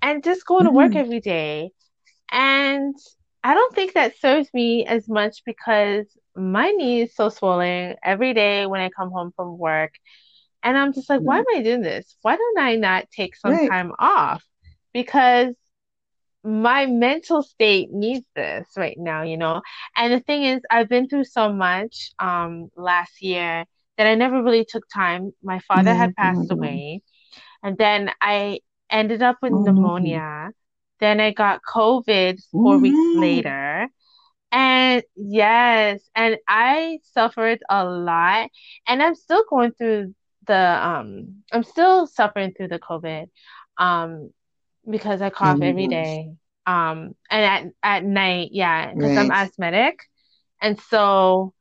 and 0.02 0.22
just 0.24 0.46
going 0.46 0.64
to 0.66 0.70
work 0.72 0.94
Mhm. 0.94 0.96
every 0.96 1.20
day. 1.20 1.70
And 2.30 2.96
I 3.42 3.54
don't 3.54 3.74
think 3.74 3.94
that 3.94 4.18
serves 4.18 4.52
me 4.52 4.86
as 4.86 5.08
much 5.08 5.42
because 5.44 6.06
my 6.36 6.70
knee 6.70 7.02
is 7.02 7.14
so 7.14 7.28
swollen 7.28 7.96
every 8.02 8.34
day 8.34 8.66
when 8.66 8.80
I 8.80 8.90
come 8.90 9.10
home 9.10 9.32
from 9.34 9.58
work. 9.58 9.94
And 10.62 10.76
I'm 10.76 10.92
just 10.92 11.08
like, 11.08 11.20
why 11.20 11.40
mm-hmm. 11.40 11.56
am 11.56 11.60
I 11.60 11.62
doing 11.62 11.82
this? 11.82 12.16
Why 12.22 12.36
don't 12.36 12.58
I 12.58 12.76
not 12.76 13.10
take 13.10 13.36
some 13.36 13.52
Right. 13.52 13.68
time 13.68 13.92
off? 13.98 14.44
Because 14.92 15.54
my 16.44 16.86
mental 16.86 17.42
state 17.42 17.90
needs 17.92 18.26
this 18.34 18.68
right 18.76 18.96
now, 18.98 19.22
you 19.22 19.36
know? 19.36 19.62
And 19.96 20.12
the 20.12 20.20
thing 20.20 20.44
is, 20.44 20.60
I've 20.70 20.88
been 20.88 21.08
through 21.08 21.24
so 21.24 21.52
much 21.52 22.12
um 22.18 22.70
last 22.76 23.22
year 23.22 23.64
that 23.98 24.06
I 24.06 24.14
never 24.14 24.42
really 24.42 24.64
took 24.64 24.84
time. 24.92 25.32
My 25.42 25.60
father 25.60 25.90
Yes. 25.90 25.98
had 25.98 26.10
mm-hmm. 26.10 26.22
passed 26.22 26.48
mm-hmm. 26.48 26.52
away, 26.52 27.02
and 27.62 27.76
then 27.78 28.10
I 28.20 28.60
ended 28.90 29.22
up 29.22 29.38
with 29.42 29.52
no. 29.52 29.60
pneumonia. 29.62 30.50
Then 31.00 31.20
I 31.20 31.32
got 31.32 31.60
COVID 31.62 32.40
Oh 32.54 32.58
four 32.62 32.78
weeks 32.78 33.08
later. 33.14 33.88
And 34.52 35.02
yes, 35.16 36.08
and 36.14 36.36
I 36.48 37.00
suffered 37.02 37.60
a 37.70 37.84
lot, 37.84 38.50
and 38.86 39.02
I'm 39.02 39.14
still 39.14 39.44
going 39.48 39.72
through 39.72 40.14
the 40.46 40.56
um 40.86 41.42
I'm 41.52 41.64
still 41.64 42.06
suffering 42.06 42.52
through 42.56 42.68
the 42.68 42.78
COVID 42.78 43.26
um 43.78 44.30
because 44.88 45.22
I 45.22 45.30
cough 45.30 45.58
my 45.58 45.62
every 45.62 45.88
day. 45.88 46.30
Um 46.66 47.14
and 47.30 47.44
at 47.84 48.00
at 48.00 48.04
night, 48.04 48.50
yeah, 48.52 48.92
because 48.92 49.16
I'm 49.16 49.30
asthmatic. 49.30 49.98
And 50.60 50.78
so 50.80 51.54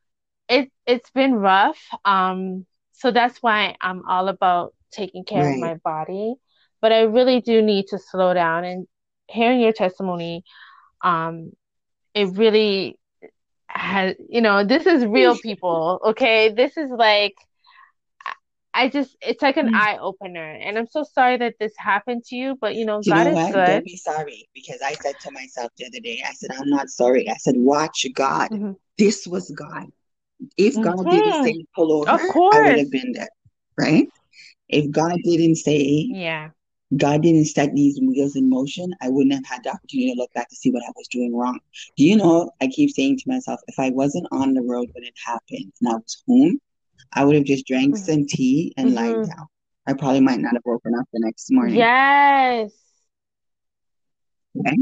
it 0.49 0.69
it's 0.85 1.09
been 1.11 1.35
rough. 1.35 1.79
Um 2.05 2.65
so 2.93 3.11
that's 3.11 3.41
why 3.41 3.75
I'm 3.81 4.03
all 4.07 4.27
about 4.27 4.73
taking 4.91 5.23
care 5.25 5.47
of 5.49 5.55
my 5.55 5.75
body. 5.75 6.35
But 6.81 6.91
I 6.91 7.01
really 7.01 7.41
do 7.41 7.61
need 7.61 7.87
to 7.89 7.99
slow 7.99 8.33
down 8.33 8.63
and 8.65 8.87
hearing 9.29 9.61
your 9.61 9.73
testimony, 9.73 10.43
um 11.03 11.51
it 12.13 12.37
really 12.37 12.97
has, 13.67 14.15
you 14.29 14.41
know, 14.41 14.63
this 14.65 14.85
is 14.85 15.05
real 15.05 15.37
people, 15.43 16.01
okay? 16.07 16.49
This 16.53 16.77
is 16.77 16.89
like, 16.89 17.35
I 18.73 18.87
just, 18.89 19.15
it's 19.21 19.41
like 19.41 19.57
an 19.57 19.69
eye 19.73 19.97
opener. 19.99 20.51
And 20.51 20.77
I'm 20.77 20.87
so 20.87 21.03
sorry 21.03 21.37
that 21.37 21.55
this 21.59 21.73
happened 21.77 22.23
to 22.25 22.35
you, 22.35 22.57
but 22.59 22.75
you 22.75 22.85
know, 22.85 23.01
You 23.03 23.11
God 23.11 23.25
know 23.25 23.31
is 23.31 23.35
what? 23.35 23.65
Don't 23.65 23.85
be 23.85 23.97
sorry 23.97 24.47
because 24.53 24.81
I 24.85 24.93
said 24.93 25.19
to 25.21 25.31
myself 25.31 25.71
the 25.77 25.85
other 25.85 25.99
day, 25.99 26.21
I 26.27 26.33
said, 26.33 26.51
I'm 26.57 26.69
not 26.69 26.89
sorry. 26.89 27.29
I 27.29 27.35
said, 27.35 27.55
watch 27.57 28.05
God. 28.13 28.49
hmm 28.49 28.71
This 28.97 29.27
was 29.27 29.49
God. 29.51 29.87
If 30.57 30.79
God 30.81 31.09
didn't 31.09 31.33
hmm 31.33 31.43
say 31.43 31.65
pull 31.75 31.91
over, 31.91 32.19
I 32.51 32.59
would 32.61 32.77
have 32.77 32.91
been 32.91 33.11
there, 33.13 33.29
right? 33.77 34.07
If 34.69 34.91
God 34.91 35.17
didn't 35.23 35.55
say, 35.55 36.07
Yeah. 36.11 36.49
God 36.95 37.21
didn't 37.23 37.45
set 37.45 37.73
these 37.75 37.99
wheels 38.01 38.35
in 38.35 38.49
motion, 38.49 38.93
I 39.01 39.09
wouldn't 39.09 39.33
have 39.35 39.45
had 39.45 39.63
the 39.63 39.71
opportunity 39.71 40.13
to 40.13 40.17
look 40.17 40.33
back 40.33 40.49
to 40.49 40.55
see 40.55 40.71
what 40.71 40.83
I 40.83 40.91
was 40.95 41.07
doing 41.07 41.35
wrong. 41.35 41.59
Do 41.97 42.03
you 42.05 42.15
know? 42.17 42.51
I 42.61 42.67
keep 42.67 42.89
saying 42.91 43.17
to 43.19 43.29
myself, 43.29 43.59
if 43.67 43.79
I 43.79 43.89
wasn't 43.91 44.27
on 44.31 44.53
the 44.53 44.61
road 44.61 44.89
when 44.93 45.03
it 45.03 45.13
happened 45.25 45.71
and 45.81 45.89
I 45.89 45.95
was 45.95 46.23
home, 46.27 46.59
I 47.13 47.25
would 47.25 47.35
have 47.35 47.45
just 47.45 47.67
drank 47.67 47.97
some 47.97 48.25
tea 48.27 48.73
and 48.77 48.93
lied 48.93 49.21
hmm 49.21 49.23
down. 49.23 49.47
I 49.87 49.93
probably 49.93 50.21
might 50.21 50.39
not 50.39 50.53
have 50.53 50.63
woken 50.65 50.93
up 50.95 51.05
the 51.13 51.19
next 51.19 51.51
morning. 51.51 51.89
Yes. 51.89 52.73
Okay? 54.59 54.77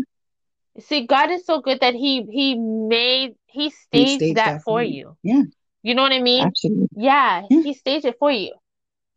See, 0.80 1.06
God 1.06 1.32
is 1.32 1.46
so 1.46 1.60
good 1.62 1.80
that 1.82 1.94
he 1.96 2.24
he 2.32 2.56
made 2.56 3.36
he 3.48 3.70
He 3.92 4.06
staged 4.06 4.08
staged 4.08 4.46
that 4.46 4.46
that 4.46 4.64
for 4.66 4.82
for 4.82 4.82
you. 4.82 4.96
you. 4.96 5.18
Yeah, 5.24 5.44
You 5.84 5.96
know 5.96 6.04
what 6.04 6.12
I 6.14 6.20
mean? 6.22 6.54
absolutely. 6.54 6.88
Yeah, 6.96 7.44
Yeah. 7.50 7.62
he 7.62 7.74
staged 7.74 8.06
it 8.06 8.18
for 8.20 8.32
you. 8.32 8.54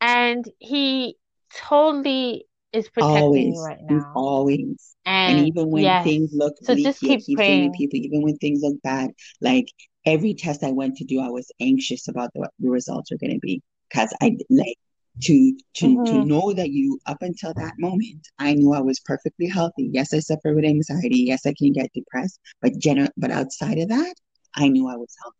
And 0.01 0.45
he 0.59 1.16
totally 1.55 2.47
is 2.72 2.88
protecting 2.88 3.52
you 3.52 3.60
Always. 3.60 3.62
right 3.62 3.80
He's 3.88 4.06
now. 4.06 4.14
always. 4.14 4.96
And 5.26 5.38
And 5.38 5.38
even 5.38 5.70
when 5.70 5.96
yes. 5.96 6.02
things 6.02 6.30
look 6.32 6.54
So 6.62 6.74
bleak, 6.74 6.92
just 6.94 7.02
keep 7.02 7.26
to 7.26 7.32
praying. 7.32 7.72
people, 7.74 7.98
even 7.98 8.22
when 8.22 8.36
things 8.38 8.60
look 8.62 8.80
bad, 8.82 9.10
like 9.40 9.66
every 10.06 10.34
test 10.34 10.64
I 10.64 10.70
went 10.72 10.96
to 10.96 11.04
do, 11.04 11.20
I 11.20 11.28
was 11.30 11.50
anxious 11.60 12.08
about 12.08 12.30
the, 12.34 12.40
what 12.40 12.50
the 12.58 12.70
results 12.70 13.10
were 13.10 13.18
going 13.18 13.34
to 13.34 13.38
be. 13.40 13.62
Because 13.90 14.14
I 14.22 14.36
like 14.50 14.78
to 15.22 15.58
to 15.74 16.00
to 16.06 16.16
hmm 16.16 16.22
know 16.22 16.52
that 16.54 16.70
you 16.70 16.98
up 17.06 17.18
until 17.22 17.52
that 17.54 17.74
moment, 17.78 18.26
I 18.38 18.54
knew 18.54 18.72
I 18.72 18.80
was 18.80 19.00
perfectly 19.00 19.46
healthy. 19.48 19.90
Yes, 19.92 20.14
I 20.14 20.20
suffer 20.20 20.54
with 20.54 20.64
anxiety. 20.64 21.24
Yes, 21.26 21.44
I 21.46 21.54
can 21.58 21.72
get 21.72 21.90
depressed, 21.92 22.38
but 22.62 22.72
gener 22.74 23.08
but 23.16 23.30
outside 23.30 23.78
of 23.78 23.88
that, 23.88 24.14
I 24.54 24.68
knew 24.68 24.88
I 24.88 24.96
was 24.96 25.14
healthy. 25.22 25.36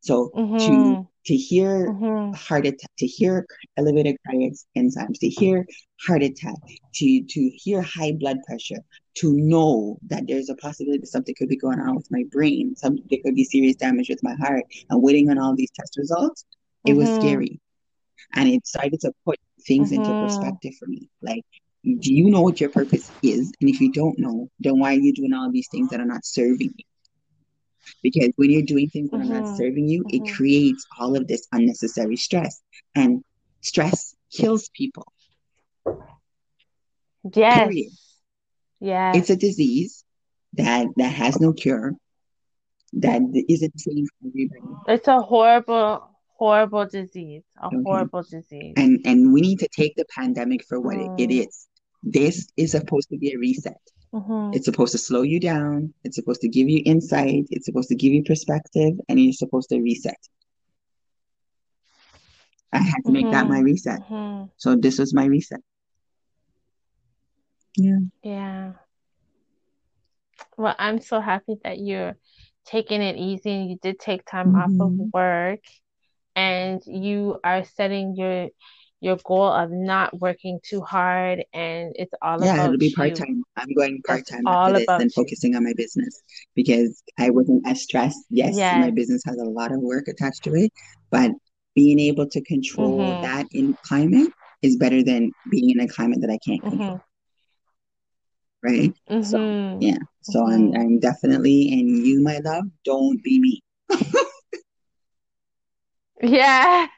So 0.00 0.32
to 0.60 0.74
hmm 0.74 1.02
to 1.26 1.36
hear 1.36 1.92
hmm 1.92 2.32
heart 2.34 2.66
attack, 2.66 2.90
to 2.98 3.06
hear 3.06 3.46
elevated 3.76 4.16
cardiac 4.26 4.52
enzymes, 4.76 5.18
to 5.20 5.28
hear 5.28 5.66
heart 6.06 6.22
attack, 6.22 6.54
to 6.94 7.22
to 7.24 7.50
hear 7.54 7.82
high 7.82 8.12
blood 8.12 8.38
pressure, 8.46 8.80
to 9.16 9.32
know 9.34 9.98
that 10.08 10.24
there's 10.26 10.48
a 10.50 10.54
possibility 10.56 11.00
that 11.00 11.06
something 11.08 11.34
could 11.36 11.48
be 11.48 11.56
going 11.56 11.80
on 11.80 11.96
with 11.96 12.10
my 12.10 12.24
brain, 12.30 12.74
something 12.76 13.04
there 13.10 13.20
could 13.24 13.34
be 13.34 13.44
serious 13.44 13.76
damage 13.76 14.08
with 14.08 14.22
my 14.22 14.34
heart, 14.34 14.64
and 14.88 15.02
waiting 15.02 15.30
on 15.30 15.38
all 15.38 15.54
these 15.56 15.70
test 15.72 15.96
results, 15.98 16.44
it 16.86 16.94
was 16.96 17.12
hmm 17.12 17.14
scary. 17.14 17.60
And 18.34 18.48
it 18.48 18.66
started 18.66 19.00
to 19.00 19.12
put 19.24 19.38
things 19.66 19.92
into 19.92 20.12
hmm 20.12 20.14
perspective 20.14 20.74
for 20.78 20.86
me. 20.86 21.08
Like, 21.22 21.44
do 21.84 22.12
you 22.14 22.30
know 22.30 22.42
what 22.42 22.60
your 22.60 22.70
purpose 22.70 23.12
is? 23.22 23.52
And 23.60 23.70
if 23.70 23.80
you 23.80 23.92
don't 23.92 24.18
know, 24.18 24.48
then 24.60 24.78
why 24.78 24.94
are 24.94 25.00
you 25.00 25.12
doing 25.12 25.32
all 25.32 25.50
these 25.50 25.68
things 25.68 25.90
that 25.90 26.00
are 26.00 26.06
not 26.06 26.24
serving 26.24 26.74
you? 26.76 26.84
Because 28.02 28.30
when 28.36 28.50
you're 28.50 28.62
doing 28.62 28.88
things 28.88 29.10
that 29.10 29.20
are 29.20 29.24
not 29.24 29.46
hmm 29.46 29.48
serving 29.48 29.88
you, 29.88 30.04
it 30.08 30.22
hmm 30.22 30.34
creates 30.36 30.86
all 30.98 31.16
of 31.16 31.26
this 31.26 31.46
unnecessary 31.52 32.16
stress. 32.16 32.60
And 32.94 33.22
stress 33.60 34.14
kills 34.32 34.68
people, 34.74 35.06
period. 37.48 37.92
Yes. 38.80 39.12
It's 39.12 39.30
a 39.30 39.36
disease 39.36 40.04
that 40.54 40.88
that 40.96 41.12
has 41.12 41.40
no 41.40 41.52
cure, 41.52 41.94
that 42.94 43.22
isn't 43.48 43.78
safe 43.80 44.06
for 44.20 44.28
everybody. 44.28 44.76
It's 44.86 45.08
a 45.08 45.20
horrible, 45.20 46.08
horrible 46.38 46.86
disease. 46.86 47.44
A 47.62 47.70
Okay. 47.70 47.80
horrible 47.82 48.22
disease. 48.22 48.76
And 48.76 49.00
and 49.04 49.32
we 49.32 49.40
need 49.40 49.58
to 49.60 49.68
take 49.68 49.94
the 49.96 50.06
pandemic 50.14 50.64
for 50.66 50.80
what 50.80 50.96
it, 50.98 51.10
it 51.16 51.30
Mm. 51.30 51.30
is. 51.30 51.68
This 52.02 52.48
is 52.56 52.70
supposed 52.72 53.08
to 53.10 53.18
be 53.18 53.32
a 53.32 53.38
reset. 53.38 53.80
Hmm 54.12 54.52
It's 54.52 54.64
supposed 54.64 54.92
to 54.92 54.98
slow 54.98 55.22
you 55.22 55.40
down. 55.40 55.94
It's 56.04 56.16
supposed 56.16 56.40
to 56.42 56.48
give 56.48 56.68
you 56.68 56.82
insight. 56.84 57.46
It's 57.50 57.66
supposed 57.66 57.88
to 57.90 57.94
give 57.94 58.12
you 58.12 58.22
perspective, 58.24 58.94
and 59.08 59.20
you're 59.20 59.32
supposed 59.32 59.68
to 59.70 59.80
reset. 59.80 60.16
I 62.72 62.78
had 62.78 63.04
to 63.06 63.12
make 63.12 63.30
that 63.30 63.48
my 63.48 63.60
reset. 63.60 64.00
hmm 64.08 64.44
So 64.56 64.76
this 64.76 64.98
was 64.98 65.14
my 65.14 65.24
reset. 65.26 65.60
Yeah. 67.76 67.98
Yeah. 68.22 68.72
Well, 70.56 70.74
I'm 70.78 71.00
so 71.00 71.20
happy 71.20 71.56
that 71.64 71.78
you're 71.78 72.16
taking 72.66 73.02
it 73.02 73.16
easy 73.16 73.50
and 73.50 73.70
you 73.70 73.78
did 73.82 73.98
take 73.98 74.24
time 74.26 74.54
off 74.54 74.72
of 74.78 74.92
hmm 74.92 75.04
work 75.12 75.60
and 76.36 76.80
you 76.86 77.38
are 77.44 77.64
setting 77.64 78.14
your 78.16 78.48
your 79.00 79.16
goal 79.24 79.46
of 79.52 79.70
not 79.70 80.18
working 80.20 80.60
too 80.62 80.80
hard 80.82 81.44
and 81.52 81.92
it's 81.96 82.12
all 82.22 82.36
about. 82.42 82.56
Yeah, 82.56 82.64
it'll 82.64 82.78
be 82.78 82.90
part 82.94 83.14
time. 83.14 83.44
I'm 83.56 83.72
going 83.74 84.02
part 84.06 84.26
time 84.26 84.48
after 84.48 84.72
this 84.72 84.88
and 84.98 85.12
focusing 85.12 85.54
on 85.56 85.64
my 85.64 85.74
business 85.76 86.22
because 86.54 87.02
I 87.18 87.30
wasn't 87.30 87.66
as 87.66 87.82
stressed. 87.82 88.18
Yes, 88.30 88.68
my 88.72 88.90
business 88.90 89.22
has 89.26 89.36
a 89.36 89.44
lot 89.44 89.72
of 89.72 89.80
work 89.80 90.08
attached 90.08 90.44
to 90.44 90.54
it, 90.54 90.72
but 91.10 91.32
being 91.74 91.98
able 91.98 92.26
to 92.28 92.40
control 92.42 93.16
hmm 93.16 93.20
that 93.22 93.46
in 93.52 93.76
climate 93.86 94.32
is 94.62 94.76
better 94.76 95.02
than 95.02 95.32
being 95.50 95.70
in 95.70 95.80
a 95.80 95.88
climate 95.88 96.20
that 96.22 96.30
I 96.30 96.38
can't 96.44 96.62
hmm 96.62 96.70
control, 96.70 97.00
right? 98.62 98.92
So 99.20 99.38
hmm 99.38 99.80
yeah, 99.80 99.98
so 100.22 100.46
I'm 100.46 100.72
hmm 100.72 100.76
I'm 100.76 100.98
definitely 101.00 101.70
and 101.72 101.88
you, 102.06 102.22
my 102.22 102.40
love, 102.44 102.64
don't 102.84 103.22
be 103.22 103.40
me. 103.40 103.62
Yeah. 106.22 106.88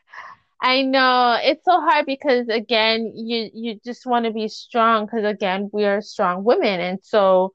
I 0.63 0.83
know. 0.83 1.39
It's 1.43 1.65
so 1.67 1.81
hard 1.81 2.07
because 2.07 2.49
again, 2.49 3.13
you 3.17 3.51
you 3.55 3.81
just 3.85 4.07
want 4.07 4.27
to 4.27 4.33
be 4.33 4.49
strong 4.49 5.07
because 5.07 5.25
again, 5.25 5.71
we 5.73 5.85
are 5.87 6.03
strong 6.03 6.45
women, 6.45 6.81
and 6.81 7.01
so 7.05 7.53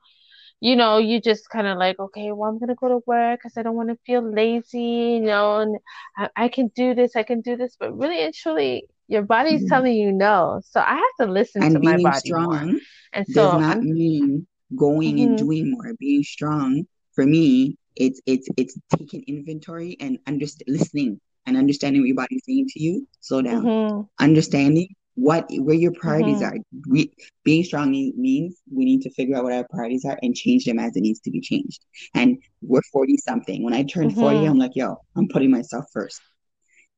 you 0.62 0.76
know, 0.76 0.98
you 0.98 1.22
just 1.22 1.50
kind 1.50 1.68
of 1.68 1.78
like, 1.78 2.00
okay, 2.00 2.32
well, 2.34 2.50
I'm 2.50 2.60
gonna 2.60 2.76
go 2.76 2.90
to 2.90 3.02
work 3.08 3.40
because 3.42 3.58
I 3.58 3.64
don't 3.64 3.76
want 3.76 3.90
to 3.90 3.98
feel 4.06 4.22
lazy, 4.24 4.80
you 4.82 5.22
know, 5.22 5.60
and 5.62 5.78
I, 6.18 6.30
I 6.46 6.50
can 6.50 6.70
do 6.76 6.96
this, 6.96 7.16
I 7.16 7.24
can 7.24 7.42
do 7.42 7.58
this, 7.58 7.78
but 7.80 7.98
really 7.98 8.24
and 8.24 8.34
truly, 8.34 8.88
your 9.08 9.24
body's 9.24 9.66
Yeah. 9.66 9.68
telling 9.68 9.94
you 9.96 10.12
no, 10.14 10.62
so 10.66 10.82
I 10.82 10.96
have 10.96 11.28
to 11.28 11.32
listen 11.34 11.68
to 11.70 11.80
And 11.80 11.82
my 11.82 11.98
being 11.98 12.00
body 12.00 12.34
more, 12.36 12.66
strong 12.66 12.80
and 13.14 13.28
does 13.30 13.54
not 13.54 13.82
I'm, 13.82 13.84
mean 13.84 14.48
going 14.76 15.20
and 15.20 15.36
hmm 15.36 15.46
doing 15.46 15.72
more. 15.72 15.94
Being 16.00 16.24
strong 16.24 16.86
for 17.14 17.26
me, 17.26 17.78
it's 17.96 18.22
it's 18.26 18.48
it's 18.58 18.78
taking 18.98 19.24
inventory 19.28 19.98
and 20.00 20.18
underst 20.26 20.62
listening 20.68 21.20
and 21.48 21.58
understanding 21.58 22.02
what 22.04 22.08
your 22.08 22.18
body's 22.18 22.44
saying 22.46 22.68
to 22.72 22.84
you. 22.84 23.08
Slow 23.22 23.42
down. 23.42 23.64
hmm 23.64 24.02
Understanding 24.20 24.90
what 25.16 25.48
where 25.52 25.76
your 25.76 25.94
priorities 25.94 26.42
hmm 26.42 26.44
are. 26.44 26.56
We, 26.88 27.12
being 27.44 27.64
strong 27.64 27.92
means 27.92 28.58
we 28.72 28.86
need 28.86 29.02
to 29.04 29.12
figure 29.12 29.36
out 29.38 29.46
what 29.46 29.54
our 29.54 29.68
priorities 29.70 30.06
are 30.06 30.20
and 30.22 30.36
change 30.36 30.66
them 30.66 30.80
as 30.80 30.96
it 30.96 31.02
needs 31.02 31.22
to 31.22 31.32
be 31.32 31.42
changed. 31.42 31.84
And 32.14 32.38
we're 32.62 32.82
40 32.94 33.18
something. 33.18 33.64
When 33.64 33.74
I 33.74 33.84
turned 33.84 34.14
40, 34.18 34.44
hmm 34.44 34.52
I'm 34.52 34.60
like, 34.60 34.74
yo, 34.76 34.98
I'm 35.16 35.28
putting 35.30 35.52
myself 35.52 35.86
first. 35.94 36.22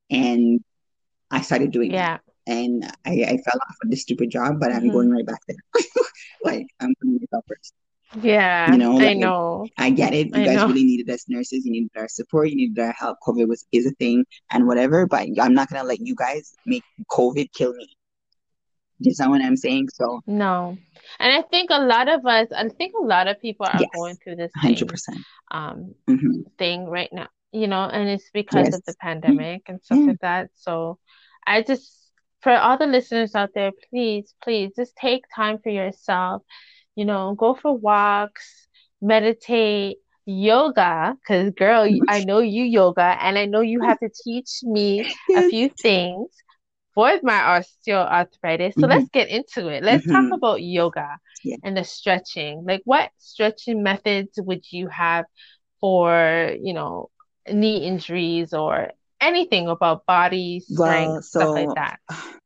And 0.09 0.63
I 1.31 1.41
started 1.41 1.71
doing 1.71 1.91
Yeah. 1.91 2.17
that. 2.17 2.21
And 2.47 2.83
I, 3.05 3.11
I 3.23 3.37
fell 3.45 3.59
off 3.69 3.75
of 3.83 3.91
this 3.91 4.03
stupid 4.03 4.31
job, 4.31 4.59
but 4.59 4.71
I'm 4.73 4.89
Mhm. 4.89 4.93
going 4.93 5.11
right 5.11 5.25
back 5.25 5.41
there. 5.47 5.57
Like 6.43 6.67
I'm 6.79 6.95
putting 7.01 7.19
myself 7.21 7.45
first. 7.47 7.73
Yeah. 8.15 8.71
You 8.71 8.77
know, 8.77 8.99
I 8.99 9.13
know. 9.13 9.67
I 9.77 9.89
get 9.89 10.13
it. 10.13 10.27
You 10.27 10.41
I 10.41 10.45
guys 10.45 10.55
know. 10.57 10.67
really 10.67 10.83
needed 10.83 11.09
us 11.09 11.25
nurses. 11.27 11.65
You 11.65 11.71
needed 11.71 11.91
our 11.95 12.07
support. 12.07 12.49
You 12.49 12.55
needed 12.55 12.79
our 12.79 12.91
help. 12.91 13.17
COVID 13.25 13.47
was 13.47 13.65
is 13.71 13.85
a 13.85 13.91
thing 13.91 14.25
and 14.51 14.67
whatever. 14.67 15.05
But 15.07 15.27
I'm 15.39 15.53
not 15.53 15.69
gonna 15.69 15.87
let 15.87 15.99
you 15.99 16.15
guys 16.15 16.57
make 16.65 16.83
COVID 17.11 17.51
kill 17.53 17.73
me. 17.73 17.87
You 18.99 19.13
know 19.19 19.29
what 19.29 19.41
I'm 19.41 19.55
saying? 19.55 19.89
So 19.93 20.21
No. 20.27 20.77
And 21.19 21.33
I 21.33 21.41
think 21.43 21.69
a 21.71 21.79
lot 21.81 22.09
of 22.09 22.25
us, 22.25 22.47
I 22.55 22.67
think 22.69 22.93
a 22.99 23.03
lot 23.05 23.27
of 23.27 23.39
people 23.41 23.65
are 23.65 23.79
yes, 23.79 23.89
going 23.93 24.17
through 24.17 24.35
this 24.35 24.51
hundred 24.55 24.87
percent 24.87 25.19
um 25.51 25.95
Mm-hmm. 26.09 26.41
thing 26.57 26.85
right 26.85 27.09
now, 27.11 27.27
you 27.51 27.67
know, 27.67 27.83
and 27.85 28.09
it's 28.09 28.29
because 28.33 28.73
of 28.73 28.81
Yes. 28.81 28.81
the 28.85 28.93
Yeah. 28.93 29.01
pandemic 29.01 29.61
and 29.67 29.81
stuff 29.81 29.99
Yeah. 29.99 30.05
like 30.07 30.19
that. 30.21 30.49
So 30.55 30.97
I 31.45 31.61
just, 31.61 32.11
for 32.41 32.51
all 32.53 32.77
the 32.77 32.87
listeners 32.87 33.35
out 33.35 33.51
there, 33.53 33.71
please, 33.89 34.33
please 34.43 34.73
just 34.75 34.95
take 34.95 35.23
time 35.35 35.59
for 35.59 35.69
yourself. 35.69 36.43
You 36.99 37.05
know, 37.05 37.35
go 37.35 37.55
for 37.55 37.75
walks, 37.77 38.67
meditate, 39.01 39.97
yoga, 40.25 41.15
because 41.21 41.51
girl, 41.51 41.87
I 42.07 42.19
know 42.21 42.39
you 42.39 42.63
yoga, 42.63 43.17
and 43.21 43.37
I 43.37 43.45
know 43.45 43.61
you 43.61 43.81
have 43.81 43.99
to 43.99 44.09
teach 44.23 44.59
me 44.63 45.07
a 45.35 45.43
few 45.43 45.69
things 45.81 46.29
for 46.93 47.11
my 47.23 47.39
osteoarthritis. 47.61 48.75
So 48.77 48.87
Mm-hmm. 48.87 48.87
let's 48.87 49.09
get 49.09 49.29
into 49.29 49.67
it. 49.69 49.83
Let's 49.83 50.05
talk 50.07 50.25
Mm-hmm. 50.25 50.39
about 50.39 50.61
yoga 50.61 51.17
Yeah. 51.43 51.57
and 51.63 51.77
the 51.77 51.83
stretching. 51.83 52.65
Like, 52.67 52.81
what 52.85 53.09
stretching 53.17 53.83
methods 53.83 54.39
would 54.41 54.63
you 54.71 54.87
have 54.87 55.25
for, 55.79 56.55
you 56.61 56.73
know, 56.73 57.09
knee 57.51 57.85
injuries 57.85 58.53
or 58.53 58.91
anything 59.21 59.67
about 59.67 60.05
body 60.05 60.59
strength, 60.59 61.21
Well, 61.21 61.35
stuff 61.35 61.51
like 61.55 61.73
that? 61.75 61.99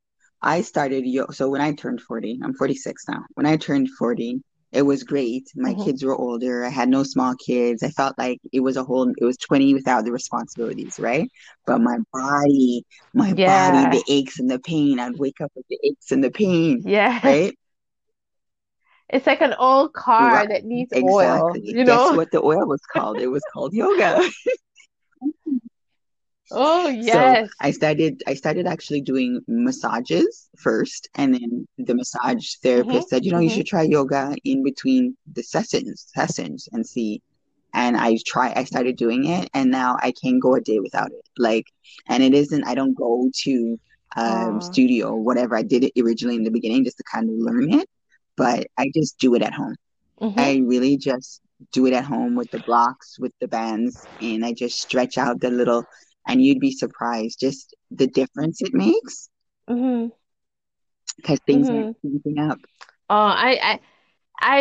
I 0.44 0.62
started 0.62 1.06
yo 1.06 1.28
so 1.32 1.50
when 1.50 1.62
I 1.62 1.74
turned 1.74 2.02
40, 2.02 2.39
I'm 2.44 2.54
46 2.54 3.06
now. 3.08 3.24
When 3.36 3.46
I 3.48 3.58
turned 3.58 3.89
40, 3.98 4.41
it 4.72 4.84
was 4.84 5.04
great. 5.04 5.46
My 5.56 5.74
hmm 5.74 5.76
kids 5.76 6.04
were 6.04 6.16
older. 6.16 6.66
I 6.66 6.70
had 6.70 6.89
no 6.89 7.04
small 7.04 7.36
kids. 7.36 7.84
I 7.84 7.89
felt 7.89 8.18
like 8.18 8.39
it 8.52 8.60
was 8.62 8.78
a 8.78 8.84
whole, 8.84 9.12
it 9.18 9.26
was 9.26 9.38
20 9.38 9.74
without 9.74 10.06
the 10.06 10.12
responsibilities, 10.12 10.98
right? 11.00 11.30
But 11.68 11.82
my 11.82 11.98
body, 12.14 12.84
my 13.14 13.34
body, 13.34 13.88
the 13.88 14.04
aches 14.10 14.39
and 14.39 14.50
the 14.52 14.60
pain, 14.60 15.00
I'd 15.00 15.18
wake 15.18 15.41
up 15.41 15.52
with 15.56 15.66
the 15.70 15.80
aches 15.84 16.12
and 16.12 16.24
the 16.24 16.32
pain, 16.32 16.84
Yeah. 16.84 17.20
right? 17.24 17.56
It's 19.10 19.28
like 19.28 19.39
an 19.41 19.54
old 19.54 19.94
car 19.94 20.46
Right. 20.46 20.48
that 20.48 20.66
needs 20.66 20.94
oil, 21.02 21.62
Exactly. 21.62 21.64
you 21.70 21.84
Guess 21.86 22.12
know? 22.12 22.12
what 22.12 22.32
the 22.32 22.41
oil 22.41 22.68
was 22.68 22.82
called? 22.91 23.20
It 23.22 23.28
was 23.28 23.46
called 23.46 23.74
yoga. 23.74 24.22
Oh, 26.54 26.88
So 27.01 27.38
yes. 27.38 27.49
I 27.60 27.72
started 27.72 28.24
I 28.28 28.34
started 28.36 28.68
actually 28.68 29.01
doing 29.01 29.41
massages 29.47 30.49
first, 30.58 31.10
and 31.16 31.34
then 31.34 31.68
the 31.78 31.95
massage 31.95 32.56
therapist 32.64 33.10
hmm 33.10 33.10
said, 33.10 33.26
you 33.26 33.32
know, 33.32 33.39
you 33.39 33.49
hmm 33.49 33.51
should 33.51 33.68
try 33.68 33.84
yoga 33.84 34.36
in 34.43 34.64
between 34.64 35.18
the 35.32 35.43
sessions 35.43 36.08
sessions 36.16 36.68
and 36.72 36.86
see. 36.88 37.22
And 37.74 37.97
I 37.97 38.18
try 38.26 38.54
I 38.56 38.64
started 38.66 38.95
doing 38.97 39.26
it, 39.26 39.49
and 39.54 39.72
now 39.72 39.97
I 40.01 40.14
can 40.22 40.39
go 40.39 40.56
a 40.56 40.62
day 40.62 40.80
without 40.80 41.12
it. 41.12 41.26
Like, 41.38 41.66
and 42.08 42.24
it 42.24 42.34
isn't 42.34 42.64
I 42.66 42.76
don't 42.76 42.95
go 42.95 43.30
to 43.45 43.80
um 44.16 44.62
studio 44.62 45.10
or 45.12 45.22
whatever. 45.22 45.56
I 45.58 45.64
did 45.64 45.84
it 45.86 45.93
originally 46.01 46.36
in 46.38 46.43
the 46.43 46.51
beginning 46.51 46.86
just 46.86 46.97
to 46.97 47.04
kind 47.12 47.30
of 47.30 47.36
learn 47.38 47.74
it, 47.74 47.89
but 48.38 48.68
I 48.78 48.91
just 48.95 49.18
do 49.20 49.36
it 49.36 49.41
at 49.43 49.54
home. 49.54 49.76
hmm 50.22 50.47
I 50.47 50.58
really 50.66 50.97
just 50.97 51.41
do 51.72 51.86
it 51.88 51.93
at 51.93 52.06
home 52.06 52.36
with 52.36 52.49
the 52.51 52.60
blocks, 52.60 53.20
with 53.20 53.34
the 53.39 53.47
bands, 53.47 54.08
and 54.22 54.45
I 54.45 54.54
just 54.54 54.80
stretch 54.80 55.18
out 55.18 55.39
the 55.41 55.49
little, 55.49 55.86
and 56.28 56.43
you'd 56.43 56.59
be 56.59 56.71
surprised 56.71 57.39
just 57.39 57.76
the 57.91 58.07
difference 58.07 58.61
it 58.61 58.74
makes 58.74 59.30
because 61.17 61.39
things 61.45 61.69
hmm 61.69 61.91
aren't 62.03 62.39
up. 62.39 62.59
Oh, 63.09 63.15
I, 63.15 63.59
I 63.61 63.80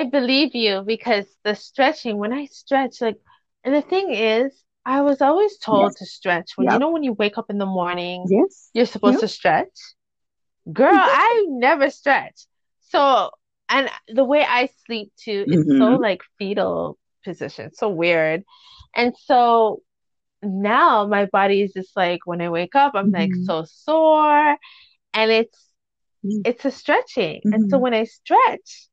I 0.01 0.05
believe 0.05 0.55
you 0.55 0.83
because 0.87 1.27
the 1.45 1.55
stretching, 1.55 2.19
when 2.19 2.33
I 2.33 2.47
stretch, 2.47 3.01
like, 3.01 3.17
and 3.65 3.75
the 3.75 3.83
thing 3.83 4.13
is, 4.13 4.65
I 4.85 5.03
was 5.03 5.21
always 5.23 5.59
told 5.59 5.95
Yes. 5.95 5.99
to 5.99 6.07
stretch 6.07 6.53
when, 6.57 6.71
you 6.71 6.79
know, 6.79 6.91
when 6.91 7.03
you 7.05 7.13
wake 7.13 7.39
up 7.39 7.51
in 7.51 7.59
the 7.59 7.67
morning, 7.67 8.31
Yes. 8.31 8.73
you're 8.75 8.87
supposed 8.87 9.21
Yep. 9.21 9.23
to 9.23 9.29
stretch. 9.29 9.77
Girl, 10.73 10.93
I 10.97 11.47
never 11.49 11.91
stretch. 11.91 12.47
So, 12.81 13.31
and 13.69 13.91
the 14.09 14.25
way 14.25 14.45
I 14.45 14.69
sleep 14.87 15.13
too, 15.23 15.47
it's 15.51 15.75
so 15.77 15.93
hmm 15.93 15.97
like 15.97 16.23
fetal 16.39 16.99
position, 17.25 17.73
so 17.75 17.89
weird. 17.89 18.45
And 18.95 19.15
so 19.17 19.83
now 20.43 21.07
my 21.07 21.27
body 21.27 21.63
is 21.63 21.73
just 21.73 21.97
like, 21.97 22.21
when 22.27 22.41
I 22.41 22.49
wake 22.51 22.75
up, 22.75 22.93
I'm 22.95 23.11
like 23.13 23.35
hmm 23.35 23.45
so 23.45 23.65
sore 23.65 24.57
and 25.15 25.31
it's, 25.31 25.69
it's 26.45 26.65
a 26.65 26.71
stretching. 26.71 27.43
And 27.53 27.63
so 27.69 27.79
hmm 27.79 27.79
when 27.79 27.95
I 27.95 28.05
stretch, 28.05 28.89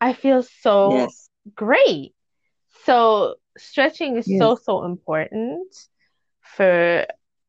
I 0.00 0.12
feel 0.14 0.42
so 0.42 0.90
Yes. 0.90 1.28
great. 1.54 2.14
So 2.84 3.36
stretching 3.56 4.16
is 4.16 4.28
so, 4.36 4.54
Yes. 4.54 4.56
so 4.56 4.84
important 4.84 5.74
for 6.42 7.06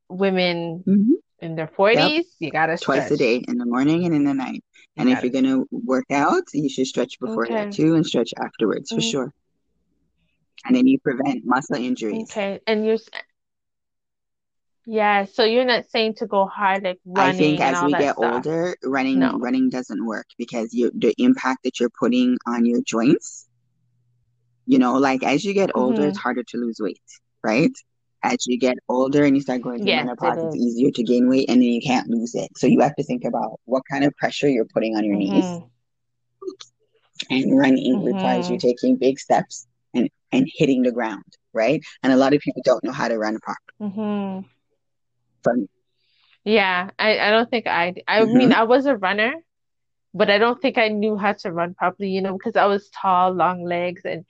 women 0.09 0.85
hmm 0.85 1.13
in 1.39 1.55
their 1.55 1.67
Yep. 1.93 2.11
40s. 2.15 2.25
You 2.39 2.51
gotta 2.51 2.77
stretch. 2.77 3.07
Twice 3.07 3.11
a 3.11 3.17
day, 3.17 3.43
in 3.47 3.57
the 3.57 3.65
morning 3.65 4.05
and 4.05 4.13
in 4.13 4.23
the 4.23 4.33
night. 4.33 4.63
You 4.95 5.03
And 5.03 5.09
if 5.09 5.23
you're 5.23 5.31
gonna 5.31 5.63
work 5.71 6.05
out, 6.11 6.43
you 6.53 6.69
should 6.69 6.87
stretch 6.87 7.19
before 7.19 7.47
that 7.49 7.71
too, 7.71 7.95
and 7.95 8.05
stretch 8.05 8.33
afterwards 8.39 8.91
for 8.91 9.01
Mhm. 9.01 9.01
sure. 9.01 9.31
And 10.65 10.75
then 10.75 10.87
you 10.87 10.99
prevent 10.99 11.45
muscle 11.45 11.75
injuries. 11.77 12.31
Okay. 12.31 12.59
And 12.67 12.85
you're, 12.85 12.97
yeah, 14.85 15.25
so 15.25 15.43
you're 15.43 15.65
not 15.65 15.85
saying 15.89 16.15
to 16.15 16.27
go 16.27 16.45
hard 16.45 16.83
like 16.83 16.99
running. 17.05 17.17
I 17.17 17.33
think 17.33 17.59
as 17.61 17.81
we 17.81 17.95
get 17.95 18.15
stuff. 18.15 18.45
older, 18.45 18.75
running 18.83 19.29
No. 19.29 19.39
running 19.39 19.69
doesn't 19.69 20.05
work 20.05 20.27
because 20.37 20.73
you 20.73 20.91
the 20.93 21.13
impact 21.17 21.63
that 21.63 21.79
you're 21.79 21.89
putting 21.99 22.37
on 22.47 22.65
your 22.65 22.81
joints, 22.81 23.47
you 24.65 24.77
know, 24.79 24.93
like 24.97 25.23
as 25.23 25.43
you 25.43 25.53
get 25.53 25.71
older, 25.75 26.05
it's 26.05 26.17
hmm 26.17 26.17
harder 26.17 26.43
to 26.49 26.57
lose 26.57 26.77
weight, 26.79 27.01
right? 27.43 27.71
As 28.23 28.45
you 28.47 28.57
get 28.59 28.77
older 28.89 29.23
and 29.23 29.35
you 29.35 29.41
start 29.41 29.61
going 29.61 29.81
through 29.81 29.93
Yes, 29.93 30.11
it 30.21 30.33
menopause, 30.33 30.43
it's 30.43 30.55
easier 30.55 30.91
to 30.91 31.03
gain 31.03 31.29
weight 31.29 31.49
and 31.49 31.57
then 31.61 31.69
you 31.69 31.81
can't 31.81 32.09
lose 32.09 32.35
it. 32.35 32.49
So 32.57 32.67
you 32.67 32.81
have 32.81 32.95
to 32.95 33.03
think 33.03 33.23
about 33.25 33.59
what 33.65 33.83
kind 33.89 34.03
of 34.03 34.15
pressure 34.17 34.49
you're 34.49 34.65
putting 34.73 34.95
on 34.95 35.05
your 35.05 35.17
knees. 35.17 35.59
hmm 35.59 35.81
And 37.29 37.57
running 37.57 38.01
requires 38.03 38.49
you 38.49 38.57
hmm 38.57 38.59
taking 38.59 38.95
big 38.97 39.19
steps 39.19 39.67
and 39.93 40.09
and 40.31 40.47
hitting 40.55 40.81
the 40.83 40.91
ground, 40.91 41.23
right? 41.53 41.81
And 42.03 42.11
a 42.11 42.17
lot 42.17 42.33
of 42.33 42.41
people 42.41 42.61
don't 42.65 42.83
know 42.83 42.91
how 42.91 43.07
to 43.07 43.17
run 43.17 43.39
properly. 43.39 43.75
From 45.45 45.69
Yeah, 46.45 46.89
I, 46.99 47.19
I 47.19 47.31
don't 47.31 47.49
think 47.49 47.67
I, 47.67 47.95
I 48.07 48.25
mean, 48.25 48.51
hmm 48.51 48.53
I 48.53 48.63
was 48.63 48.85
a 48.85 48.97
runner, 48.97 49.33
but 50.13 50.29
I 50.29 50.37
don't 50.37 50.61
think 50.61 50.77
I 50.77 50.89
knew 50.89 51.17
how 51.17 51.33
to 51.33 51.51
run 51.51 51.73
properly, 51.75 52.09
you 52.09 52.21
know, 52.21 52.33
because 52.33 52.55
I 52.55 52.65
was 52.65 52.89
tall, 53.01 53.33
long 53.33 53.63
legs, 53.65 54.01
and 54.05 54.25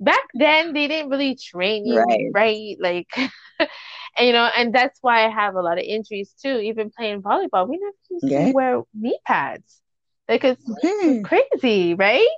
back 0.00 0.24
then 0.34 0.72
they 0.74 0.88
didn't 0.88 1.10
really 1.10 1.36
train 1.36 1.86
you 1.86 2.04
Right. 2.04 2.34
right, 2.34 2.76
like, 2.80 3.08
and 3.58 4.26
you 4.26 4.32
know, 4.32 4.48
and 4.56 4.74
that's 4.74 4.98
why 5.02 5.26
I 5.26 5.30
have 5.30 5.54
a 5.54 5.62
lot 5.62 5.78
of 5.78 5.84
injuries 5.84 6.34
too. 6.42 6.58
Even 6.58 6.90
playing 6.96 7.22
volleyball, 7.22 7.68
we 7.68 7.78
never 7.78 7.96
used 8.10 8.28
to 8.36 8.48
wear 8.50 8.82
knee 8.94 9.18
pads. 9.26 9.80
Like 10.28 10.44
it's 10.44 10.64
crazy, 11.24 11.94
right? 11.94 12.28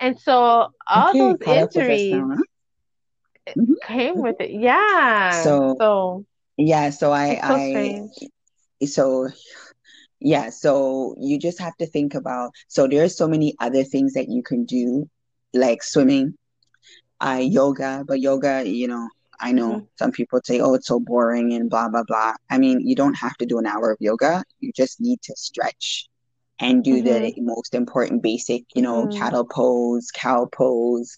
And 0.00 0.18
so 0.18 0.68
all 0.88 1.14
Okay. 1.14 1.16
those 1.16 1.38
Caught 1.42 1.58
up 1.58 1.70
with 1.74 1.88
us 1.88 2.06
injuries 2.06 2.06
now, 2.10 2.28
huh? 2.34 2.42
hmm 3.54 3.74
came 3.86 4.20
with 4.20 4.36
it. 4.40 4.50
Yeah. 4.50 5.50
So 5.50 5.78
So 5.78 6.24
yeah, 6.56 6.90
so 6.90 7.12
I 7.12 7.38
so 7.46 7.58
I 7.68 8.00
so 8.86 9.28
yeah, 10.20 10.50
so 10.50 11.14
you 11.20 11.38
just 11.38 11.60
have 11.60 11.76
to 11.78 11.86
think 11.86 12.14
about 12.14 12.50
so 12.68 12.86
there 12.86 13.04
are 13.04 13.08
so 13.08 13.28
many 13.28 13.54
other 13.60 13.84
things 13.84 14.14
that 14.14 14.28
you 14.28 14.42
can 14.42 14.64
do, 14.64 15.08
like 15.54 15.82
swimming, 15.82 16.34
uh, 17.20 17.40
yoga, 17.42 18.04
but 18.06 18.20
yoga, 18.20 18.62
you 18.66 18.88
know, 18.88 19.08
I 19.40 19.52
know 19.52 19.80
hmm 19.80 19.88
some 19.98 20.12
people 20.12 20.40
say, 20.44 20.60
oh, 20.60 20.74
it's 20.74 20.88
so 20.88 21.00
boring 21.00 21.52
and 21.52 21.70
blah 21.70 21.88
blah 21.88 22.04
blah. 22.06 22.34
I 22.50 22.58
mean, 22.58 22.80
you 22.86 22.94
don't 22.94 23.14
have 23.14 23.34
to 23.38 23.46
do 23.46 23.58
an 23.58 23.66
hour 23.66 23.90
of 23.92 23.98
yoga. 24.00 24.44
You 24.60 24.72
just 24.74 25.00
need 25.00 25.20
to 25.22 25.34
stretch 25.36 26.06
and 26.60 26.82
do 26.84 27.02
hmm 27.02 27.02
the 27.02 27.32
most 27.38 27.74
important 27.74 28.22
basic, 28.22 28.64
you 28.74 28.82
know, 28.82 29.08
hmm 29.08 29.18
cattle 29.18 29.44
pose, 29.44 30.08
cow 30.14 30.46
pose, 30.52 31.16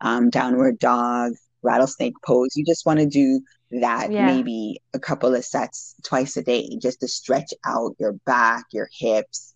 um, 0.00 0.30
downward 0.30 0.78
dog, 0.78 1.32
rattlesnake 1.62 2.14
pose. 2.24 2.50
You 2.56 2.64
just 2.64 2.86
want 2.86 3.00
to 3.00 3.06
do 3.06 3.40
that 3.70 4.10
Yeah. 4.10 4.18
maybe 4.18 4.80
a 4.94 4.98
couple 4.98 5.34
of 5.34 5.44
sets 5.44 5.94
twice 6.04 6.36
a 6.36 6.42
day 6.42 6.78
just 6.80 7.00
to 7.00 7.08
stretch 7.08 7.52
out 7.66 7.96
your 7.98 8.14
back, 8.26 8.64
your 8.72 8.88
hips, 8.98 9.54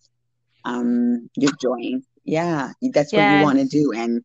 um, 0.65 1.29
your 1.37 1.53
joints. 1.61 2.07
Yeah, 2.25 2.73
that's 2.93 3.15
what 3.15 3.27
you 3.27 3.39
want 3.39 3.59
to 3.59 3.67
do. 3.67 3.93
And 3.93 4.23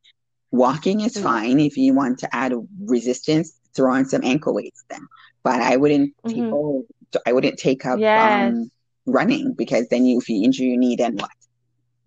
walking 0.52 1.02
is 1.02 1.18
Mm, 1.18 1.20
fine 1.20 1.60
if 1.60 1.78
you 1.78 1.94
want 1.94 2.20
to 2.20 2.36
add 2.36 2.54
resistance, 2.86 3.54
throw 3.76 3.94
on 3.94 4.06
some 4.06 4.24
ankle 4.24 4.54
weights 4.56 4.84
then. 4.90 5.02
But 5.44 5.62
I 5.62 5.78
wouldn't 5.78 6.14
take 6.28 6.46
hmm 6.46 6.54
oh, 6.54 6.86
I 7.26 7.34
wouldn't 7.34 7.60
take 7.60 7.86
up 7.86 8.02
Yes. 8.02 8.16
um 8.16 8.72
running 9.06 9.54
because 9.58 9.88
then 9.90 10.06
you 10.06 10.20
if 10.20 10.30
you 10.30 10.44
injure 10.44 10.64
your 10.66 10.78
knee, 10.78 10.96
then 10.98 11.16
what? 11.18 11.32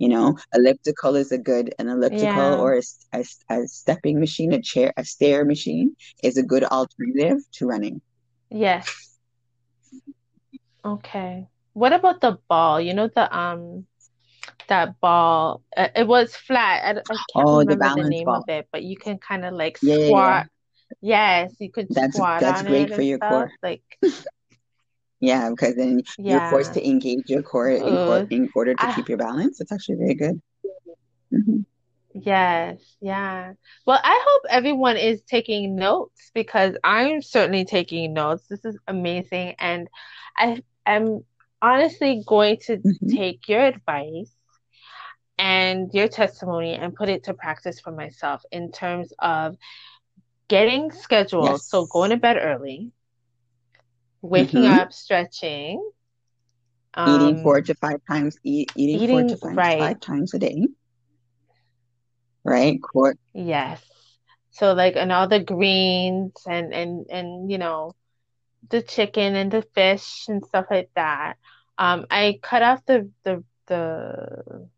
You 0.01 0.09
know, 0.11 0.37
elliptical 0.55 1.17
is 1.17 1.33
a 1.33 1.39
good 1.39 1.75
an 1.79 1.89
elliptical 1.89 2.55
Yeah. 2.55 2.61
or 2.61 2.81
a 3.15 3.67
stepping 3.69 4.21
machine, 4.21 4.53
a 4.53 4.63
chair, 4.63 4.93
a 4.99 5.05
stair 5.05 5.45
machine 5.45 5.97
is 6.25 6.39
a 6.39 6.43
good 6.45 6.65
alternative 6.65 7.39
to 7.55 7.67
running. 7.69 8.03
Yes. 8.51 9.19
Okay. 10.85 11.49
what 11.75 11.93
about 11.93 12.21
the 12.21 12.39
ball? 12.49 12.81
You 12.81 12.95
know 12.95 13.09
the 13.09 13.35
um 13.37 13.87
that 14.69 15.01
ball. 15.01 15.63
Uh, 15.77 15.89
it 15.97 16.07
was 16.07 16.37
flat. 16.37 16.99
I, 17.11 17.15
I 17.15 17.19
can't 17.33 17.51
Oh, 17.51 17.65
remember 17.65 17.91
the 17.91 18.05
balance 18.05 18.05
name 18.05 18.35
of 18.35 18.49
it, 18.49 18.69
but 18.73 18.85
you 18.85 18.97
can 18.97 19.19
kind 19.19 19.45
of 19.47 19.55
like 19.55 19.79
Yeah, 19.83 19.97
yeah, 19.97 20.11
yeah. 20.11 20.39
squat. 20.39 20.47
Yes, 21.03 21.55
you 21.61 21.71
could 21.73 21.93
That's 21.93 22.21
squat 22.21 22.45
that's 22.45 22.47
on 22.47 22.69
it 22.69 22.81
great 22.81 22.95
for 22.95 23.03
your 23.03 23.19
stuff. 23.19 23.19
core. 23.19 23.53
Like, 23.63 23.83
Yeah, 25.21 25.51
because 25.51 25.77
then 25.77 26.03
you're 26.27 26.41
forced 26.41 26.75
to 26.75 26.87
engage 26.87 27.29
your 27.29 27.43
core 27.43 27.71
in 27.71 27.99
core 27.99 28.25
in 28.31 28.49
order 28.55 28.75
to 28.75 28.87
I 28.87 28.89
keep 28.89 29.09
your 29.09 29.19
balance. 29.19 29.61
It's 29.61 29.73
actually 29.73 29.97
very 29.97 30.15
good. 30.15 30.41
hmm 31.33 31.61
yes, 32.15 32.97
yeah. 33.01 33.53
Well, 33.87 34.01
I 34.03 34.21
hope 34.27 34.43
everyone 34.51 34.97
is 34.97 35.23
taking 35.23 35.77
notes 35.77 36.31
because 36.35 36.77
I'm 36.85 37.23
certainly 37.23 37.65
taking 37.65 38.13
notes. 38.15 38.47
This 38.49 38.65
is 38.65 38.79
amazing, 38.87 39.55
and 39.59 39.89
I 40.37 40.63
am 40.87 41.25
honestly 41.63 42.23
going 42.27 42.59
to 42.67 42.83
hmm 42.85 43.09
take 43.09 43.49
your 43.49 43.63
advice 43.63 44.35
and 45.39 45.93
your 45.93 46.09
testimony 46.09 46.75
and 46.75 46.95
put 46.95 47.09
it 47.09 47.25
to 47.25 47.35
practice 47.35 47.81
for 47.81 47.93
myself 47.93 48.43
in 48.53 48.71
terms 48.73 49.13
of 49.19 49.57
getting 50.49 50.91
scheduled. 50.93 51.65
So 51.65 51.87
going 51.87 52.11
to 52.11 52.17
bed 52.17 52.39
early, 52.41 52.93
waking 54.23 54.65
hmm 54.65 54.67
up, 54.67 54.93
stretching, 54.93 55.91
Eating 57.05 57.37
four 57.37 57.61
um, 57.61 57.63
to 57.63 57.75
five 57.75 58.01
times, 58.09 58.39
eat, 58.45 58.73
eating 58.77 59.01
four 59.03 59.25
to 59.25 59.37
five, 59.37 59.63
right. 59.63 59.79
five 59.79 60.01
times 60.01 60.35
a 60.35 60.39
day, 60.39 60.67
right? 62.45 62.81
Core. 62.83 63.15
Yes. 63.35 63.83
So 64.51 64.73
like 64.73 64.97
and 64.97 65.13
all 65.13 65.29
the 65.29 65.41
greens 65.43 66.33
and 66.49 66.73
and 66.75 67.07
and 67.11 67.51
you 67.51 67.59
know 67.59 67.95
the 68.71 68.83
chicken 68.83 69.37
and 69.37 69.51
the 69.53 69.63
fish 69.75 70.27
and 70.29 70.45
stuff 70.45 70.67
like 70.71 70.91
that. 70.97 71.35
Um, 71.79 72.07
I 72.11 72.39
cut 72.43 72.63
off 72.63 72.85
the 72.87 73.11
the 73.25 73.45
the 73.67 74.69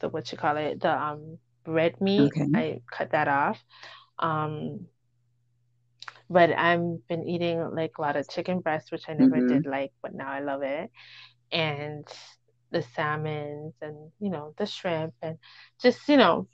the 0.00 0.08
what 0.08 0.32
you 0.32 0.38
call 0.38 0.56
it 0.56 0.80
the 0.80 0.90
um 0.92 1.38
red 1.66 2.00
meat. 2.00 2.34
Okay. 2.34 2.48
I 2.54 2.82
cut 2.90 3.12
that 3.12 3.28
off. 3.28 3.62
Um, 4.18 4.86
but 6.30 6.50
I've 6.52 7.06
been 7.08 7.28
eating 7.28 7.60
like 7.74 7.92
a 7.98 8.02
lot 8.02 8.16
of 8.16 8.28
chicken 8.28 8.60
breast, 8.60 8.92
which 8.92 9.08
I 9.08 9.14
never 9.14 9.40
hmm 9.40 9.60
did 9.60 9.66
like, 9.66 9.92
but 10.02 10.14
now 10.14 10.30
I 10.30 10.40
love 10.40 10.62
it. 10.62 10.90
And 11.52 12.06
the 12.72 12.82
salmons 12.82 13.74
and 13.82 14.10
you 14.20 14.30
know 14.30 14.54
the 14.58 14.66
shrimp 14.66 15.14
and 15.22 15.38
just 15.82 16.08
you 16.08 16.16
know 16.16 16.48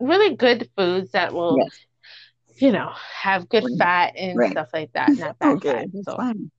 really 0.00 0.36
good 0.36 0.68
foods 0.76 1.12
that 1.12 1.32
will 1.34 1.64
Yes. 1.64 1.86
you 2.60 2.72
know 2.72 2.90
have 3.22 3.48
good 3.48 3.68
fat 3.78 4.14
and 4.16 4.44
Right. 4.44 4.58
stuff 4.58 4.68
like 4.74 4.92
that, 4.94 5.18
not 5.18 5.38
bad 5.38 5.58
Okay, 5.58 5.66
fat. 5.66 5.88
that's 5.92 6.06
So 6.06 6.18
fine. 6.18 6.50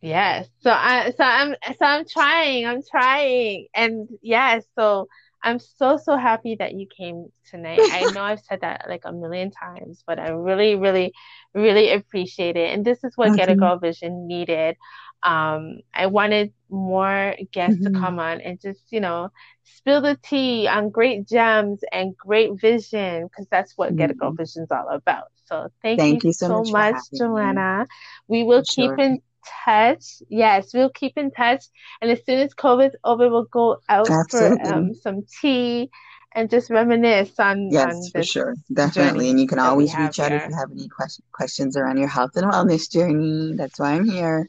yes, 0.00 0.48
so 0.60 0.70
I 0.70 1.10
so 1.10 1.24
I'm 1.24 1.54
so 1.78 1.84
I'm 1.86 2.04
trying, 2.08 2.66
I'm 2.66 2.82
trying, 2.90 3.66
and 3.74 4.08
yes, 4.22 4.64
so 4.78 5.08
I'm 5.42 5.58
so 5.58 5.96
so 5.96 6.16
happy 6.16 6.56
that 6.58 6.74
you 6.74 6.86
came 6.96 7.26
tonight. 7.50 7.86
I 7.90 8.06
know 8.06 8.22
I've 8.22 8.40
said 8.40 8.60
that 8.62 8.86
like 8.88 9.02
a 9.04 9.12
million 9.12 9.50
times, 9.50 10.02
but 10.06 10.18
I 10.18 10.28
really 10.30 10.74
really 10.76 11.12
really 11.54 11.92
appreciate 11.92 12.56
it, 12.56 12.72
and 12.72 12.84
this 12.84 13.02
is 13.04 13.12
what 13.16 13.34
Get 13.34 13.48
It 13.48 13.58
Girl 13.58 13.78
Vision 13.78 14.26
needed. 14.26 14.76
Um, 15.22 15.80
I 15.94 16.06
wanted 16.06 16.52
more 16.70 17.34
guests 17.52 17.82
to 17.82 17.90
hmm 17.90 17.90
come 17.90 18.18
on 18.18 18.40
and 18.40 18.60
just 18.60 18.80
you 18.90 19.00
know 19.00 19.30
spill 19.64 20.00
the 20.02 20.18
tea 20.22 20.66
on 20.68 20.90
great 20.90 21.26
gems 21.28 21.80
and 21.92 22.16
great 22.16 22.50
vision 22.60 23.24
because 23.26 23.46
that's 23.50 23.72
what 23.76 23.96
Get 23.96 24.10
It 24.10 24.18
Girl 24.18 24.32
Vision 24.32 24.64
is 24.64 24.70
all 24.70 24.88
about. 24.90 25.24
So 25.46 25.68
thank 25.82 26.10
you 26.10 26.20
Thank 26.20 26.24
you 26.24 26.32
so 26.32 26.48
so 26.48 26.64
much 26.64 26.64
much, 26.64 26.96
me. 27.12 27.18
Joanna. 27.18 27.86
We 28.28 28.42
will 28.44 28.64
keep 28.68 28.92
Sure. 28.92 28.98
in 28.98 29.20
touch. 29.64 30.22
Yes, 30.28 30.72
we'll 30.74 30.90
keep 30.90 31.16
in 31.16 31.30
touch. 31.30 31.64
And 32.00 32.10
as 32.10 32.24
soon 32.24 32.38
as 32.40 32.54
COVID's 32.54 32.96
over, 33.04 33.28
we'll 33.30 33.44
go 33.44 33.78
out 33.88 34.16
for 34.28 34.56
um 34.62 34.94
some 34.94 35.22
tea 35.40 35.90
and 36.34 36.50
just 36.50 36.70
reminisce 36.70 37.38
on 37.38 37.72
Yes, 37.72 37.84
on 37.84 38.10
for 38.10 38.22
sure. 38.22 38.54
Definitely. 38.72 39.30
And 39.30 39.40
you 39.40 39.46
can 39.46 39.58
always 39.58 39.96
reach 39.96 40.18
out 40.20 40.32
if 40.32 40.46
you 40.46 40.54
have 40.54 40.70
any 40.70 40.88
question, 40.88 41.24
questions 41.32 41.76
around 41.76 41.98
your 41.98 42.08
health 42.08 42.32
and 42.36 42.50
wellness 42.50 42.90
journey. 42.90 43.54
That's 43.56 43.78
why 43.78 43.92
I'm 43.92 44.04
here. 44.04 44.48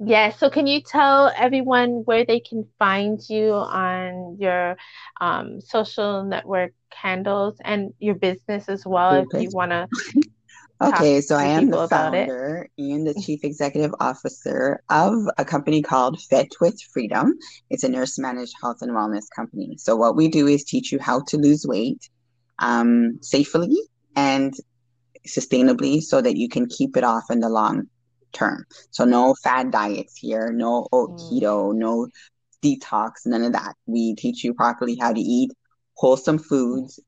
Yes, 0.00 0.38
so 0.38 0.48
can 0.50 0.66
you 0.66 0.80
tell 0.80 1.32
everyone 1.36 2.02
where 2.04 2.24
they 2.24 2.40
can 2.40 2.64
find 2.78 3.20
you 3.28 3.52
on 3.52 4.36
your 4.38 4.76
um, 5.20 5.60
social 5.60 6.24
network 6.24 6.72
handles 6.92 7.56
and 7.64 7.92
your 7.98 8.14
business 8.14 8.68
as 8.68 8.84
well 8.86 9.14
if 9.14 9.28
you 9.36 9.50
want 9.50 9.70
to 9.70 9.88
Okay, 10.80 11.20
so 11.20 11.36
I 11.36 11.44
am 11.44 11.66
the 11.66 11.72
people 11.72 11.82
about 11.82 12.14
it? 12.14 12.28
founder 12.28 12.68
and 12.78 13.06
the 13.06 13.14
chief 13.14 13.40
executive 13.42 13.92
officer 13.98 14.80
of 14.88 15.14
a 15.36 15.44
company 15.44 15.82
called 15.82 16.20
Fit 16.20 16.54
with 16.60 16.80
Freedom. 16.92 17.34
It's 17.68 17.82
a 17.82 17.88
nurse 17.88 18.18
managed 18.18 18.54
health 18.60 18.78
and 18.80 18.92
wellness 18.92 19.24
company. 19.34 19.76
So 19.78 19.96
what 19.96 20.14
we 20.16 20.28
do 20.28 20.46
is 20.46 20.62
teach 20.64 20.92
you 20.92 21.00
how 21.00 21.22
to 21.28 21.36
lose 21.36 21.66
weight 21.66 22.08
um, 22.60 23.18
safely 23.22 23.76
and 24.14 24.54
sustainably 25.26 26.00
so 26.00 26.20
that 26.20 26.36
you 26.36 26.48
can 26.48 26.66
keep 26.66 26.96
it 26.96 27.04
off 27.04 27.24
in 27.30 27.40
the 27.40 27.48
long 27.48 27.88
term. 28.32 28.64
So 28.90 29.04
no 29.04 29.34
fad 29.42 29.72
diets 29.72 30.16
here, 30.16 30.52
no 30.52 30.86
oh, 30.92 31.08
Mm, 31.08 31.42
keto, 31.42 31.74
no 31.74 32.08
detox, 32.62 33.26
none 33.26 33.42
of 33.42 33.52
that. 33.52 33.74
We 33.86 34.14
teach 34.14 34.44
you 34.44 34.54
properly 34.54 34.96
how 35.00 35.12
to 35.12 35.20
eat 35.20 35.50
wholesome 35.94 36.38
foods, 36.38 37.00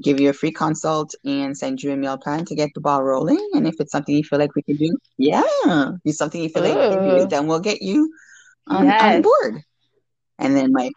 give 0.00 0.20
you 0.20 0.30
a 0.30 0.32
free 0.32 0.52
consult 0.52 1.14
and 1.24 1.56
send 1.56 1.82
you 1.82 1.92
a 1.92 1.96
meal 1.96 2.16
plan 2.16 2.44
to 2.46 2.54
get 2.54 2.70
the 2.74 2.80
ball 2.80 3.02
rolling. 3.02 3.50
And 3.52 3.66
if 3.66 3.80
it's 3.80 3.92
something 3.92 4.14
you 4.14 4.24
feel 4.24 4.38
like 4.38 4.54
we 4.54 4.62
can 4.62 4.76
do, 4.76 4.96
yeah, 5.18 5.42
if 5.66 6.00
it's 6.04 6.18
something 6.18 6.42
you 6.42 6.48
feel 6.48 6.62
like 6.62 6.74
we 6.74 6.96
can 6.96 7.18
do, 7.18 7.26
then 7.26 7.46
we'll 7.46 7.60
get 7.60 7.82
you 7.82 8.10
um, 8.68 8.86
on 8.86 8.92
on 8.92 9.22
board. 9.22 9.62
And 10.38 10.56
then 10.56 10.72
my 10.72 10.90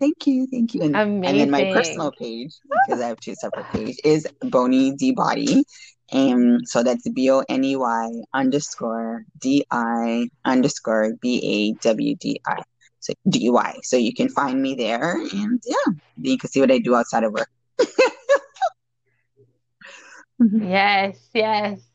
thank 0.00 0.26
you, 0.26 0.46
thank 0.50 0.74
you. 0.74 0.82
And 0.82 1.00
and 1.26 1.38
then 1.38 1.50
my 1.50 1.64
personal 1.70 2.12
page, 2.18 2.52
because 2.72 3.00
I 3.00 3.08
have 3.08 3.20
two 3.20 3.34
separate 3.34 3.68
pages, 3.70 3.98
is 4.04 4.26
Boney 4.42 4.92
D 4.96 5.12
Body. 5.12 5.64
And 6.10 6.60
so 6.66 6.82
that's 6.82 7.08
B 7.10 7.30
O 7.30 7.42
N 7.48 7.64
E 7.64 7.76
Y 7.76 8.08
underscore 8.32 9.24
D 9.40 9.64
I 9.70 10.28
underscore 10.44 11.12
B 11.20 11.40
A 11.44 11.78
W 11.82 12.16
D 12.16 12.40
I. 12.46 12.62
So 13.00 13.12
D 13.28 13.50
Y. 13.50 13.74
So 13.82 13.96
you 13.96 14.14
can 14.14 14.28
find 14.28 14.60
me 14.62 14.74
there 14.74 15.12
and 15.12 15.60
yeah, 15.66 15.92
you 16.20 16.38
can 16.38 16.50
see 16.50 16.60
what 16.60 16.70
I 16.70 16.78
do 16.78 16.94
outside 16.94 17.24
of 17.24 17.32
work. 17.32 17.48
Yes, 20.60 21.30
yes. 21.34 21.87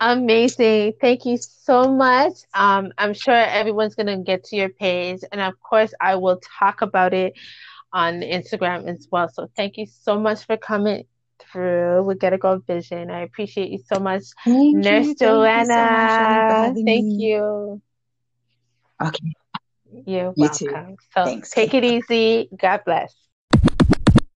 Amazing. 0.00 0.94
Thank 1.00 1.24
you 1.24 1.38
so 1.38 1.90
much. 1.90 2.32
Um, 2.54 2.92
I'm 2.98 3.14
sure 3.14 3.34
everyone's 3.34 3.94
gonna 3.94 4.18
get 4.22 4.44
to 4.44 4.56
your 4.56 4.68
page, 4.68 5.20
and 5.32 5.40
of 5.40 5.54
course, 5.60 5.94
I 6.00 6.16
will 6.16 6.40
talk 6.58 6.82
about 6.82 7.14
it 7.14 7.32
on 7.92 8.20
Instagram 8.20 8.88
as 8.88 9.08
well. 9.10 9.28
So 9.28 9.48
thank 9.56 9.78
you 9.78 9.86
so 9.86 10.18
much 10.18 10.44
for 10.44 10.56
coming 10.56 11.04
through 11.38 12.04
with 12.04 12.18
Get 12.20 12.34
It 12.34 12.40
Girl 12.40 12.58
Vision. 12.66 13.10
I 13.10 13.20
appreciate 13.22 13.70
you 13.70 13.78
so 13.78 13.98
much, 13.98 14.24
Thank 14.44 14.74
Nurse 14.74 14.90
you. 14.90 15.14
Thank 15.14 15.54
you 15.54 15.64
so 15.64 15.88
much, 15.88 16.16
Joanna. 16.16 16.76
Thank 16.84 17.08
me. 17.16 17.16
you. 17.16 17.80
Okay, 19.02 19.32
You're 20.04 20.32
you 20.34 20.48
too. 20.48 20.66
welcome. 20.66 20.96
So 21.14 21.24
Thanks. 21.24 21.50
take 21.50 21.74
it 21.74 21.84
easy. 21.84 22.48
God 22.56 22.82
bless. 22.84 23.14